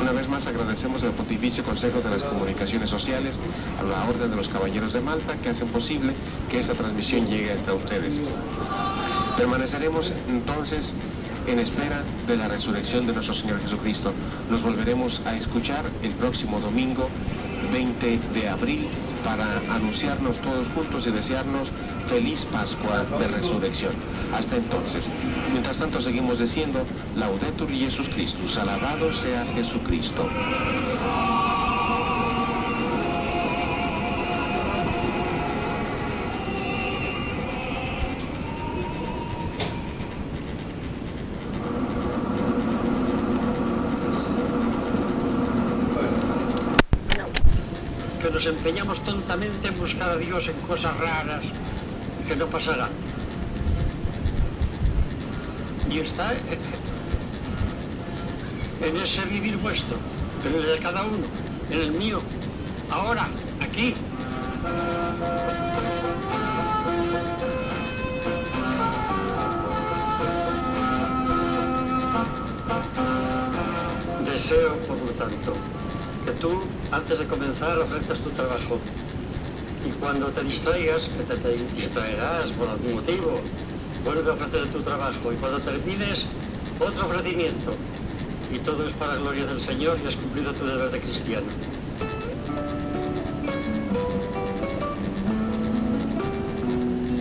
Una 0.00 0.12
vez 0.12 0.28
más 0.28 0.46
agradecemos 0.46 1.02
al 1.02 1.12
Pontificio 1.12 1.64
Consejo 1.64 2.00
de 2.00 2.10
las 2.10 2.22
Comunicaciones 2.24 2.90
Sociales, 2.90 3.40
a 3.80 3.82
la 3.84 4.04
Orden 4.08 4.30
de 4.30 4.36
los 4.36 4.48
Caballeros 4.48 4.92
de 4.92 5.00
Malta, 5.00 5.36
que 5.42 5.48
hacen 5.48 5.68
posible 5.68 6.12
que 6.50 6.60
esa 6.60 6.74
transmisión 6.74 7.26
llegue 7.26 7.52
hasta 7.52 7.74
ustedes. 7.74 8.20
Permaneceremos 9.36 10.12
entonces 10.28 10.94
en 11.48 11.58
espera 11.58 12.02
de 12.26 12.36
la 12.36 12.48
resurrección 12.48 13.06
de 13.06 13.12
nuestro 13.12 13.34
Señor 13.34 13.60
Jesucristo. 13.60 14.12
Nos 14.50 14.62
volveremos 14.62 15.22
a 15.26 15.34
escuchar 15.34 15.84
el 16.02 16.12
próximo 16.12 16.60
domingo 16.60 17.08
20 17.72 18.18
de 18.34 18.48
abril 18.48 18.88
para 19.24 19.58
anunciarnos 19.74 20.38
todos 20.38 20.68
juntos 20.68 21.06
y 21.06 21.10
desearnos 21.10 21.72
feliz 22.06 22.46
Pascua 22.46 23.04
de 23.18 23.28
Resurrección. 23.28 23.92
Hasta 24.34 24.56
entonces. 24.56 25.10
Mientras 25.52 25.78
tanto 25.78 26.00
seguimos 26.00 26.38
diciendo, 26.38 26.84
Laudetur 27.16 27.68
Jesus 27.68 28.08
Christus, 28.08 28.58
alabado 28.58 29.12
sea 29.12 29.44
Jesucristo. 29.54 30.26
Nos 48.36 48.44
empeñamos 48.44 49.02
tontamente 49.02 49.68
en 49.68 49.78
buscar 49.78 50.10
a 50.10 50.16
Dios 50.18 50.46
en 50.46 50.60
cosas 50.68 50.94
raras 50.98 51.46
que 52.28 52.36
no 52.36 52.46
pasarán. 52.48 52.90
Y 55.90 56.00
está 56.00 56.34
en 58.82 58.96
ese 58.98 59.24
vivir 59.24 59.56
vuestro, 59.56 59.96
en 60.46 60.54
el 60.54 60.66
de 60.66 60.78
cada 60.80 61.02
uno, 61.04 61.24
en 61.70 61.80
el 61.80 61.92
mío, 61.92 62.20
ahora, 62.90 63.26
aquí. 63.62 63.94
Deseo, 74.26 74.76
por 74.80 74.98
lo 74.98 75.12
tanto, 75.12 75.56
tú, 76.40 76.60
antes 76.92 77.18
de 77.18 77.26
comenzar, 77.26 77.78
ofrezcas 77.78 78.20
tu 78.20 78.30
trabajo. 78.30 78.78
Y 79.86 79.90
cuando 80.00 80.26
te 80.28 80.42
distraigas, 80.44 81.08
que 81.08 81.22
te, 81.24 81.36
te 81.36 81.56
distraerás 81.74 82.52
por 82.52 82.68
algún 82.68 82.94
motivo, 82.94 83.40
vuelve 84.04 84.30
a 84.30 84.34
ofrecer 84.34 84.66
tu 84.70 84.80
trabajo. 84.82 85.32
Y 85.32 85.36
cuando 85.36 85.58
termines, 85.60 86.26
otro 86.80 87.06
ofrecimiento. 87.06 87.72
Y 88.52 88.58
todo 88.58 88.86
es 88.86 88.92
para 88.94 89.14
la 89.14 89.20
gloria 89.20 89.44
del 89.46 89.60
Señor 89.60 89.98
y 90.02 90.06
has 90.06 90.16
cumplido 90.16 90.52
tu 90.54 90.66
deber 90.66 90.90
de 90.90 91.00
cristiano. 91.00 91.46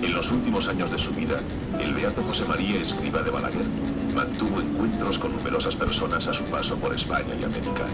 En 0.01 0.13
los 0.13 0.31
últimos 0.31 0.67
años 0.67 0.91
de 0.91 0.97
su 0.97 1.11
vida, 1.13 1.39
el 1.79 1.93
beato 1.93 2.21
José 2.21 2.45
María 2.45 2.81
Escriba 2.81 3.21
de 3.21 3.31
Balaguer 3.31 3.65
mantuvo 4.13 4.61
encuentros 4.61 5.19
con 5.19 5.33
numerosas 5.33 5.75
personas 5.75 6.27
a 6.27 6.33
su 6.33 6.45
paso 6.45 6.77
por 6.77 6.93
España 6.95 7.35
y 7.35 7.43
América. 7.43 7.85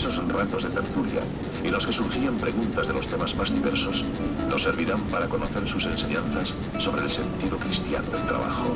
Esos 0.00 0.16
ratos 0.28 0.62
de 0.62 0.70
tertulia, 0.70 1.20
en 1.62 1.72
los 1.72 1.84
que 1.84 1.92
surgían 1.92 2.38
preguntas 2.40 2.88
de 2.88 2.94
los 2.94 3.06
temas 3.06 3.36
más 3.36 3.52
diversos, 3.52 4.02
nos 4.48 4.62
servirán 4.62 5.10
para 5.10 5.28
conocer 5.28 5.66
sus 5.66 5.84
enseñanzas 5.84 6.56
sobre 6.78 7.02
el 7.02 7.10
sentido 7.10 7.58
cristiano 7.58 8.08
del 8.10 8.24
trabajo. 8.24 8.72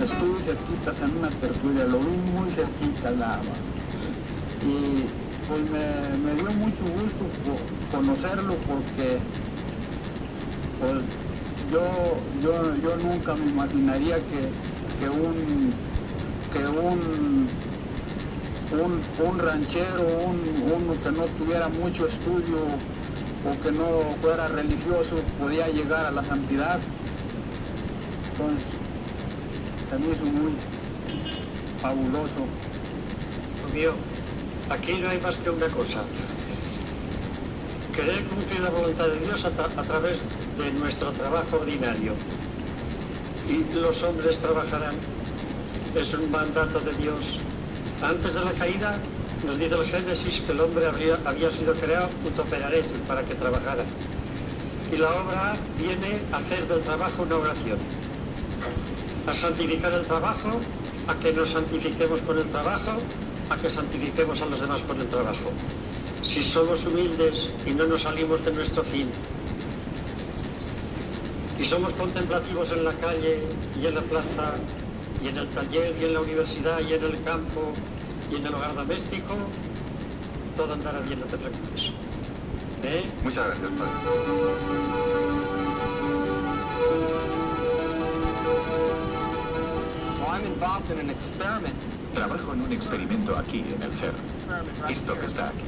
Estuve 0.00 0.40
cerquitas 0.44 1.00
en 1.00 1.16
una 1.18 1.32
tertulia, 1.32 1.84
lo 1.86 1.98
vi 1.98 2.16
muy 2.18 2.52
cerquita 2.52 3.08
agua. 3.08 3.56
Y 4.62 5.08
pues 5.48 5.64
me, 5.64 6.34
dio 6.36 6.52
mucho 6.52 6.84
gusto 6.86 7.24
co- 7.42 7.66
conocerlo 7.90 8.54
porque 8.64 9.18
pues 10.78 11.02
yo, 11.68 12.22
yo, 12.40 12.76
yo 12.76 12.96
nunca 12.96 13.34
me 13.34 13.46
imaginaría 13.46 14.24
que, 14.24 14.52
que 14.96 15.08
un 15.10 15.74
que 16.50 16.66
un, 16.66 17.49
un, 18.72 19.00
un 19.26 19.38
ranchero, 19.38 20.02
un, 20.24 20.38
uno 20.72 21.00
que 21.02 21.10
no 21.10 21.24
tuviera 21.38 21.68
mucho 21.68 22.06
estudio 22.06 22.58
o 23.44 23.62
que 23.62 23.72
no 23.72 24.02
fuera 24.20 24.48
religioso 24.48 25.16
podía 25.38 25.68
llegar 25.68 26.06
a 26.06 26.10
la 26.10 26.22
santidad. 26.22 26.78
Entonces, 28.32 28.64
me 29.98 30.12
hizo 30.12 30.24
muy 30.24 30.52
fabuloso. 31.82 32.40
Mío, 33.74 33.92
aquí 34.70 34.98
no 35.00 35.08
hay 35.08 35.20
más 35.20 35.36
que 35.36 35.50
una 35.50 35.68
cosa. 35.68 36.00
Querer 37.94 38.24
cumplir 38.24 38.60
la 38.60 38.70
voluntad 38.70 39.08
de 39.08 39.18
Dios 39.20 39.44
a 39.44 39.82
través 39.82 40.22
de 40.58 40.70
nuestro 40.78 41.10
trabajo 41.12 41.56
ordinario. 41.56 42.12
Y 43.48 43.74
los 43.74 44.02
hombres 44.02 44.38
trabajarán. 44.38 44.94
Es 45.94 46.14
un 46.14 46.30
mandato 46.30 46.78
de 46.80 46.92
Dios. 46.94 47.40
Antes 48.02 48.32
de 48.32 48.40
la 48.40 48.52
caída, 48.52 48.98
nos 49.44 49.58
dice 49.58 49.74
el 49.74 49.84
Génesis 49.84 50.40
que 50.40 50.52
el 50.52 50.60
hombre 50.60 50.86
había 50.86 51.50
sido 51.50 51.74
creado 51.74 52.08
utoperaretum 52.24 53.00
para 53.06 53.22
que 53.24 53.34
trabajara. 53.34 53.84
Y 54.92 54.96
la 54.96 55.10
obra 55.10 55.58
viene 55.76 56.20
a 56.32 56.38
hacer 56.38 56.66
del 56.66 56.82
trabajo 56.82 57.22
una 57.22 57.36
oración. 57.36 57.78
A 59.26 59.34
santificar 59.34 59.92
el 59.92 60.06
trabajo, 60.06 60.60
a 61.08 61.14
que 61.18 61.32
nos 61.32 61.50
santifiquemos 61.50 62.22
con 62.22 62.38
el 62.38 62.48
trabajo, 62.50 63.02
a 63.50 63.56
que 63.56 63.68
santifiquemos 63.68 64.40
a 64.40 64.46
los 64.46 64.60
demás 64.60 64.82
con 64.82 65.00
el 65.00 65.08
trabajo. 65.08 65.52
Si 66.22 66.42
somos 66.42 66.86
humildes 66.86 67.50
y 67.66 67.72
no 67.72 67.86
nos 67.86 68.02
salimos 68.02 68.44
de 68.44 68.52
nuestro 68.52 68.82
fin, 68.82 69.12
y 71.58 71.64
somos 71.64 71.92
contemplativos 71.92 72.72
en 72.72 72.84
la 72.84 72.94
calle 72.94 73.42
y 73.74 73.86
en 73.86 73.94
la 73.94 74.00
plaza, 74.02 74.58
y 75.22 75.28
en 75.28 75.36
el 75.36 75.48
taller 75.48 75.94
y 76.00 76.04
en 76.04 76.14
la 76.14 76.20
universidad 76.20 76.80
y 76.80 76.94
en 76.94 77.04
el 77.04 77.22
campo 77.22 77.72
y 78.30 78.36
en 78.36 78.46
el 78.46 78.54
hogar 78.54 78.74
doméstico, 78.74 79.36
todo 80.56 80.72
andará 80.74 81.00
bien, 81.00 81.20
no 81.20 81.26
te 81.26 81.36
preocupes. 81.36 81.90
¿Eh? 82.84 83.04
Muchas 83.24 83.46
gracias, 83.46 83.70
padre. 83.78 83.90
Trabajo 92.14 92.52
en 92.54 92.62
un 92.62 92.72
experimento 92.72 93.36
aquí, 93.36 93.64
en 93.74 93.82
el 93.82 93.92
CERN. 93.92 94.16
Esto 94.88 95.18
que 95.18 95.26
está 95.26 95.48
aquí. 95.48 95.64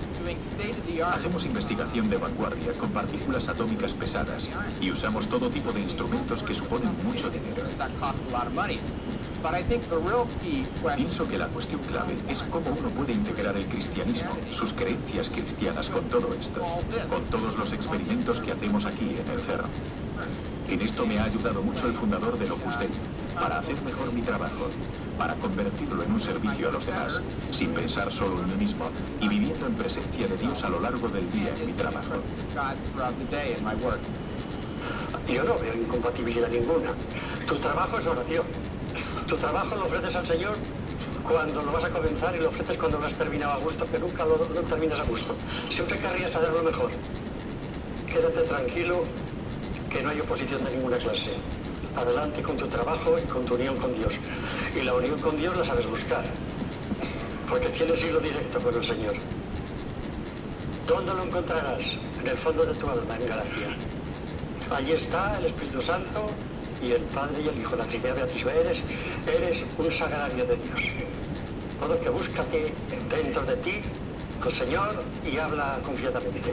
Hacemos 1.03 1.45
investigación 1.45 2.11
de 2.11 2.17
vanguardia 2.17 2.73
con 2.75 2.91
partículas 2.91 3.49
atómicas 3.49 3.95
pesadas 3.95 4.51
y 4.81 4.91
usamos 4.91 5.29
todo 5.29 5.51
tipo 5.51 5.73
de 5.73 5.81
instrumentos 5.81 6.43
que 6.43 6.55
suponen 6.55 6.91
mucho 7.05 7.31
dinero. 7.31 7.63
Pienso 10.97 11.27
que 11.27 11.37
la 11.37 11.49
cuestión 11.49 11.81
clave 11.83 12.17
es 12.29 12.43
cómo 12.45 12.71
uno 12.71 12.91
puede 12.91 13.13
integrar 13.13 13.57
el 13.57 13.67
cristianismo, 13.67 14.37
sus 14.51 14.73
creencias 14.73 15.31
cristianas 15.31 15.91
con 15.91 16.09
todo 16.09 16.33
esto, 16.35 16.65
con 17.09 17.25
todos 17.25 17.59
los 17.59 17.73
experimentos 17.73 18.41
que 18.41 18.53
hacemos 18.53 18.87
aquí 18.87 19.17
en 19.17 19.29
el 19.29 19.41
CERN. 19.41 19.67
En 20.69 20.81
esto 20.81 21.07
me 21.07 21.19
ha 21.19 21.25
ayudado 21.25 21.61
mucho 21.63 21.87
el 21.87 21.95
fundador 21.95 22.39
del 22.39 22.53
Opus 22.53 22.79
Dei, 22.79 22.91
para 23.35 23.59
hacer 23.59 23.83
mejor 23.83 24.13
mi 24.13 24.23
trabajo, 24.23 24.69
para 25.19 25.37
convertirlo 25.37 26.03
en 26.03 26.13
un 26.13 26.21
servicio 26.21 26.69
a 26.69 26.73
los 26.73 26.87
demás, 26.87 27.21
sin 27.51 27.75
pensar 27.75 28.13
solo 28.13 28.43
en 28.43 28.49
mí 28.49 28.55
mismo 28.57 28.91
y 29.21 29.29
viviendo 29.29 29.67
en 29.67 29.75
presencia 29.75 30.29
de 30.29 30.37
Dios 30.37 30.63
a 30.65 30.71
lo 30.71 30.81
largo 30.81 31.09
del 31.09 31.29
día 31.31 31.53
en 31.59 31.67
mi 31.67 31.73
trabajo. 31.73 32.23
Yo 35.27 35.45
no 35.45 35.59
veo 35.59 35.75
incompatibilidad 35.75 36.49
ninguna. 36.49 36.93
Tu 37.47 37.57
trabajo 37.57 37.99
es 37.99 38.07
oración. 38.07 38.62
Tu 39.27 39.37
trabajo 39.37 39.77
lo 39.77 39.87
ofreces 39.87 40.15
al 40.17 40.27
Señor 40.27 40.57
cuando 41.29 41.63
lo 41.63 41.73
vas 41.73 41.85
a 41.85 41.91
comenzar 41.91 42.35
y 42.35 42.41
lo 42.41 42.49
ofreces 42.49 42.77
cuando 42.77 42.99
lo 42.99 43.07
has 43.07 43.15
terminado 43.15 43.53
a 43.53 43.59
gusto, 43.59 43.87
que 43.91 43.99
nunca 43.99 44.25
lo, 44.25 44.37
terminas 44.37 45.01
a 45.01 45.05
gusto. 45.05 45.35
Siempre 45.71 45.99
querrías 45.99 46.35
hacerlo 46.35 46.63
mejor. 46.63 46.91
Quédate 48.07 48.43
tranquilo, 48.43 49.05
que 49.91 50.03
no 50.03 50.11
hay 50.11 50.21
oposición 50.21 50.65
de 50.65 50.73
ninguna 50.73 50.99
clase. 50.99 51.33
Adelante 51.97 52.43
con 52.43 52.57
tu 52.57 52.67
trabajo 52.67 53.19
y 53.19 53.27
con 53.29 53.45
tu 53.45 53.55
unión 53.55 53.77
con 53.77 53.95
Dios. 53.95 54.15
Y 54.75 54.83
la 54.83 54.95
unión 54.95 55.19
con 55.21 55.37
Dios 55.39 55.57
la 55.57 55.65
sabes 55.65 55.87
buscar, 55.87 56.25
porque 57.49 57.69
tienes 57.69 58.03
hilo 58.05 58.21
directo 58.21 58.61
con 58.61 58.75
el 58.75 58.85
Señor. 58.85 59.15
¿Dónde 60.87 61.15
lo 61.15 61.23
encontrarás? 61.23 61.97
En 62.21 62.27
el 62.27 62.37
fondo 62.37 62.65
de 62.65 62.75
tu 62.75 62.89
alma, 62.89 63.17
en 63.17 63.29
Galacia. 63.29 63.77
Allí 64.71 64.93
está 64.93 65.39
el 65.39 65.47
Espíritu 65.47 65.81
Santo 65.81 66.31
y 66.83 66.93
el 66.93 67.03
Padre 67.15 67.43
y 67.45 67.49
el 67.49 67.59
Hijo, 67.61 67.77
la 67.77 67.85
Trinidad 67.85 68.17
Beatriz. 68.17 68.45
Eres, 68.47 68.83
eres 69.27 69.65
un 69.79 69.91
sagrario 69.91 70.45
de 70.45 70.57
Dios. 70.57 70.83
Todo 71.81 72.01
que 72.01 72.11
búscate 72.11 72.73
dentro 73.09 73.43
de 73.43 73.57
ti 73.57 73.81
al 74.45 74.53
Señor 74.53 75.03
y 75.25 75.39
habla 75.39 75.79
confiadamente. 75.85 76.53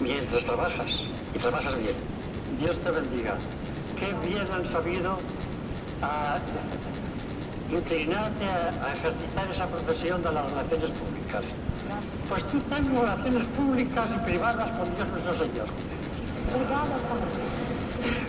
Mientras 0.00 0.44
trabajas, 0.44 1.02
y 1.34 1.38
trabajas 1.38 1.76
bien. 1.78 1.94
Dios 2.58 2.78
te 2.78 2.90
bendiga. 2.90 3.36
Qué 3.98 4.12
bien 4.28 4.46
han 4.52 4.64
sabido 4.66 5.18
inclinarte 7.70 8.44
a, 8.46 8.86
a 8.86 8.94
ejercitar 8.94 9.50
esa 9.50 9.66
profesión 9.66 10.22
de 10.22 10.32
las 10.32 10.50
relaciones 10.50 10.90
públicas. 10.92 11.44
Pues 12.28 12.44
tú 12.46 12.60
ten 12.68 12.88
relaciones 12.94 13.46
públicas 13.46 14.06
y 14.14 14.18
privadas 14.24 14.70
con 14.78 14.94
Dios 14.94 15.08
nuestro 15.08 15.34
Señor. 15.34 15.66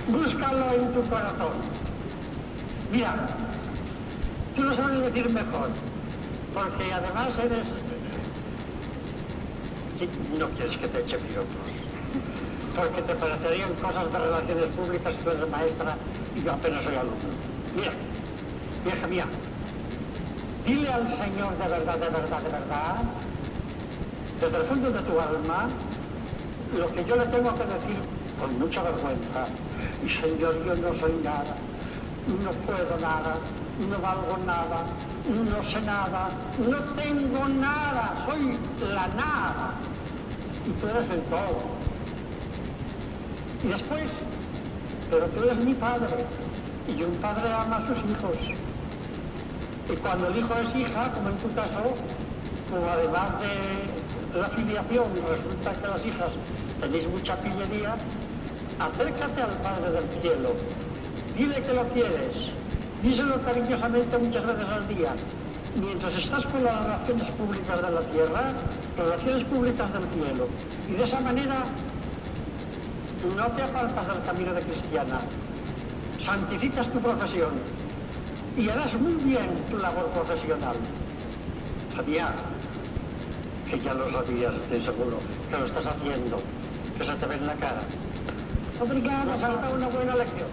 Búscalo 0.08 0.74
en 0.74 0.92
tu 0.92 1.08
corazón. 1.08 1.54
Mira, 2.92 3.14
tú 4.56 4.64
lo 4.64 4.74
sabes 4.74 5.02
decir 5.02 5.30
mejor, 5.30 5.70
porque 6.54 6.94
además 6.94 7.38
eres... 7.38 7.76
No 10.38 10.50
quieres 10.52 10.78
que 10.78 10.88
te 10.88 11.02
eche 11.02 11.18
piropos, 11.18 11.72
porque 12.76 13.02
te 13.02 13.16
parecerían 13.16 13.74
cosas 13.76 14.12
de 14.12 14.20
relaciones 14.20 14.66
públicas 14.68 15.14
si 15.14 15.20
tú 15.24 15.32
eres 15.32 15.50
maestra 15.50 15.96
y 16.36 16.44
yo 16.44 16.54
apenas 16.54 16.84
soy 16.84 16.96
alumno. 16.96 17.36
Mira, 17.76 17.92
vieja 18.86 19.08
mía, 19.08 19.26
dile 20.66 20.90
al 20.94 21.08
Señor 21.08 21.58
de 21.58 21.68
verdad, 21.68 21.98
de 21.98 22.10
verdad, 22.10 22.42
de 22.42 22.50
verdad, 22.50 22.96
desde 24.40 24.58
el 24.58 24.64
fondo 24.64 24.90
de 24.90 25.02
tu 25.02 25.20
alma, 25.20 25.68
lo 26.78 26.90
que 26.94 27.04
yo 27.04 27.18
le 27.18 27.26
tengo 27.26 27.54
que 27.56 27.66
decir 27.66 27.98
con 28.40 28.58
mucha 28.58 28.82
vergüenza. 28.84 29.49
Señor, 30.10 30.56
yo 30.66 30.76
no 30.76 30.92
soy 30.92 31.14
nada, 31.24 31.56
no 32.44 32.52
puedo 32.66 32.98
nada, 33.00 33.38
no 33.90 34.00
valgo 34.00 34.38
nada, 34.44 34.84
no 35.30 35.64
sé 35.64 35.80
nada, 35.82 36.30
no 36.58 36.78
tengo 37.00 37.48
nada, 37.48 38.16
soy 38.26 38.58
la 38.92 39.08
nada. 39.10 39.74
Y 40.66 40.72
tú 40.72 40.88
eres 40.88 41.10
el 41.12 41.22
todo. 41.30 41.62
Y 43.64 43.68
después, 43.68 44.10
pero 45.12 45.28
tú 45.28 45.44
eres 45.44 45.58
mi 45.60 45.76
padre, 45.76 46.26
y 46.88 47.04
un 47.04 47.16
padre 47.18 47.54
ama 47.54 47.78
a 47.78 47.86
sus 47.86 48.00
hijos. 48.10 48.38
Y 49.92 49.96
cuando 49.98 50.28
el 50.28 50.38
hijo 50.38 50.54
es 50.56 50.76
hija, 50.76 51.12
como 51.14 51.30
en 51.30 51.38
tu 51.38 51.54
caso, 51.54 51.96
pues 52.70 52.84
además 52.84 53.30
de 53.42 54.40
la 54.40 54.48
filiación, 54.50 55.06
resulta 55.30 55.72
que 55.80 55.88
las 55.88 56.06
hijas 56.06 56.32
tenéis 56.82 57.08
mucha 57.08 57.36
pillería, 57.38 57.96
acércate 58.80 59.42
al 59.42 59.54
Padre 59.62 59.92
del 59.92 60.22
Cielo, 60.22 60.54
dile 61.36 61.62
que 61.62 61.74
lo 61.74 61.84
quieres 61.90 62.52
díselo 63.02 63.42
cariñosamente 63.44 64.18
muchas 64.18 64.46
veces 64.46 64.68
al 64.70 64.88
día. 64.88 65.12
Mientras 65.76 66.18
estás 66.18 66.46
con 66.46 66.64
las 66.64 66.84
relaciones 66.84 67.30
públicas 67.32 67.82
de 67.82 67.92
la 67.92 68.02
tierra, 68.02 68.54
relaciones 68.98 69.44
públicas 69.46 69.92
del 69.94 70.04
cielo. 70.04 70.48
Y 70.90 70.94
de 70.94 71.04
esa 71.04 71.20
manera 71.22 71.64
no 73.36 73.48
te 73.48 73.62
apartas 73.62 74.08
del 74.08 74.24
camino 74.24 74.54
de 74.54 74.62
cristiana. 74.62 75.20
Santificas 76.20 76.90
tu 76.92 77.00
profesión 77.00 77.52
y 78.58 78.68
harás 78.70 79.00
muy 79.00 79.14
bien 79.24 79.48
tu 79.70 79.78
labor 79.78 80.08
profesional. 80.08 80.76
Sabía 81.96 82.34
que 83.70 83.80
ya 83.80 83.94
lo 83.94 84.10
sabías, 84.10 84.56
estoy 84.56 84.80
seguro, 84.80 85.20
que 85.50 85.58
lo 85.58 85.66
estás 85.66 85.86
haciendo, 85.86 86.42
que 86.98 87.06
se 87.06 87.14
te 87.14 87.26
ve 87.28 87.36
en 87.36 87.48
la 87.48 87.54
cara. 87.54 87.82
Obrigado, 88.82 89.26
nos 89.26 89.44
has 89.44 89.62
dado 89.62 89.76
una 89.76 89.88
buena 89.88 90.16
lección. 90.16 90.48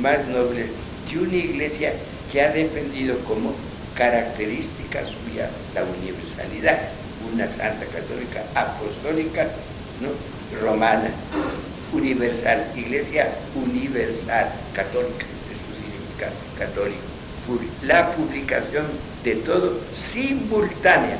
más 0.00 0.26
nobles 0.28 0.70
de 1.10 1.18
una 1.18 1.36
iglesia 1.36 1.92
que 2.30 2.42
ha 2.42 2.52
defendido 2.52 3.18
como 3.20 3.54
característica 3.96 5.00
suya 5.06 5.48
la 5.74 5.82
universalidad, 5.84 6.78
una 7.32 7.48
santa 7.48 7.86
católica 7.86 8.42
apostólica, 8.54 9.48
¿no? 10.02 10.10
romana, 10.60 11.08
universal, 11.92 12.66
iglesia 12.76 13.32
universal, 13.54 14.52
católica, 14.74 15.24
eso 15.52 15.68
significa 15.80 16.30
católico. 16.58 17.00
La 17.82 18.10
publicación 18.12 18.84
de 19.24 19.34
todo 19.36 19.80
simultánea. 19.94 21.18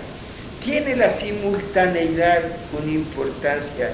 Tiene 0.63 0.97
la 0.97 1.11
simultaneidad 1.11 2.43
una 2.73 2.93
importancia 2.93 3.91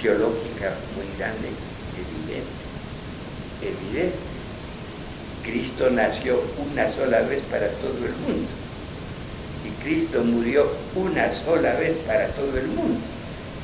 teológica 0.00 0.74
muy 0.94 1.06
grande, 1.18 1.48
evidente, 1.96 2.62
evidente. 3.62 4.18
Cristo 5.44 5.90
nació 5.90 6.40
una 6.70 6.90
sola 6.90 7.20
vez 7.22 7.40
para 7.50 7.68
todo 7.68 8.04
el 8.04 8.12
mundo 8.26 8.48
y 9.64 9.84
Cristo 9.84 10.22
murió 10.22 10.68
una 10.94 11.30
sola 11.30 11.74
vez 11.74 11.96
para 12.06 12.28
todo 12.28 12.58
el 12.58 12.66
mundo 12.68 12.98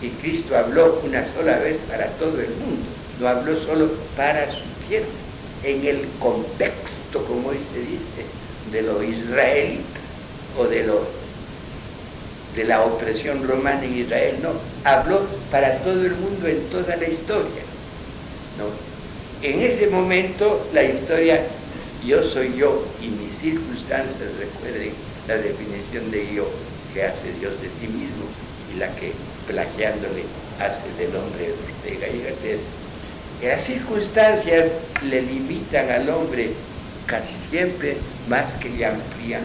y 0.03 0.09
Cristo 0.21 0.57
habló 0.57 1.01
una 1.05 1.25
sola 1.25 1.59
vez 1.59 1.79
para 1.89 2.09
todo 2.19 2.41
el 2.41 2.51
mundo, 2.51 2.83
no 3.21 3.29
habló 3.29 3.57
solo 3.57 3.89
para 4.17 4.51
su 4.51 4.65
tierra, 4.89 5.07
en 5.63 5.87
el 5.87 6.09
contexto, 6.19 7.25
como 7.29 7.53
este 7.53 7.79
dice, 7.79 8.27
de 8.71 8.83
lo 8.83 9.03
israelita 9.03 10.01
o 10.59 10.65
de 10.65 10.85
lo 10.85 11.23
de 12.55 12.65
la 12.65 12.83
opresión 12.83 13.47
romana 13.49 13.83
en 13.85 13.97
Israel, 13.97 14.37
no, 14.43 14.51
habló 14.85 15.27
para 15.51 15.79
todo 15.79 16.05
el 16.05 16.15
mundo 16.17 16.47
en 16.47 16.61
toda 16.69 16.97
la 16.97 17.09
historia. 17.09 17.63
¿no? 18.59 18.67
En 19.47 19.63
ese 19.63 19.87
momento 19.87 20.67
la 20.75 20.85
historia 20.85 21.41
yo 22.07 22.23
soy 22.23 22.55
yo 22.57 22.85
y 23.01 23.07
mis 23.07 23.39
circunstancias, 23.39 24.29
recuerden 24.39 24.93
la 25.29 25.37
definición 25.37 26.11
de 26.11 26.35
yo 26.35 26.47
que 26.93 27.05
hace 27.05 27.33
Dios 27.41 27.53
de 27.63 27.69
sí 27.81 27.87
mismo 27.87 28.25
y 28.75 28.79
la 28.79 28.89
que 28.97 29.13
plagiándole 29.47 30.25
hace 30.59 30.83
del 30.99 31.17
hombre 31.17 31.53
Ortega 31.53 32.09
y 32.09 32.23
Gasset. 32.23 32.61
Las 33.43 33.65
circunstancias 33.65 34.73
le 35.09 35.23
limitan 35.23 35.91
al 35.91 36.09
hombre 36.11 36.51
casi 37.07 37.35
siempre 37.51 37.97
más 38.29 38.55
que 38.57 38.69
le 38.71 38.87
amplían 38.87 39.43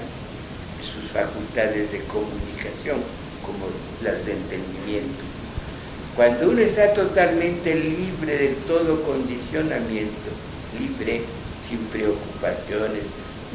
sus 0.82 1.12
facultades 1.12 1.92
de 1.92 2.00
comunicación, 2.06 3.02
como 3.46 3.68
las 4.04 4.26
de 4.26 4.34
entendimiento. 4.34 5.24
Cuando 6.16 6.50
uno 6.50 6.62
está 6.62 6.94
totalmente 6.94 7.76
libre 7.76 8.38
de 8.38 8.48
todo 8.68 9.04
condicionamiento, 9.04 10.30
libre, 10.80 11.22
sin 11.62 11.80
preocupaciones, 11.88 13.04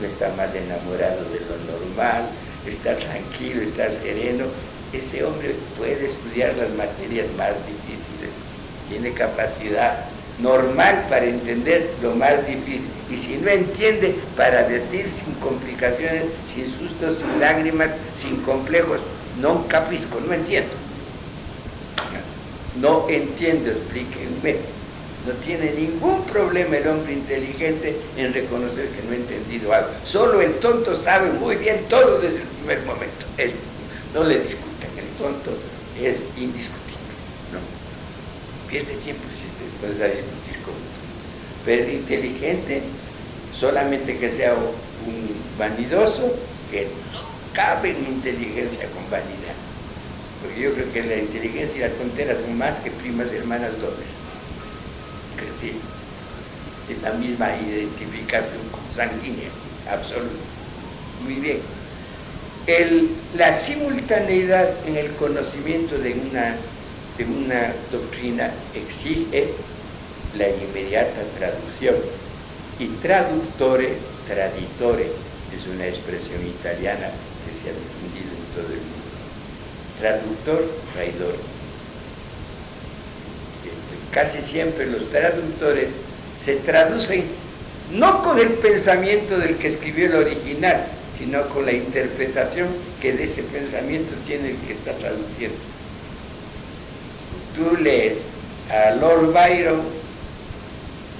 no 0.01 0.07
está 0.07 0.31
más 0.37 0.55
enamorado 0.55 1.25
de 1.31 1.41
lo 1.41 1.57
normal, 1.73 2.25
está 2.67 2.97
tranquilo, 2.97 3.63
está 3.63 3.91
sereno, 3.91 4.45
ese 4.93 5.25
hombre 5.25 5.55
puede 5.79 6.07
estudiar 6.07 6.55
las 6.57 6.71
materias 6.75 7.27
más 7.37 7.55
difíciles, 7.67 8.31
tiene 8.89 9.13
capacidad 9.13 10.12
normal 10.43 11.07
para 11.09 11.25
entender 11.25 11.89
lo 12.03 12.15
más 12.17 12.47
difícil. 12.47 12.89
Y 13.11 13.17
si 13.17 13.37
no 13.37 13.51
entiende, 13.51 14.15
para 14.37 14.69
decir 14.69 15.09
sin 15.09 15.33
complicaciones, 15.35 16.25
sin 16.47 16.67
sustos, 16.67 17.19
sin 17.19 17.41
lágrimas, 17.41 17.91
sin 18.21 18.37
complejos, 18.43 19.01
no 19.41 19.67
capisco, 19.69 20.21
no 20.27 20.35
entiendo. 20.35 20.73
No 22.81 23.07
entiendo, 23.09 23.71
explíquenme. 23.71 24.57
No 25.27 25.33
tiene 25.45 25.73
ningún 25.73 26.25
problema 26.25 26.77
el 26.79 26.89
hombre 26.89 27.13
inteligente 27.13 27.97
en 28.17 28.33
reconocer 28.33 28.89
que 28.89 29.03
no 29.07 29.13
ha 29.13 29.17
entendido 29.17 29.73
algo. 29.73 29.89
Solo 30.05 30.41
el 30.41 30.55
tonto 30.55 30.97
sabe 31.01 31.31
muy 31.33 31.57
bien 31.57 31.85
todo 31.89 32.19
desde 32.19 32.39
el 32.39 32.43
primer 32.43 32.81
momento. 32.87 33.27
No 34.15 34.25
le 34.25 34.41
discutan, 34.41 34.91
el 34.99 35.07
tonto 35.23 35.53
es 36.01 36.25
indiscutible. 36.37 37.13
¿no? 37.53 37.61
Pierde 38.69 38.95
tiempo 39.05 39.23
se 39.89 39.95
puede 39.95 40.11
discutir 40.11 40.63
con. 40.65 40.75
Pero 41.65 41.85
el 41.85 41.93
inteligente, 41.95 42.83
solamente 43.55 44.19
que 44.19 44.31
sea 44.31 44.55
un 44.55 45.59
vanidoso, 45.59 46.35
que 46.71 46.85
no 47.13 47.21
cabe 47.53 47.91
en 47.91 48.07
inteligencia 48.07 48.89
con 48.91 49.09
vanidad. 49.11 49.57
Porque 50.43 50.61
yo 50.61 50.73
creo 50.73 50.93
que 50.93 51.03
la 51.05 51.17
inteligencia 51.17 51.77
y 51.77 51.81
la 51.81 51.91
tontera 51.91 52.39
son 52.39 52.59
más 52.59 52.79
que 52.81 52.91
primas 52.91 53.33
hermanas 53.33 53.81
dobles 53.81 54.23
sí, 55.63 55.73
es 56.91 57.03
la 57.03 57.13
misma 57.13 57.51
identificación 57.57 58.63
sanguínea, 58.95 59.49
absoluta. 59.91 60.31
Muy 61.25 61.35
bien. 61.35 61.59
la 63.37 63.53
simultaneidad 63.55 64.69
en 64.87 64.97
el 64.97 65.13
conocimiento 65.13 65.99
de 65.99 66.15
una, 66.15 66.57
de 67.19 67.25
una 67.25 67.73
doctrina 67.91 68.51
exige 68.75 69.49
la 70.37 70.49
inmediata 70.49 71.23
traducción. 71.39 71.97
Y 72.79 72.87
traductore, 73.03 73.95
traditore, 74.27 75.07
es 75.55 75.67
una 75.67 75.87
expresión 75.87 76.41
italiana 76.47 77.11
que 77.45 77.53
se 77.53 77.71
ha 77.71 77.75
difundido 77.75 78.33
en 78.33 78.55
todo 78.55 78.73
el 78.73 78.81
mundo. 78.81 79.13
Traductor, 80.01 80.71
traidor 80.95 81.53
casi 84.13 84.43
siempre 84.43 84.87
los 84.87 85.11
traductores 85.11 85.89
se 86.45 86.57
traducen 86.57 87.25
no 87.93 88.23
con 88.23 88.39
el 88.39 88.49
pensamiento 88.49 89.39
del 89.39 89.57
que 89.57 89.69
escribió 89.69 90.07
el 90.07 90.15
original, 90.15 90.85
sino 91.19 91.47
con 91.49 91.67
la 91.67 91.73
interpretación 91.73 92.69
que 93.01 93.13
de 93.13 93.25
ese 93.25 93.43
pensamiento 93.43 94.13
tiene 94.27 94.51
el 94.51 94.57
que 94.59 94.75
está 94.75 94.93
traduciendo. 94.93 95.57
Tú 97.55 97.77
lees 97.77 98.27
a 98.71 98.93
Lord 98.93 99.33
Byron 99.33 99.83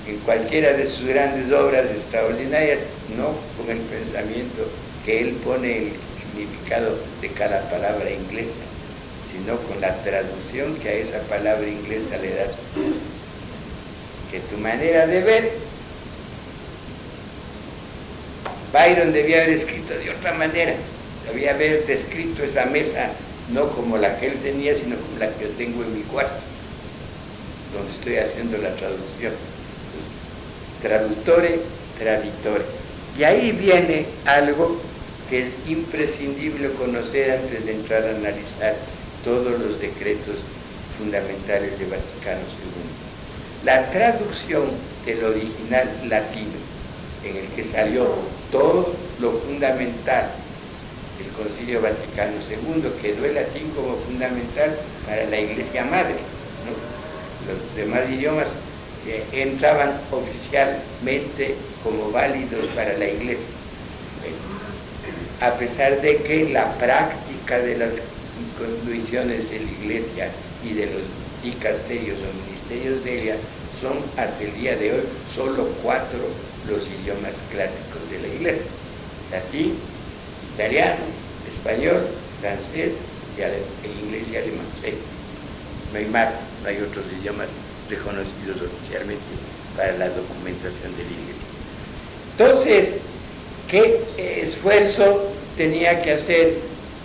en 0.09 0.17
cualquiera 0.19 0.73
de 0.73 0.87
sus 0.87 1.07
grandes 1.07 1.53
obras 1.53 1.91
extraordinarias, 1.91 2.81
no 3.17 3.35
con 3.57 3.71
el 3.71 3.83
pensamiento 3.83 4.67
que 5.05 5.21
él 5.21 5.31
pone 5.45 5.79
el 5.79 5.93
significado 6.19 6.97
de 7.21 7.29
cada 7.29 7.69
palabra 7.71 8.11
inglesa, 8.11 8.65
sino 9.31 9.57
con 9.59 9.81
la 9.81 9.95
traducción 10.03 10.75
que 10.77 10.89
a 10.89 10.93
esa 10.95 11.19
palabra 11.23 11.69
inglesa 11.69 12.17
le 12.21 12.35
das. 12.35 12.51
Que 14.31 14.41
tu 14.41 14.57
manera 14.57 15.07
de 15.07 15.21
ver, 15.23 15.53
Byron 18.73 19.13
debía 19.13 19.43
haber 19.43 19.51
escrito 19.51 19.93
de 19.95 20.11
otra 20.11 20.33
manera, 20.33 20.73
debía 21.31 21.53
haber 21.53 21.85
descrito 21.87 22.43
esa 22.43 22.65
mesa 22.67 23.11
no 23.51 23.69
como 23.71 23.99
la 23.99 24.19
que 24.19 24.29
él 24.29 24.39
tenía, 24.43 24.75
sino 24.75 24.97
como 24.97 25.19
la 25.19 25.29
que 25.31 25.45
yo 25.45 25.51
tengo 25.51 25.83
en 25.83 25.95
mi 25.95 26.03
cuarto, 26.03 26.41
donde 27.73 27.93
estoy 27.93 28.17
haciendo 28.17 28.59
la 28.59 28.75
traducción. 28.77 29.33
Entonces, 29.33 30.13
traductore, 30.81 31.61
traditore. 31.99 32.65
Y 33.19 33.25
ahí 33.25 33.53
viene 33.53 34.07
algo 34.25 34.81
que 35.29 35.43
es 35.43 35.51
imprescindible 35.67 36.71
conocer 36.73 37.33
antes 37.33 37.67
de 37.67 37.73
entrar 37.73 38.05
a 38.05 38.11
analizar 38.11 38.75
todos 39.25 39.59
los 39.61 39.81
decretos 39.81 40.37
fundamentales 40.99 41.79
de 41.79 41.87
Vaticano 41.87 42.41
II. 42.41 43.65
La 43.65 43.91
traducción 43.91 44.65
del 45.07 45.25
original 45.25 45.89
latino, 46.09 46.59
en 47.25 47.37
el 47.37 47.47
que 47.49 47.65
salió 47.65 48.07
todo 48.51 48.95
lo 49.21 49.33
fundamental 49.41 50.31
Concilio 51.37 51.81
Vaticano 51.81 52.37
II, 52.49 52.85
quedó 53.01 53.25
el 53.25 53.35
latín 53.35 53.71
como 53.71 53.97
fundamental 53.97 54.77
para 55.07 55.25
la 55.27 55.41
Iglesia 55.41 55.85
Madre. 55.85 56.17
Los 57.49 57.77
demás 57.77 58.09
idiomas 58.09 58.53
eh, 59.07 59.25
entraban 59.33 59.93
oficialmente 60.11 61.55
como 61.83 62.11
válidos 62.11 62.67
para 62.75 62.97
la 62.97 63.07
Iglesia. 63.07 63.47
a 65.41 65.59
pesar 65.59 66.01
de 66.01 66.19
que 66.19 66.51
la 66.51 66.73
práctica 66.79 67.59
de 67.59 67.77
las 67.77 68.01
condiciones 68.57 69.51
de 69.51 69.59
la 69.59 69.71
iglesia 69.73 70.31
y 70.65 70.75
de 70.75 70.87
los 70.87 71.03
dicasterios 71.43 72.17
o 72.19 72.47
ministerios 72.47 73.05
de 73.05 73.23
ella 73.23 73.37
son 73.81 73.99
hasta 74.17 74.45
el 74.45 74.55
día 74.55 74.77
de 74.77 74.93
hoy 74.93 75.03
solo 75.35 75.67
cuatro 75.83 76.21
los 76.69 76.87
idiomas 76.87 77.35
clásicos 77.51 78.09
de 78.11 78.21
la 78.21 78.35
iglesia. 78.35 78.67
Latín, 79.33 79.75
italiano, 80.55 81.01
español, 81.53 82.07
francés 82.41 82.95
y 83.37 84.05
inglés 84.05 84.29
y 84.31 84.37
alemán. 84.37 84.67
Seis. 84.81 84.95
No 85.93 85.99
hay 85.99 86.07
más, 86.07 86.35
no 86.63 86.69
hay 86.69 86.77
otros 86.79 87.05
idiomas 87.21 87.49
reconocidos 87.89 88.57
oficialmente 88.63 89.23
para 89.77 89.93
la 89.99 90.09
documentación 90.09 90.97
de 90.97 91.05
la 91.05 91.11
iglesia. 91.11 91.49
Entonces, 92.39 92.93
¿qué 93.69 94.01
esfuerzo 94.43 95.33
tenía 95.57 96.03
que 96.03 96.13
hacer 96.13 96.55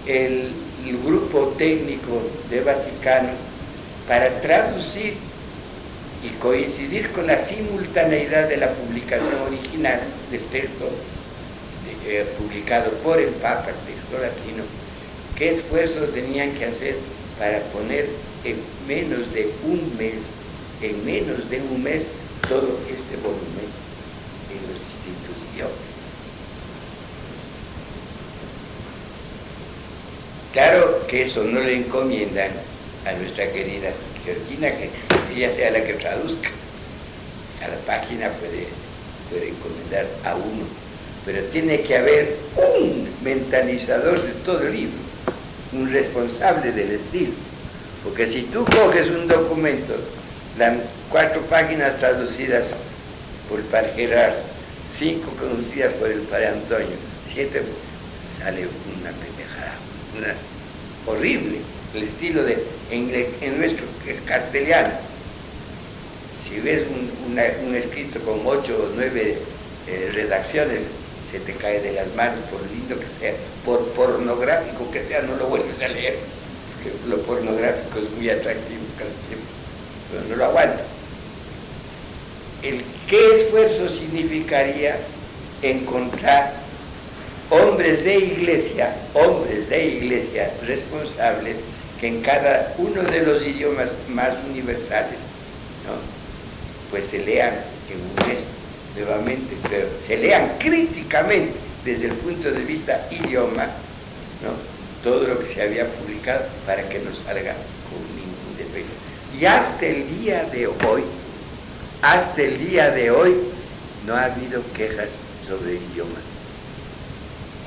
el, 0.05 0.49
el 0.87 0.97
grupo 1.05 1.53
técnico 1.57 2.21
de 2.49 2.61
Vaticano 2.61 3.29
para 4.07 4.29
traducir 4.41 5.15
y 6.23 6.29
coincidir 6.41 7.11
con 7.11 7.27
la 7.27 7.37
simultaneidad 7.37 8.47
de 8.47 8.57
la 8.57 8.71
publicación 8.71 9.35
original 9.47 9.99
del 10.31 10.41
texto 10.45 10.89
eh, 12.07 12.25
publicado 12.37 12.89
por 13.03 13.19
el 13.19 13.29
Papa, 13.29 13.67
el 13.69 13.93
texto 13.93 14.17
latino, 14.19 14.63
qué 15.37 15.49
esfuerzos 15.49 16.13
tenían 16.13 16.51
que 16.53 16.65
hacer 16.65 16.95
para 17.37 17.59
poner 17.73 18.07
en 18.43 18.57
menos 18.87 19.33
de 19.33 19.51
un 19.65 19.95
mes, 19.97 20.15
en 20.81 21.05
menos 21.05 21.49
de 21.49 21.59
un 21.59 21.83
mes, 21.83 22.07
todo 22.47 22.79
este 22.89 23.17
volumen 23.17 23.67
en 24.49 24.61
los 24.71 24.79
distintos 24.79 25.35
idiomas. 25.53 25.97
Claro 30.53 31.05
que 31.07 31.23
eso 31.23 31.43
no 31.43 31.59
le 31.59 31.75
encomiendan 31.75 32.51
a 33.05 33.13
nuestra 33.13 33.51
querida 33.51 33.91
Georgina, 34.23 34.71
que 34.71 34.89
ella 35.35 35.53
sea 35.53 35.71
la 35.71 35.83
que 35.83 35.93
traduzca. 35.93 36.49
A 37.63 37.67
la 37.67 37.77
página 37.85 38.29
puede, 38.31 38.67
puede 39.29 39.49
encomendar 39.49 40.07
a 40.23 40.35
uno, 40.35 40.65
pero 41.27 41.43
tiene 41.49 41.81
que 41.81 41.97
haber 41.97 42.37
un 42.55 43.05
mentalizador 43.21 44.23
de 44.23 44.31
todo 44.45 44.61
el 44.61 44.71
libro, 44.71 44.97
un 45.73 45.91
responsable 45.91 46.71
del 46.71 46.91
estilo. 46.91 47.33
Porque 48.01 48.25
si 48.25 48.43
tú 48.43 48.63
coges 48.63 49.09
un 49.09 49.27
documento, 49.27 49.93
las 50.57 50.77
cuatro 51.11 51.41
páginas 51.41 51.99
traducidas 51.99 52.67
por 53.49 53.59
el 53.59 53.65
padre 53.65 53.91
Gerard, 53.97 54.35
cinco 54.97 55.29
conocidas 55.37 55.91
por 55.95 56.09
el 56.09 56.21
padre 56.21 56.47
Antonio, 56.47 56.95
siete, 57.25 57.61
sale 58.39 58.61
una 58.61 59.11
pendejada, 59.11 59.75
una 60.17 60.33
horrible 61.11 61.57
el 61.93 62.03
estilo 62.03 62.43
de, 62.43 62.57
en, 62.91 63.57
nuestro, 63.57 63.85
que 64.05 64.13
es 64.13 64.21
castellano. 64.21 64.93
Si 66.43 66.59
ves 66.59 66.83
un, 67.25 67.75
escrito 67.75 68.19
con 68.21 68.39
ocho 68.45 68.77
o 68.77 68.95
nueve 68.95 69.37
eh, 69.87 70.11
redacciones, 70.13 70.83
se 71.31 71.39
te 71.39 71.53
cae 71.53 71.81
de 71.81 71.93
las 71.93 72.13
manos, 72.15 72.39
por 72.51 72.61
lindo 72.71 72.97
que 72.99 73.09
sea, 73.19 73.33
por 73.65 73.85
pornográfico 73.89 74.89
que 74.91 75.05
sea, 75.07 75.21
no 75.23 75.35
lo 75.35 75.47
vuelves 75.47 75.81
a 75.81 75.87
leer, 75.87 76.17
porque 76.73 77.09
lo 77.09 77.21
pornográfico 77.23 77.99
es 77.99 78.09
muy 78.17 78.29
atractivo 78.29 78.83
casi 78.97 79.15
siempre, 79.27 79.49
pero 80.11 80.23
no 80.29 80.35
lo 80.35 80.45
aguantas. 80.45 80.85
El 82.63 82.83
qué 83.07 83.31
esfuerzo 83.31 83.89
significaría 83.89 84.97
encontrar 85.61 86.53
hombres 87.49 88.03
de 88.03 88.17
iglesia, 88.17 88.95
hombres 89.13 89.69
de 89.69 89.85
iglesia 89.85 90.51
responsables 90.65 91.57
que 91.99 92.07
en 92.07 92.21
cada 92.21 92.73
uno 92.77 93.01
de 93.03 93.21
los 93.21 93.41
idiomas 93.41 93.95
más 94.09 94.33
universales, 94.49 95.19
pues 96.91 97.07
se 97.07 97.19
lean 97.19 97.53
en 97.53 98.01
un 98.01 98.31
nuevamente, 98.97 99.55
pero 99.69 99.87
se 100.05 100.17
lean 100.17 100.51
críticamente 100.59 101.53
desde 101.85 102.07
el 102.07 102.13
punto 102.13 102.51
de 102.51 102.63
vista 102.63 103.07
idioma, 103.11 103.67
todo 105.03 105.27
lo 105.27 105.39
que 105.39 105.53
se 105.53 105.61
había 105.61 105.85
publicado 105.85 106.45
para 106.65 106.87
que 106.89 106.99
no 106.99 107.15
salga 107.15 107.53
con 107.87 108.01
ningún 108.15 108.57
defecto. 108.57 108.91
Y 109.39 109.45
hasta 109.45 109.85
el 109.85 110.19
día 110.19 110.43
de 110.45 110.67
hoy, 110.67 111.03
hasta 112.01 112.41
el 112.41 112.69
día 112.69 112.91
de 112.91 113.11
hoy, 113.11 113.35
no 114.05 114.15
ha 114.15 114.25
habido 114.25 114.61
quejas 114.75 115.09
sobre 115.47 115.77
el 115.77 115.83
idioma. 115.93 116.19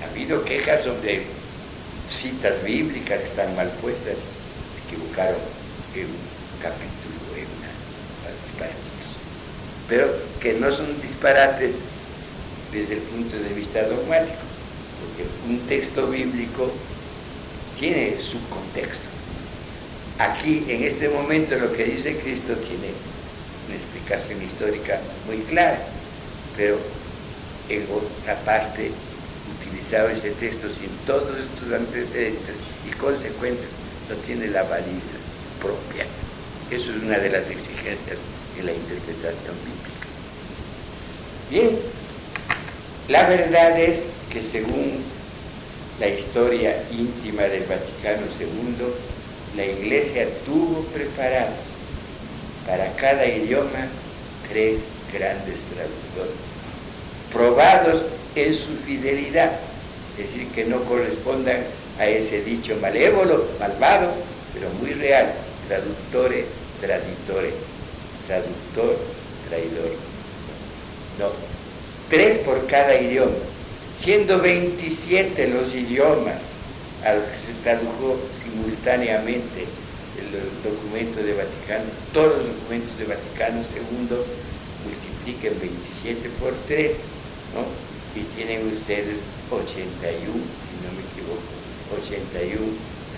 Ha 0.02 0.10
habido 0.10 0.44
quejas 0.44 0.82
sobre 0.82 1.22
citas 2.08 2.62
bíblicas 2.64 3.20
que 3.20 3.24
están 3.24 3.54
mal 3.56 3.68
puestas, 3.80 4.16
se 4.74 4.94
equivocaron 4.94 5.40
en 5.94 6.06
un 6.06 6.60
capítulo, 6.60 6.99
pero 9.90 10.08
que 10.40 10.54
no 10.54 10.70
son 10.70 10.86
disparates 11.02 11.74
desde 12.72 12.94
el 12.94 13.00
punto 13.00 13.36
de 13.36 13.48
vista 13.54 13.82
dogmático, 13.82 14.38
porque 15.00 15.28
un 15.52 15.58
texto 15.66 16.06
bíblico 16.06 16.70
tiene 17.78 18.14
su 18.20 18.38
contexto. 18.48 19.08
Aquí, 20.18 20.64
en 20.68 20.84
este 20.84 21.08
momento, 21.08 21.56
lo 21.56 21.72
que 21.72 21.84
dice 21.84 22.16
Cristo 22.18 22.54
tiene 22.54 22.94
una 23.66 23.76
explicación 23.76 24.40
histórica 24.40 25.00
muy 25.26 25.38
clara, 25.38 25.80
pero 26.56 26.78
en 27.68 27.82
otra 27.90 28.36
parte 28.44 28.92
este 30.14 30.30
texto 30.30 30.68
sin 30.68 30.88
todos 31.04 31.36
estos 31.36 31.72
antecedentes 31.72 32.54
y 32.88 32.92
consecuentes 32.92 33.66
no 34.08 34.14
tiene 34.24 34.46
la 34.46 34.62
validez 34.62 35.20
propia. 35.60 36.06
Eso 36.70 36.92
es 36.92 37.02
una 37.02 37.18
de 37.18 37.30
las 37.30 37.50
exigencias 37.50 38.20
la 38.62 38.72
interpretación 38.72 39.54
bíblica. 39.64 40.06
Bien, 41.50 41.78
la 43.08 43.28
verdad 43.28 43.80
es 43.80 44.04
que 44.32 44.42
según 44.42 45.02
la 45.98 46.08
historia 46.08 46.82
íntima 46.92 47.42
del 47.42 47.64
Vaticano 47.64 48.22
II, 48.38 49.56
la 49.56 49.66
Iglesia 49.66 50.28
tuvo 50.46 50.82
preparado 50.94 51.52
para 52.66 52.92
cada 52.96 53.26
idioma 53.26 53.88
tres 54.48 54.90
grandes 55.12 55.56
traductores, 55.74 56.36
probados 57.32 58.04
en 58.36 58.54
su 58.54 58.76
fidelidad 58.86 59.50
es 60.20 60.32
decir, 60.32 60.48
que 60.48 60.64
no 60.64 60.82
correspondan 60.84 61.62
a 61.98 62.06
ese 62.06 62.42
dicho 62.42 62.76
malévolo, 62.80 63.46
malvado, 63.58 64.12
pero 64.52 64.68
muy 64.80 64.92
real, 64.92 65.32
traductore, 65.68 66.44
traditore, 66.80 67.52
traductor, 68.30 68.96
traidor. 69.48 69.90
No, 71.18 71.30
tres 72.08 72.38
por 72.38 72.64
cada 72.68 72.94
idioma, 72.94 73.32
siendo 73.96 74.38
27 74.38 75.48
los 75.48 75.74
idiomas 75.74 76.38
a 77.04 77.14
los 77.14 77.24
que 77.24 77.36
se 77.36 77.52
tradujo 77.64 78.20
simultáneamente 78.30 79.66
el 80.16 80.30
documento 80.62 81.22
de 81.22 81.34
Vaticano, 81.34 81.90
todos 82.12 82.38
los 82.38 82.46
documentos 82.54 82.96
de 82.98 83.06
Vaticano 83.06 83.62
II 83.74 84.16
multipliquen 84.86 85.58
27 85.58 86.30
por 86.40 86.54
3, 86.68 86.98
¿no? 87.54 87.66
y 88.14 88.24
tienen 88.36 88.66
ustedes 88.72 89.18
81, 89.50 89.74
si 89.90 90.74
no 90.86 90.90
me 90.94 91.02
equivoco, 91.10 91.50
81 92.02 92.60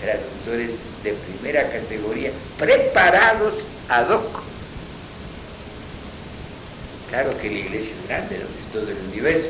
traductores 0.01 0.71
de 1.03 1.13
primera 1.13 1.69
categoría 1.69 2.31
preparados 2.57 3.53
ad 3.89 4.09
hoc. 4.09 4.52
Claro 7.13 7.29
que 7.37 7.47
la 7.47 7.59
iglesia 7.59 7.93
es 7.93 8.07
grande, 8.07 8.39
donde 8.39 8.59
es 8.59 8.65
todo 8.73 8.89
el 8.89 8.97
universo. 9.13 9.45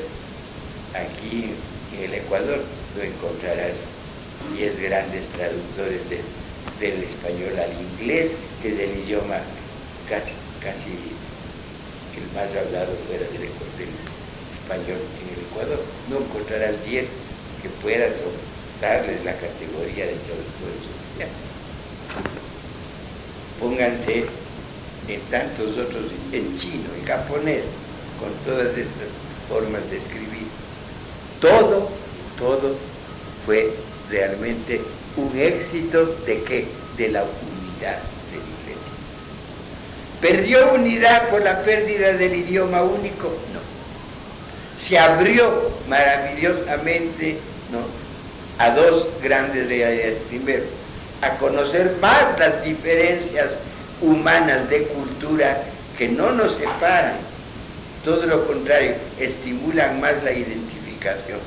Aquí 0.99 1.47
en 1.95 2.03
el 2.03 2.13
Ecuador 2.15 2.59
tú 2.93 2.99
encontrarás 2.99 3.85
10 4.53 4.79
grandes 4.79 5.29
traductores 5.29 6.01
del 6.81 7.03
español 7.03 7.57
al 7.57 7.71
inglés, 7.71 8.35
que 8.61 8.67
es 8.67 8.79
el 8.79 9.07
idioma 9.07 9.39
casi, 10.09 10.33
casi 10.61 10.91
el 12.19 12.27
más 12.35 12.51
hablado 12.51 12.91
fuera 13.07 13.23
del, 13.31 13.47
del 13.79 13.95
español 14.59 14.99
en 15.23 15.29
el 15.31 15.39
Ecuador. 15.47 15.79
No 16.09 16.17
encontrarás 16.17 16.83
10 16.85 17.07
que 17.61 17.69
puedan 17.81 18.11
darles 18.81 19.23
la 19.23 19.37
categoría 19.37 20.07
de 20.07 20.19
traductores 20.19 20.83
oficiales. 20.83 21.39
Pónganse 23.57 24.42
en 25.07 25.19
tantos 25.31 25.77
otros, 25.77 26.05
en 26.31 26.55
chino, 26.57 26.89
en 26.99 27.05
japonés, 27.05 27.65
con 28.19 28.31
todas 28.45 28.77
estas 28.77 29.09
formas 29.49 29.89
de 29.89 29.97
escribir. 29.97 30.47
Todo, 31.41 31.89
todo 32.37 32.75
fue 33.45 33.73
realmente 34.09 34.81
un 35.17 35.37
éxito 35.37 36.05
de 36.25 36.43
qué? 36.43 36.67
De 36.97 37.09
la 37.09 37.23
unidad 37.23 37.99
de 38.31 38.37
la 38.37 38.49
iglesia. 38.61 38.93
¿Perdió 40.21 40.73
unidad 40.73 41.29
por 41.29 41.41
la 41.41 41.61
pérdida 41.63 42.13
del 42.13 42.35
idioma 42.35 42.83
único? 42.83 43.31
se 44.77 44.97
abrió 44.97 45.71
maravillosamente 45.87 47.37
¿no? 47.71 47.79
a 48.63 48.71
dos 48.71 49.07
grandes 49.21 49.67
realidades. 49.67 50.17
Primero, 50.29 50.63
a 51.21 51.29
conocer 51.37 51.95
más 52.01 52.37
las 52.39 52.63
diferencias 52.63 53.51
humanas 54.03 54.69
de 54.69 54.83
cultura 54.83 55.63
que 55.97 56.09
no 56.09 56.31
nos 56.31 56.55
separan, 56.55 57.15
todo 58.03 58.25
lo 58.25 58.45
contrario, 58.45 58.93
estimulan 59.19 59.99
más 59.99 60.23
la 60.23 60.31
identificación. 60.31 61.39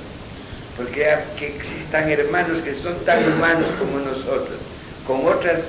Porque 0.76 1.06
que 1.38 1.48
existan 1.48 2.10
hermanos 2.10 2.60
que 2.60 2.74
son 2.74 2.96
tan 3.04 3.18
humanos 3.32 3.66
como 3.78 3.98
nosotros, 3.98 4.58
con 5.06 5.26
otras 5.26 5.66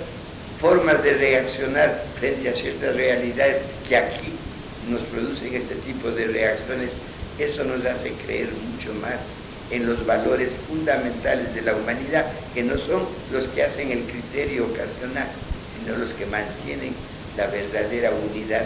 formas 0.59 1.03
de 1.03 1.13
reaccionar 1.13 2.03
frente 2.19 2.49
a 2.49 2.53
ciertas 2.53 2.95
realidades 2.95 3.63
que 3.88 3.97
aquí 3.97 4.33
nos 4.89 5.01
producen 5.01 5.53
este 5.53 5.75
tipo 5.75 6.09
de 6.11 6.27
reacciones, 6.27 6.91
eso 7.38 7.63
nos 7.63 7.85
hace 7.85 8.11
creer 8.25 8.49
mucho 8.71 8.93
más 8.95 9.15
en 9.69 9.85
los 9.85 10.05
valores 10.05 10.55
fundamentales 10.67 11.53
de 11.53 11.61
la 11.61 11.75
humanidad, 11.75 12.25
que 12.53 12.63
no 12.63 12.77
son 12.77 13.03
los 13.31 13.45
que 13.47 13.63
hacen 13.63 13.91
el 13.91 14.01
criterio 14.03 14.65
ocasional, 14.65 15.27
sino 15.88 15.97
los 15.97 16.11
que 16.13 16.25
mantienen 16.25 16.93
la 17.38 17.47
verdadera 17.47 18.11
unidad 18.11 18.65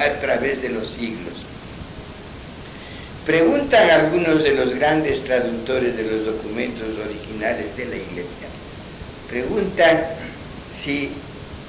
a 0.00 0.20
través 0.20 0.60
de 0.60 0.68
los 0.68 0.88
siglos. 0.88 1.32
Preguntan 3.24 3.88
algunos 3.88 4.42
de 4.42 4.54
los 4.54 4.74
grandes 4.74 5.24
traductores 5.24 5.96
de 5.96 6.02
los 6.02 6.26
documentos 6.26 6.88
originales 7.06 7.74
de 7.76 7.86
la 7.86 7.96
Iglesia, 7.96 8.48
preguntan 9.30 10.04
si 10.74 11.08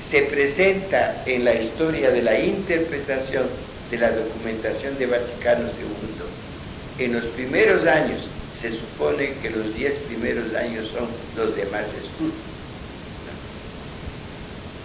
se 0.02 0.24
presenta 0.24 1.24
en 1.26 1.46
la 1.46 1.54
historia 1.54 2.12
de 2.12 2.22
la 2.22 2.38
interpretación 2.38 3.46
de 3.90 3.98
la 3.98 4.12
documentación 4.12 4.98
de 4.98 5.06
Vaticano 5.06 5.70
II. 5.70 7.06
En 7.06 7.14
los 7.14 7.26
primeros 7.26 7.86
años, 7.86 8.28
se 8.60 8.72
supone 8.72 9.34
que 9.42 9.50
los 9.50 9.74
diez 9.76 9.96
primeros 9.96 10.54
años 10.56 10.90
son 10.90 11.08
los 11.38 11.56
de 11.56 11.66
más 11.68 11.94
estudio. 11.94 12.55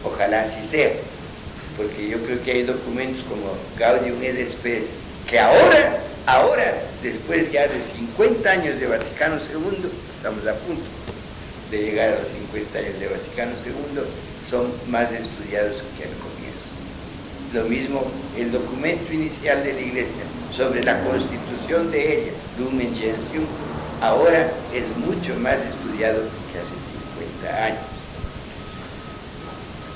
Ojalá 0.04 0.42
así 0.42 0.64
sea, 0.64 0.92
porque 1.76 2.08
yo 2.08 2.18
creo 2.24 2.42
que 2.42 2.52
hay 2.52 2.62
documentos 2.62 3.22
como 3.24 3.52
Gaudium 3.78 4.22
et 4.22 4.48
Spes 4.48 4.90
que 5.28 5.38
ahora, 5.38 6.00
ahora, 6.26 6.74
después 7.02 7.52
ya 7.52 7.68
de 7.68 7.82
50 7.82 8.50
años 8.50 8.80
de 8.80 8.86
Vaticano 8.86 9.36
II, 9.36 9.90
estamos 10.16 10.46
a 10.46 10.54
punto 10.54 10.82
de 11.70 11.78
llegar 11.78 12.14
a 12.14 12.18
los 12.18 12.28
50 12.28 12.78
años 12.78 12.98
de 12.98 13.08
Vaticano 13.08 13.52
II, 13.64 14.02
son 14.48 14.72
más 14.88 15.12
estudiados 15.12 15.76
que 15.96 16.04
al 16.04 16.14
comienzo. 16.18 16.70
Lo 17.52 17.64
mismo 17.64 18.04
el 18.36 18.50
documento 18.50 19.12
inicial 19.12 19.62
de 19.62 19.74
la 19.74 19.80
Iglesia 19.80 20.24
sobre 20.50 20.82
la 20.82 21.00
constitución 21.04 21.90
de 21.90 22.22
ella, 22.22 22.32
Lumen 22.58 22.94
Gentium, 22.94 23.44
ahora 24.00 24.50
es 24.74 24.84
mucho 24.96 25.34
más 25.36 25.64
estudiado 25.64 26.22
que 26.52 26.58
hace 26.58 26.74
50 27.40 27.64
años. 27.64 27.99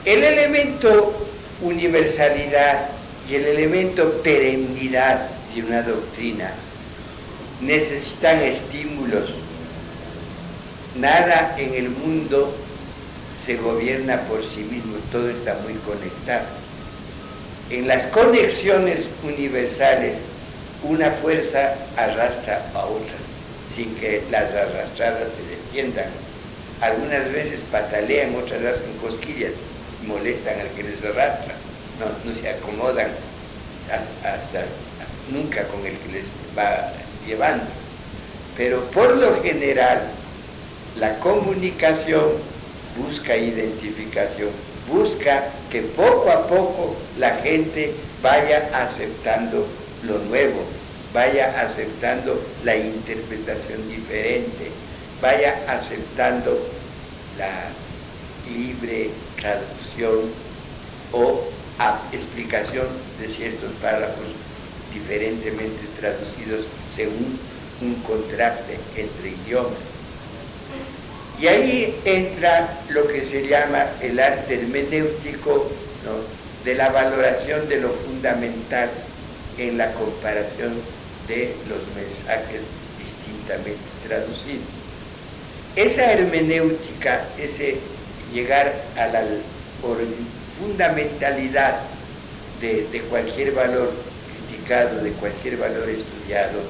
El 0.04 0.22
elemento 0.22 1.14
universalidad 1.62 2.90
y 3.26 3.36
el 3.36 3.46
elemento 3.46 4.20
perennidad 4.22 5.26
de 5.54 5.62
una 5.62 5.80
doctrina 5.80 6.52
necesitan 7.62 8.38
estímulos. 8.42 9.30
Nada 10.96 11.56
en 11.58 11.72
el 11.72 11.88
mundo 11.88 12.54
se 13.44 13.56
gobierna 13.56 14.20
por 14.28 14.44
sí 14.44 14.60
mismo, 14.70 14.96
todo 15.10 15.30
está 15.30 15.54
muy 15.64 15.72
conectado. 15.74 16.44
En 17.70 17.88
las 17.88 18.06
conexiones 18.08 19.08
universales, 19.22 20.18
una 20.82 21.10
fuerza 21.10 21.74
arrastra 21.96 22.62
a 22.74 22.84
otras, 22.84 23.22
sin 23.74 23.94
que 23.94 24.22
las 24.30 24.52
arrastradas 24.52 25.30
se 25.30 25.42
defiendan. 25.50 26.10
Algunas 26.82 27.32
veces 27.32 27.64
patalean, 27.72 28.34
otras 28.34 28.62
hacen 28.64 28.92
cosquillas, 29.00 29.52
molestan 30.06 30.60
al 30.60 30.68
que 30.70 30.82
les 30.82 31.02
arrastra, 31.04 31.54
no, 31.98 32.34
se 32.34 32.48
acomodan 32.48 33.08
hasta 34.24 34.64
nunca 35.30 35.66
con 35.68 35.86
el 35.86 35.96
que 35.98 36.12
les 36.12 36.26
va 36.56 36.92
llevando. 37.26 37.66
Pero 38.56 38.80
por 38.90 39.16
lo 39.16 39.42
general, 39.42 40.02
la 40.98 41.18
comunicación 41.18 42.32
busca 42.96 43.36
identificación, 43.36 44.50
busca 44.88 45.44
que 45.70 45.82
poco 45.82 46.30
a 46.30 46.46
poco 46.46 46.96
la 47.18 47.36
gente 47.36 47.92
vaya 48.22 48.70
aceptando 48.72 49.66
lo 50.04 50.18
nuevo, 50.20 50.62
vaya 51.12 51.60
aceptando 51.60 52.40
la 52.64 52.76
interpretación 52.76 53.88
diferente, 53.88 54.70
vaya 55.20 55.56
aceptando 55.68 56.58
la 57.38 57.50
libre 58.52 59.10
traducción 59.36 60.20
o 61.12 61.54
explicación 62.12 62.86
de 63.20 63.28
ciertos 63.28 63.72
párrafos 63.82 64.26
diferentemente 64.92 65.82
traducidos 65.98 66.64
según 66.94 67.38
un 67.82 67.94
contraste 68.02 68.78
entre 68.96 69.30
idiomas. 69.30 69.72
Y 71.40 71.48
ahí 71.48 72.00
entra 72.04 72.80
lo 72.90 73.08
que 73.08 73.24
se 73.24 73.46
llama 73.48 73.86
el 74.00 74.20
arte 74.20 74.54
hermenéutico 74.54 75.68
de 76.64 76.74
la 76.74 76.90
valoración 76.90 77.68
de 77.68 77.80
lo 77.80 77.90
fundamental 77.90 78.88
en 79.58 79.76
la 79.76 79.92
comparación 79.94 80.72
de 81.28 81.54
los 81.68 81.80
mensajes 81.96 82.66
distintamente 83.02 83.82
traducidos. 84.06 84.64
Esa 85.74 86.12
hermenéutica, 86.12 87.26
ese 87.36 87.78
llegar 88.34 88.74
a 88.96 89.06
la 89.06 89.22
fundamentalidad 90.58 91.80
de, 92.60 93.00
cualquier 93.08 93.52
valor 93.52 93.92
criticado, 94.26 95.02
de 95.02 95.10
cualquier 95.12 95.56
valor 95.56 95.88
estudiado, 95.88 96.60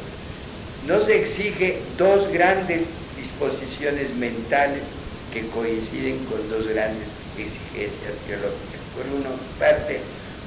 nos 0.87 1.09
exige 1.09 1.79
dos 1.97 2.29
grandes 2.29 2.85
disposiciones 3.17 4.15
mentales 4.15 4.83
que 5.33 5.47
coinciden 5.49 6.19
con 6.27 6.49
dos 6.51 6.69
grandes 6.69 7.07
exigencias 7.39 8.13
teológicas. 8.27 8.81
Por 8.95 9.07
una 9.19 9.31
parte, 9.59 10.01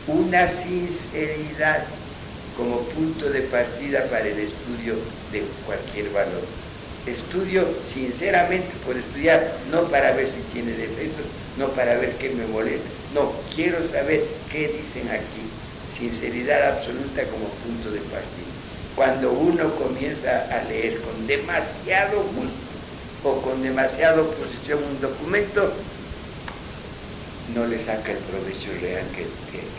una 0.07 0.47
sinceridad 0.47 1.83
como 2.55 2.79
punto 2.79 3.29
de 3.29 3.41
partida 3.41 4.03
para 4.05 4.27
el 4.27 4.39
estudio 4.39 4.95
de 5.31 5.43
cualquier 5.65 6.09
valor. 6.11 6.66
Estudio 7.07 7.65
sinceramente 7.83 8.73
por 8.85 8.97
estudiar, 8.97 9.59
no 9.71 9.83
para 9.83 10.11
ver 10.11 10.27
si 10.27 10.39
tiene 10.53 10.71
defectos, 10.71 11.25
no 11.57 11.67
para 11.69 11.95
ver 11.97 12.17
qué 12.17 12.29
me 12.29 12.45
molesta, 12.47 12.87
no, 13.13 13.31
quiero 13.55 13.77
saber 13.87 14.23
qué 14.51 14.67
dicen 14.67 15.07
aquí. 15.09 15.43
Sinceridad 15.89 16.73
absoluta 16.73 17.23
como 17.23 17.47
punto 17.63 17.91
de 17.91 17.99
partida. 18.01 18.51
Cuando 18.95 19.31
uno 19.31 19.73
comienza 19.75 20.47
a 20.51 20.63
leer 20.65 20.99
con 21.01 21.25
demasiado 21.27 22.23
gusto, 22.35 22.67
o 23.23 23.41
con 23.41 23.63
demasiada 23.63 24.21
oposición 24.21 24.79
un 24.83 25.01
documento, 25.01 25.71
no 27.53 27.65
le 27.65 27.79
saca 27.79 28.11
el 28.11 28.17
provecho 28.17 28.69
real 28.81 29.05
que, 29.15 29.25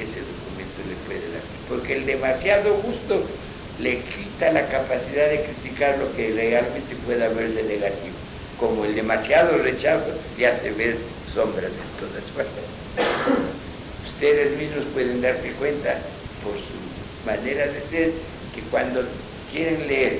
ese 0.02 0.20
documento 0.20 0.80
le 0.88 0.96
puede 1.06 1.32
dar. 1.32 1.42
Porque 1.68 1.94
el 1.94 2.06
demasiado 2.06 2.74
gusto 2.82 3.20
le 3.80 3.98
quita 4.00 4.52
la 4.52 4.66
capacidad 4.68 5.30
de 5.30 5.44
criticar 5.44 5.98
lo 5.98 6.14
que 6.16 6.32
realmente 6.32 6.94
puede 7.06 7.24
haber 7.24 7.50
de 7.54 7.62
negativo. 7.62 8.16
Como 8.58 8.84
el 8.84 8.94
demasiado 8.94 9.58
rechazo 9.58 10.08
le 10.36 10.46
hace 10.46 10.70
ver 10.72 10.96
sombras 11.32 11.72
en 11.72 12.08
todas 12.08 12.28
partes. 12.30 12.64
Ustedes 14.04 14.56
mismos 14.58 14.84
pueden 14.92 15.22
darse 15.22 15.52
cuenta 15.52 15.94
por 16.42 16.54
su 16.54 16.74
manera 17.24 17.66
de 17.68 17.80
ser 17.80 18.10
que 18.54 18.62
cuando 18.70 19.02
quieren 19.52 19.86
leer 19.86 20.18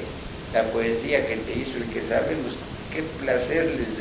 la 0.55 0.63
poesía 0.65 1.27
que 1.27 1.37
te 1.37 1.59
hizo 1.59 1.79
el 1.79 1.85
que 1.93 2.03
sabemos, 2.03 2.55
qué 2.95 3.03
placer 3.21 3.67
les, 3.79 3.97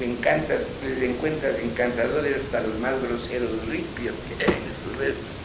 me 0.00 0.14
encantas, 0.14 0.66
les 0.86 1.02
encuentras 1.02 1.58
encantadores 1.58 2.36
hasta 2.36 2.60
los 2.62 2.78
más 2.78 2.94
groseros 3.02 3.50
ripios 3.68 4.14
que 4.28 4.44
hay 4.44 4.50
en 4.50 4.72
su. 4.80 5.41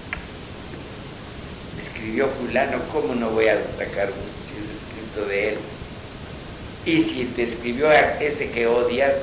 Escribió 1.98 2.28
fulano, 2.28 2.78
¿cómo 2.94 3.16
no 3.16 3.32
voy 3.32 3.48
a 3.48 3.56
sacar 3.72 4.10
si 4.46 4.60
es 4.60 4.76
escrito 4.76 5.26
de 5.28 5.50
él? 5.50 5.58
Y 6.86 7.02
si 7.02 7.26
te 7.26 7.42
escribió 7.42 7.90
a 7.90 8.22
ese 8.22 8.52
que 8.52 8.68
odias, 8.68 9.16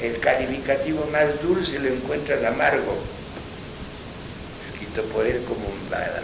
el 0.00 0.16
calificativo 0.20 1.04
más 1.10 1.42
dulce 1.42 1.76
lo 1.80 1.88
encuentras 1.88 2.44
amargo, 2.44 2.94
escrito 4.64 5.02
por 5.12 5.26
él 5.26 5.42
como 5.48 5.66
un 5.66 5.90
bada. 5.90 6.22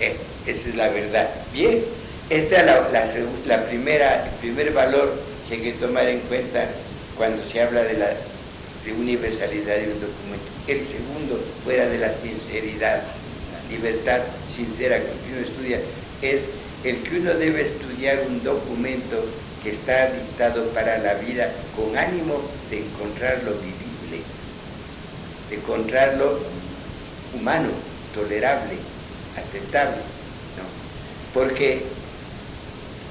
Eh, 0.00 0.16
esa 0.46 0.68
es 0.68 0.74
la 0.74 0.90
verdad. 0.90 1.30
Bien, 1.50 1.82
esta 2.28 2.60
es 2.60 3.46
la, 3.46 3.64
primera, 3.64 4.26
el 4.26 4.30
primer 4.32 4.70
valor 4.74 5.14
que 5.48 5.54
hay 5.54 5.62
que 5.62 5.72
tomar 5.72 6.06
en 6.10 6.20
cuenta 6.20 6.68
cuando 7.16 7.42
se 7.42 7.62
habla 7.62 7.84
de 7.84 7.94
la 7.94 8.10
universalidad 8.92 9.76
de 9.76 9.92
un 9.92 10.00
documento. 10.00 10.44
El 10.66 10.84
segundo, 10.84 11.40
fuera 11.64 11.88
de 11.88 11.98
la 11.98 12.12
sinceridad, 12.14 13.02
la 13.02 13.70
libertad 13.70 14.20
sincera 14.48 14.98
que 14.98 15.32
uno 15.32 15.40
estudia, 15.40 15.80
es 16.22 16.44
el 16.84 17.02
que 17.02 17.18
uno 17.18 17.34
debe 17.34 17.62
estudiar 17.62 18.24
un 18.28 18.42
documento 18.44 19.24
que 19.62 19.70
está 19.70 20.10
dictado 20.10 20.66
para 20.68 20.98
la 20.98 21.14
vida 21.14 21.50
con 21.74 21.96
ánimo 21.96 22.40
de 22.70 22.80
encontrarlo 22.80 23.52
vivible, 23.52 24.22
de 25.48 25.56
encontrarlo 25.56 26.38
humano, 27.34 27.68
tolerable, 28.14 28.76
aceptable. 29.36 29.96
¿no? 29.96 30.64
Porque 31.32 31.82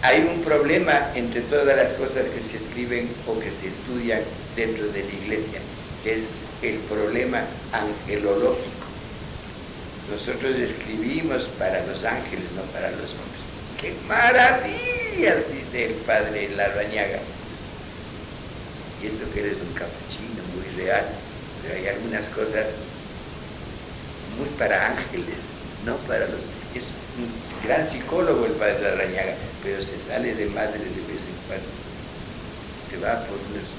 hay 0.03 0.19
un 0.21 0.41
problema 0.41 1.11
entre 1.15 1.39
todas 1.43 1.77
las 1.77 1.93
cosas 1.93 2.25
que 2.27 2.41
se 2.41 2.57
escriben 2.57 3.09
o 3.25 3.39
que 3.39 3.49
se 3.49 3.69
estudian 3.69 4.19
dentro 4.53 4.85
de 4.87 5.01
la 5.01 5.13
iglesia, 5.13 5.59
que 6.03 6.15
es 6.15 6.23
el 6.61 6.75
problema 6.91 7.39
angelológico. 7.71 8.83
Nosotros 10.11 10.57
escribimos 10.57 11.43
para 11.57 11.85
los 11.87 12.03
ángeles, 12.03 12.51
no 12.53 12.63
para 12.73 12.91
los 12.91 13.15
hombres. 13.15 13.41
¡Qué 13.79 13.95
maravillas! 14.05 15.49
dice 15.49 15.85
el 15.85 15.93
padre 15.93 16.49
Larrañaga. 16.53 17.19
Y 19.01 19.07
esto 19.07 19.23
que 19.33 19.39
eres 19.39 19.57
un 19.61 19.73
capuchino 19.73 20.43
muy 20.53 20.83
real, 20.83 21.05
pero 21.61 21.79
hay 21.79 21.87
algunas 21.87 22.27
cosas 22.27 22.65
muy 24.37 24.49
para 24.59 24.87
ángeles, 24.87 25.47
no 25.85 25.95
para 26.07 26.27
los... 26.27 26.41
un 27.17 27.29
gran 27.67 27.87
psicólogo 27.87 28.45
el 28.45 28.53
padre 28.53 28.81
Larrañaga, 28.81 29.35
pero 29.63 29.81
se 29.83 29.97
sale 29.99 30.33
de 30.33 30.47
madre 30.47 30.79
de 30.79 31.01
vez 31.05 31.21
en 31.21 31.37
cuando. 31.47 31.69
Se 32.89 32.97
va 32.97 33.21
por 33.25 33.37
unos... 33.51 33.69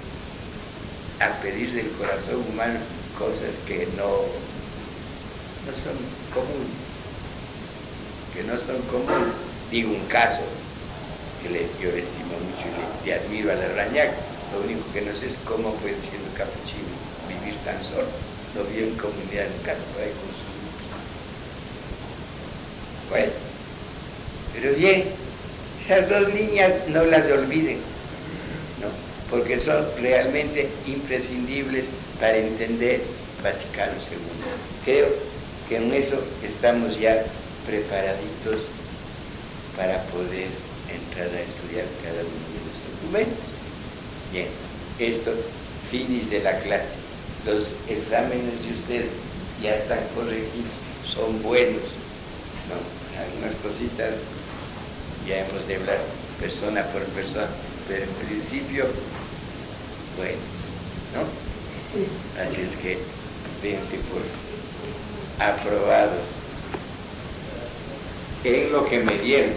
a 1.20 1.43
pedir 1.43 1.73
del 1.73 1.90
corazón 1.93 2.44
humano 2.52 2.78
cosas 3.19 3.59
que 3.66 3.86
no, 3.97 4.11
no 5.66 5.73
son 5.74 5.97
comunes, 6.32 6.89
que 8.35 8.43
no 8.44 8.59
son 8.59 8.81
comunes. 8.90 9.35
Digo 9.70 9.90
un 9.90 10.06
caso 10.06 10.43
que 11.43 11.51
le, 11.51 11.61
yo 11.81 11.90
le 11.90 12.02
estimo 12.02 12.39
mucho 12.39 12.66
y 12.70 13.06
le, 13.06 13.15
admiro 13.15 13.51
a 13.51 13.55
Larrañaga, 13.55 14.15
lo 14.52 14.62
único 14.62 14.82
que 14.93 15.02
no 15.02 15.15
sé 15.15 15.27
es 15.28 15.36
cómo 15.44 15.74
puede 15.82 16.01
siendo 16.01 16.31
capuchino 16.35 16.94
vivir 17.28 17.59
tan 17.65 17.82
solo, 17.82 18.06
no 18.55 18.62
vive 18.65 18.89
en 18.89 18.97
comunidad 18.97 19.47
campo, 19.65 19.98
ahí 19.98 20.12
con 20.23 20.43
bueno, 23.14 23.32
pero 24.52 24.74
bien, 24.74 25.04
esas 25.80 26.08
dos 26.08 26.34
líneas 26.34 26.72
no 26.88 27.04
las 27.04 27.30
olviden, 27.30 27.76
¿no? 28.80 28.88
porque 29.30 29.60
son 29.60 29.86
realmente 30.00 30.68
imprescindibles 30.84 31.90
para 32.18 32.38
entender 32.38 33.02
Vaticano 33.40 33.92
II. 33.92 34.84
Creo 34.84 35.06
que 35.68 35.76
en 35.76 35.94
eso 35.94 36.20
estamos 36.44 36.98
ya 36.98 37.24
preparaditos 37.64 38.62
para 39.76 40.02
poder 40.06 40.48
entrar 40.90 41.28
a 41.28 41.40
estudiar 41.40 41.84
cada 42.02 42.18
uno 42.18 42.44
de 42.50 42.60
los 42.66 43.00
documentos. 43.00 43.44
Bien, 44.32 44.48
esto, 44.98 45.32
finis 45.88 46.30
de 46.30 46.40
la 46.40 46.58
clase. 46.58 46.88
Los 47.46 47.68
exámenes 47.88 48.60
de 48.64 48.74
ustedes 48.74 49.10
ya 49.62 49.76
están 49.76 50.00
corregidos, 50.16 50.74
son 51.06 51.40
buenos. 51.44 51.94
¿no? 52.68 53.03
Algunas 53.18 53.54
cositas 53.56 54.14
ya 55.26 55.46
hemos 55.46 55.66
de 55.68 55.76
hablar 55.76 55.98
persona 56.40 56.82
por 56.86 57.02
persona, 57.06 57.48
pero 57.88 58.04
en 58.04 58.10
principio, 58.26 58.86
buenos, 60.16 60.74
¿no? 61.14 62.42
Así 62.42 62.60
es 62.60 62.76
que 62.76 62.98
dense 63.62 63.98
por 64.10 64.22
aprobados 65.46 66.40
en 68.44 68.72
lo 68.72 68.84
que 68.86 68.98
me 68.98 69.18
dieron. 69.18 69.52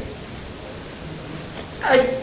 ¡Ay! 1.84 2.18